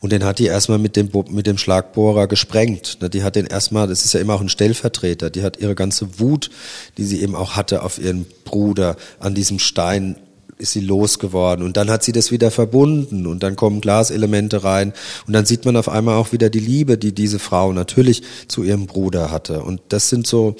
Und 0.00 0.10
den 0.10 0.24
hat 0.24 0.40
die 0.40 0.46
erstmal 0.46 0.80
mit 0.80 0.96
dem, 0.96 1.08
mit 1.30 1.46
dem 1.46 1.56
Schlagbohrer 1.56 2.26
gesprengt. 2.26 2.98
Ne, 3.00 3.08
Die 3.08 3.22
hat 3.22 3.36
den 3.36 3.46
erstmal, 3.46 3.86
das 3.86 4.04
ist 4.04 4.12
ja 4.14 4.18
immer 4.18 4.34
auch 4.34 4.40
ein 4.40 4.48
Stellvertreter, 4.48 5.30
die 5.30 5.44
hat 5.44 5.51
ihre 5.58 5.74
ganze 5.74 6.18
Wut, 6.18 6.50
die 6.98 7.04
sie 7.04 7.22
eben 7.22 7.34
auch 7.34 7.56
hatte 7.56 7.82
auf 7.82 7.98
ihren 7.98 8.26
Bruder 8.44 8.96
an 9.18 9.34
diesem 9.34 9.58
Stein 9.58 10.16
ist 10.62 10.72
sie 10.72 10.80
losgeworden. 10.80 11.64
Und 11.64 11.76
dann 11.76 11.90
hat 11.90 12.02
sie 12.04 12.12
das 12.12 12.30
wieder 12.30 12.50
verbunden 12.50 13.26
und 13.26 13.42
dann 13.42 13.56
kommen 13.56 13.80
Glaselemente 13.80 14.64
rein. 14.64 14.92
Und 15.26 15.32
dann 15.32 15.44
sieht 15.44 15.64
man 15.64 15.76
auf 15.76 15.88
einmal 15.88 16.16
auch 16.16 16.32
wieder 16.32 16.48
die 16.48 16.60
Liebe, 16.60 16.96
die 16.96 17.12
diese 17.12 17.38
Frau 17.38 17.72
natürlich 17.72 18.22
zu 18.48 18.62
ihrem 18.62 18.86
Bruder 18.86 19.30
hatte. 19.30 19.62
Und 19.62 19.80
das 19.88 20.08
sind 20.08 20.26
so 20.26 20.56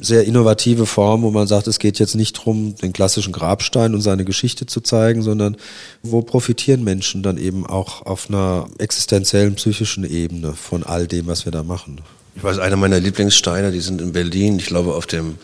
sehr 0.00 0.24
innovative 0.24 0.86
Formen, 0.86 1.24
wo 1.24 1.30
man 1.30 1.46
sagt, 1.46 1.66
es 1.66 1.78
geht 1.78 1.98
jetzt 1.98 2.14
nicht 2.14 2.32
drum, 2.34 2.74
den 2.76 2.92
klassischen 2.92 3.32
Grabstein 3.32 3.94
und 3.94 4.02
seine 4.02 4.24
Geschichte 4.24 4.66
zu 4.66 4.80
zeigen, 4.80 5.22
sondern 5.22 5.56
wo 6.02 6.20
profitieren 6.22 6.84
Menschen 6.84 7.22
dann 7.22 7.38
eben 7.38 7.66
auch 7.66 8.04
auf 8.04 8.28
einer 8.28 8.66
existenziellen 8.78 9.54
psychischen 9.54 10.04
Ebene 10.04 10.52
von 10.52 10.82
all 10.82 11.06
dem, 11.06 11.26
was 11.26 11.46
wir 11.46 11.52
da 11.52 11.62
machen. 11.62 12.00
Ich 12.34 12.42
weiß, 12.42 12.58
einer 12.58 12.76
meiner 12.76 12.98
Lieblingssteine, 12.98 13.72
die 13.72 13.80
sind 13.80 14.00
in 14.00 14.12
Berlin, 14.12 14.58
ich 14.58 14.66
glaube 14.66 14.94
auf 14.94 15.06
dem 15.06 15.36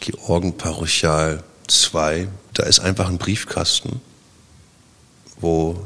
Georgenparochial 0.00 1.42
2. 1.66 2.28
Da 2.54 2.62
ist 2.64 2.80
einfach 2.80 3.08
ein 3.08 3.18
Briefkasten, 3.18 4.00
wo 5.40 5.76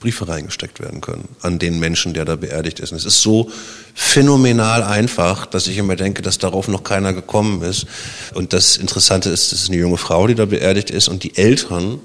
Briefe 0.00 0.26
reingesteckt 0.26 0.80
werden 0.80 1.00
können 1.00 1.28
an 1.42 1.60
den 1.60 1.78
Menschen, 1.78 2.12
der 2.12 2.24
da 2.24 2.34
beerdigt 2.34 2.80
ist. 2.80 2.90
Und 2.90 2.98
es 2.98 3.04
ist 3.04 3.22
so 3.22 3.50
phänomenal 3.94 4.82
einfach, 4.82 5.46
dass 5.46 5.68
ich 5.68 5.78
immer 5.78 5.94
denke, 5.94 6.22
dass 6.22 6.38
darauf 6.38 6.66
noch 6.66 6.82
keiner 6.82 7.12
gekommen 7.12 7.62
ist. 7.62 7.86
Und 8.34 8.52
das 8.52 8.76
Interessante 8.76 9.30
ist, 9.30 9.52
es 9.52 9.62
ist 9.62 9.68
eine 9.68 9.78
junge 9.78 9.98
Frau, 9.98 10.26
die 10.26 10.34
da 10.34 10.46
beerdigt 10.46 10.90
ist 10.90 11.06
und 11.08 11.22
die 11.22 11.36
Eltern, 11.36 12.00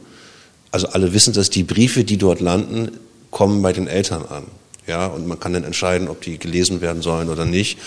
also 0.69 0.88
alle 0.89 1.13
wissen, 1.13 1.34
dass 1.34 1.49
die 1.49 1.63
Briefe, 1.63 2.03
die 2.03 2.17
dort 2.17 2.39
landen, 2.39 2.91
kommen 3.32 3.63
bei 3.63 3.74
den 3.74 3.88
Eltern 3.88 4.24
an. 4.26 4.43
Ja, 4.88 5.07
und 5.07 5.27
man 5.27 5.39
kann 5.39 5.53
dann 5.53 5.65
entscheiden, 5.65 6.07
ob 6.07 6.21
die 6.21 6.39
gelesen 6.39 6.79
werden 6.79 7.01
sollen 7.01 7.29
oder 7.29 7.45
nicht. 7.45 7.77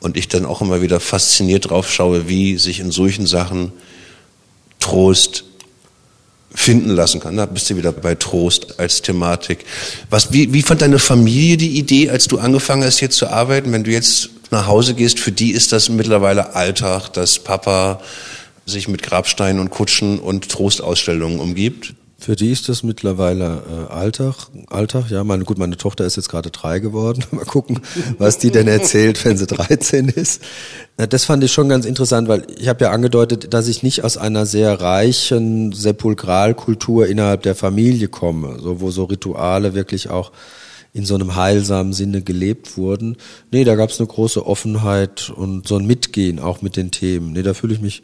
Und 0.00 0.16
ich 0.16 0.28
dann 0.28 0.46
auch 0.46 0.62
immer 0.62 0.80
wieder 0.80 0.98
fasziniert 0.98 1.70
drauf 1.70 1.92
schaue, 1.92 2.28
wie 2.28 2.56
sich 2.56 2.80
in 2.80 2.90
solchen 2.90 3.26
Sachen 3.26 3.72
Trost 4.80 5.44
finden 6.54 6.90
lassen 6.90 7.20
kann. 7.20 7.36
Da 7.36 7.44
bist 7.44 7.68
du 7.68 7.76
wieder 7.76 7.92
bei 7.92 8.14
Trost 8.14 8.80
als 8.80 9.02
Thematik. 9.02 9.66
Was, 10.08 10.32
wie, 10.32 10.52
wie 10.54 10.62
fand 10.62 10.80
deine 10.80 10.98
Familie 10.98 11.58
die 11.58 11.78
Idee, 11.78 12.08
als 12.08 12.26
du 12.26 12.38
angefangen 12.38 12.84
hast, 12.84 12.98
hier 12.98 13.10
zu 13.10 13.28
arbeiten? 13.28 13.72
Wenn 13.72 13.84
du 13.84 13.90
jetzt 13.90 14.30
nach 14.50 14.66
Hause 14.66 14.94
gehst, 14.94 15.20
für 15.20 15.32
die 15.32 15.50
ist 15.50 15.72
das 15.72 15.90
mittlerweile 15.90 16.54
Alltag, 16.54 17.10
dass 17.12 17.38
Papa 17.38 18.00
sich 18.64 18.88
mit 18.88 19.02
Grabsteinen 19.02 19.60
und 19.60 19.70
Kutschen 19.70 20.18
und 20.18 20.48
Trostausstellungen 20.48 21.40
umgibt? 21.40 21.92
Für 22.28 22.36
die 22.36 22.52
ist 22.52 22.68
das 22.68 22.82
mittlerweile 22.82 23.62
äh, 23.88 23.90
Alltag. 23.90 24.34
Alltag, 24.68 25.08
ja. 25.08 25.24
Meine, 25.24 25.44
gut, 25.44 25.56
meine 25.56 25.78
Tochter 25.78 26.04
ist 26.04 26.16
jetzt 26.16 26.28
gerade 26.28 26.50
drei 26.50 26.78
geworden. 26.78 27.24
Mal 27.30 27.46
gucken, 27.46 27.80
was 28.18 28.36
die 28.36 28.50
denn 28.50 28.68
erzählt, 28.68 29.24
wenn 29.24 29.38
sie 29.38 29.46
13 29.46 30.10
ist. 30.10 30.42
Das 30.98 31.24
fand 31.24 31.42
ich 31.42 31.52
schon 31.52 31.70
ganz 31.70 31.86
interessant, 31.86 32.28
weil 32.28 32.46
ich 32.58 32.68
habe 32.68 32.84
ja 32.84 32.90
angedeutet, 32.90 33.54
dass 33.54 33.66
ich 33.66 33.82
nicht 33.82 34.04
aus 34.04 34.18
einer 34.18 34.44
sehr 34.44 34.78
reichen 34.78 35.72
Sepulkralkultur 35.72 37.06
innerhalb 37.06 37.44
der 37.44 37.54
Familie 37.54 38.08
komme, 38.08 38.58
so 38.60 38.82
wo 38.82 38.90
so 38.90 39.04
Rituale 39.04 39.72
wirklich 39.72 40.10
auch 40.10 40.30
in 40.92 41.06
so 41.06 41.14
einem 41.14 41.34
heilsamen 41.34 41.94
Sinne 41.94 42.20
gelebt 42.20 42.76
wurden. 42.76 43.16
Nee, 43.50 43.64
da 43.64 43.74
gab 43.74 43.88
es 43.88 44.00
eine 44.00 44.06
große 44.06 44.44
Offenheit 44.44 45.32
und 45.34 45.66
so 45.66 45.76
ein 45.76 45.86
Mitgehen 45.86 46.40
auch 46.40 46.60
mit 46.60 46.76
den 46.76 46.90
Themen. 46.90 47.32
Nee, 47.32 47.42
da 47.42 47.54
fühle 47.54 47.72
ich 47.72 47.80
mich 47.80 48.02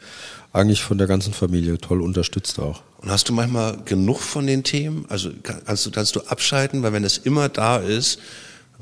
eigentlich 0.55 0.82
von 0.82 0.96
der 0.96 1.07
ganzen 1.07 1.34
Familie 1.34 1.78
toll 1.78 2.00
unterstützt 2.00 2.59
auch. 2.61 2.80
Und 3.02 3.11
hast 3.11 3.28
du 3.28 3.34
manchmal 3.34 3.76
genug 3.84 4.20
von 4.20 4.46
den 4.46 4.62
Themen? 4.62 5.05
Also 5.09 5.30
kannst 5.42 5.84
du, 5.84 5.90
kannst 5.90 6.16
du 6.16 6.20
abschalten, 6.20 6.82
weil 6.82 6.92
wenn 6.92 7.05
es 7.05 7.18
immer 7.18 7.48
da 7.48 7.76
ist, 7.76 8.18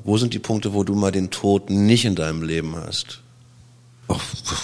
wo 0.05 0.19
sind 0.19 0.35
die 0.35 0.39
Punkte, 0.39 0.75
wo 0.75 0.85
du 0.85 0.95
mal 0.95 1.11
den 1.11 1.31
Tod 1.31 1.71
nicht 1.71 2.05
in 2.05 2.15
deinem 2.15 2.43
Leben 2.43 2.77
hast? 2.77 3.21
Ach, 4.09 4.21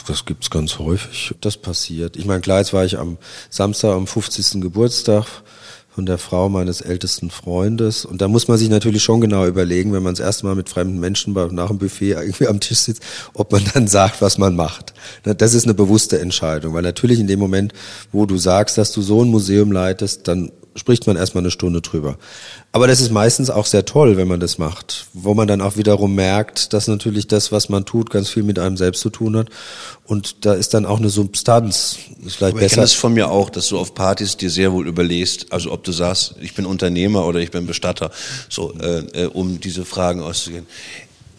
das 0.06 0.26
gibt's 0.26 0.50
ganz 0.50 0.78
häufig. 0.78 1.34
Das 1.40 1.56
passiert. 1.56 2.16
Ich 2.16 2.26
meine, 2.26 2.40
klar, 2.40 2.59
jetzt 2.59 2.72
war 2.72 2.84
ich 2.84 2.98
am 2.98 3.16
Samstag 3.50 3.94
am 3.94 4.06
50. 4.06 4.61
Geburtstag 4.61 5.26
von 5.99 6.07
der 6.07 6.18
Frau 6.18 6.49
meines 6.49 6.80
ältesten 6.80 7.28
Freundes. 7.28 8.05
Und 8.05 8.20
da 8.20 8.28
muss 8.28 8.46
man 8.46 8.57
sich 8.57 8.68
natürlich 8.68 9.03
schon 9.03 9.20
genau 9.20 9.46
überlegen, 9.46 9.92
wenn 9.92 10.05
man 10.05 10.14
das 10.14 10.24
erste 10.24 10.46
Mal 10.46 10.55
mit 10.55 10.68
fremden 10.68 11.01
Menschen 11.01 11.32
nach 11.32 11.70
dem 11.70 11.78
Buffet 11.78 12.12
irgendwie 12.12 12.46
am 12.46 12.61
Tisch 12.61 12.78
sitzt, 12.78 13.03
ob 13.34 13.51
man 13.51 13.64
dann 13.74 13.88
sagt, 13.88 14.22
was 14.22 14.38
man 14.38 14.55
macht. 14.55 14.94
Das 15.24 15.55
ist 15.55 15.64
eine 15.64 15.74
bewusste 15.74 16.20
Entscheidung, 16.20 16.72
weil 16.72 16.82
natürlich 16.82 17.18
in 17.18 17.26
dem 17.26 17.40
Moment, 17.40 17.72
wo 18.12 18.26
du 18.26 18.38
sagst, 18.38 18.78
dass 18.78 18.92
du 18.92 19.03
so 19.03 19.24
ein 19.24 19.28
Museum 19.28 19.72
leitest, 19.72 20.28
dann 20.28 20.53
spricht 20.79 21.07
man 21.07 21.16
erstmal 21.16 21.43
eine 21.43 21.51
Stunde 21.51 21.81
drüber. 21.81 22.16
Aber 22.72 22.87
das 22.87 23.01
ist 23.01 23.11
meistens 23.11 23.51
auch 23.51 23.66
sehr 23.66 23.85
toll, 23.85 24.16
wenn 24.16 24.29
man 24.29 24.41
das 24.41 24.59
macht, 24.59 25.07
wo 25.12 25.35
man 25.35 25.49
dann 25.49 25.61
auch 25.61 25.76
wiederum 25.76 26.14
merkt, 26.14 26.72
dass 26.72 26.89
natürlich 26.89 27.26
das, 27.26 27.53
was 27.53 27.68
man 27.68 27.85
tut, 27.85 28.11
ganz 28.11 28.31
viel 28.31 28.43
mit 28.43 28.59
einem 28.59 28.76
selbst 28.76 29.01
zu 29.01 29.11
tun 29.11 29.37
hat. 29.37 29.49
Und 30.05 30.45
da 30.47 30.55
ist 30.55 30.74
dann 30.74 30.87
auch 30.87 30.99
eine 30.99 31.11
Substanz. 31.11 31.99
Ist 32.24 32.37
vielleicht 32.37 32.53
Aber 32.53 32.61
besser. 32.61 32.66
ich 32.66 32.72
kenne 32.72 32.85
das 32.85 32.95
von 32.95 33.14
mir 33.14 33.31
auch, 33.31 33.51
dass 33.51 33.68
du 33.68 33.79
auf 33.79 33.95
Partys 33.95 34.37
dir 34.37 34.51
sehr 34.51 34.72
wohl 34.72 34.87
überlegst, 34.87 35.53
also 35.53 35.72
ob 35.72 35.85
du 35.85 35.93
sagst, 35.93 36.35
ich 36.41 36.55
bin 36.55 36.66
Unternehmer 36.66 37.26
oder 37.26 37.41
ich 37.41 37.51
bin 37.51 37.66
Bestatter, 37.66 38.11
so 38.49 38.72
äh, 38.81 39.24
äh 39.24 39.26
um 39.26 39.61
diese 39.61 39.85
Fragen 39.85 40.22
auszugehen. 40.22 40.66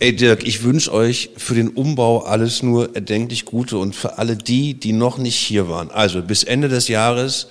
Ey 0.02 0.16
Dirk, 0.16 0.48
ich 0.48 0.64
wünsche 0.64 0.94
euch 0.94 1.32
für 1.36 1.56
den 1.56 1.68
Umbau 1.68 2.20
alles 2.20 2.64
nur 2.64 2.96
erdenklich 2.96 3.44
Gute 3.44 3.78
und 3.78 3.94
für 3.94 4.18
alle 4.18 4.38
die, 4.38 4.74
die 4.74 4.94
noch 4.94 5.18
nicht 5.18 5.36
hier 5.36 5.68
waren. 5.68 5.92
Also 5.92 6.22
bis 6.22 6.46
Ende 6.46 6.70
des 6.70 6.88
Jahres 6.88 7.48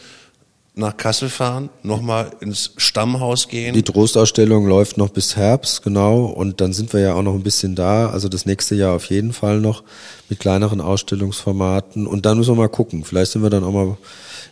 nach 0.79 0.97
Kassel 0.97 1.29
fahren, 1.29 1.71
nochmal 1.83 2.31
ins 2.41 2.73
Stammhaus 2.77 3.49
gehen. 3.49 3.75
Die 3.75 3.83
Trostausstellung 3.83 4.67
läuft 4.67 4.97
noch 4.97 5.11
bis 5.11 5.37
Herbst, 5.37 5.83
genau. 5.83 6.27
Und 6.27 6.61
dann 6.61 6.73
sind 6.73 6.93
wir 6.93 7.01
ja 7.01 7.15
auch 7.15 7.23
noch 7.23 7.35
ein 7.35 7.43
bisschen 7.43 7.75
da. 7.75 8.11
Also 8.11 8.29
das 8.29 8.47
nächste 8.47 8.75
Jahr 8.75 8.95
auf 8.95 9.07
jeden 9.07 9.33
Fall 9.33 9.61
noch 9.61 9.83
mit 10.29 10.39
kleineren 10.39 10.81
Ausstellungsformaten. 10.81 12.07
Und 12.07 12.25
dann 12.27 12.39
müssen 12.39 12.53
wir 12.53 12.63
mal 12.63 12.69
gucken. 12.69 13.05
Vielleicht 13.05 13.33
sind 13.33 13.43
wir 13.43 13.51
dann 13.51 13.65
auch 13.65 13.73
mal 13.73 13.97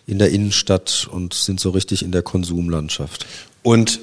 in 0.06 0.18
der 0.18 0.30
Innenstadt 0.30 1.08
und 1.10 1.34
sind 1.34 1.60
so 1.60 1.70
richtig 1.70 2.02
in 2.02 2.12
der 2.12 2.22
Konsumlandschaft. 2.22 3.26
Und 3.62 4.00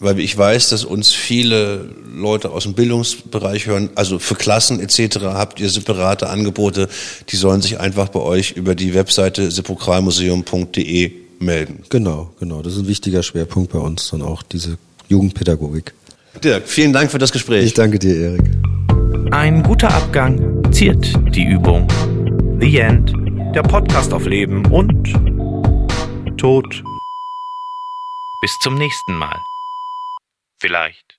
weil 0.00 0.18
ich 0.18 0.36
weiß, 0.36 0.70
dass 0.70 0.84
uns 0.84 1.12
viele 1.12 1.90
Leute 2.12 2.50
aus 2.50 2.62
dem 2.62 2.72
Bildungsbereich 2.72 3.66
hören, 3.66 3.90
also 3.96 4.18
für 4.18 4.34
Klassen 4.34 4.80
etc. 4.80 5.18
habt 5.24 5.60
ihr 5.60 5.68
separate 5.68 6.30
Angebote, 6.30 6.88
die 7.28 7.36
sollen 7.36 7.60
sich 7.60 7.78
einfach 7.78 8.08
bei 8.08 8.20
euch 8.20 8.52
über 8.52 8.74
die 8.74 8.94
Webseite 8.94 9.50
sepulkralmuseum.de 9.50 11.19
melden. 11.40 11.84
Genau, 11.88 12.30
genau. 12.38 12.62
Das 12.62 12.74
ist 12.74 12.80
ein 12.80 12.88
wichtiger 12.88 13.22
Schwerpunkt 13.22 13.72
bei 13.72 13.78
uns, 13.78 14.10
dann 14.10 14.22
auch 14.22 14.42
diese 14.42 14.78
Jugendpädagogik. 15.08 15.94
Dirk, 16.44 16.68
vielen 16.68 16.92
Dank 16.92 17.10
für 17.10 17.18
das 17.18 17.32
Gespräch. 17.32 17.64
Ich 17.64 17.74
danke 17.74 17.98
dir, 17.98 18.16
Erik. 18.16 18.50
Ein 19.32 19.62
guter 19.62 19.92
Abgang 19.92 20.62
ziert 20.72 21.12
die 21.34 21.44
Übung. 21.44 21.88
The 22.60 22.78
End, 22.78 23.12
der 23.54 23.62
Podcast 23.62 24.12
auf 24.12 24.26
Leben 24.26 24.64
und 24.66 25.12
Tod. 26.36 26.82
Bis 28.40 28.56
zum 28.62 28.76
nächsten 28.76 29.14
Mal. 29.14 29.36
Vielleicht. 30.60 31.09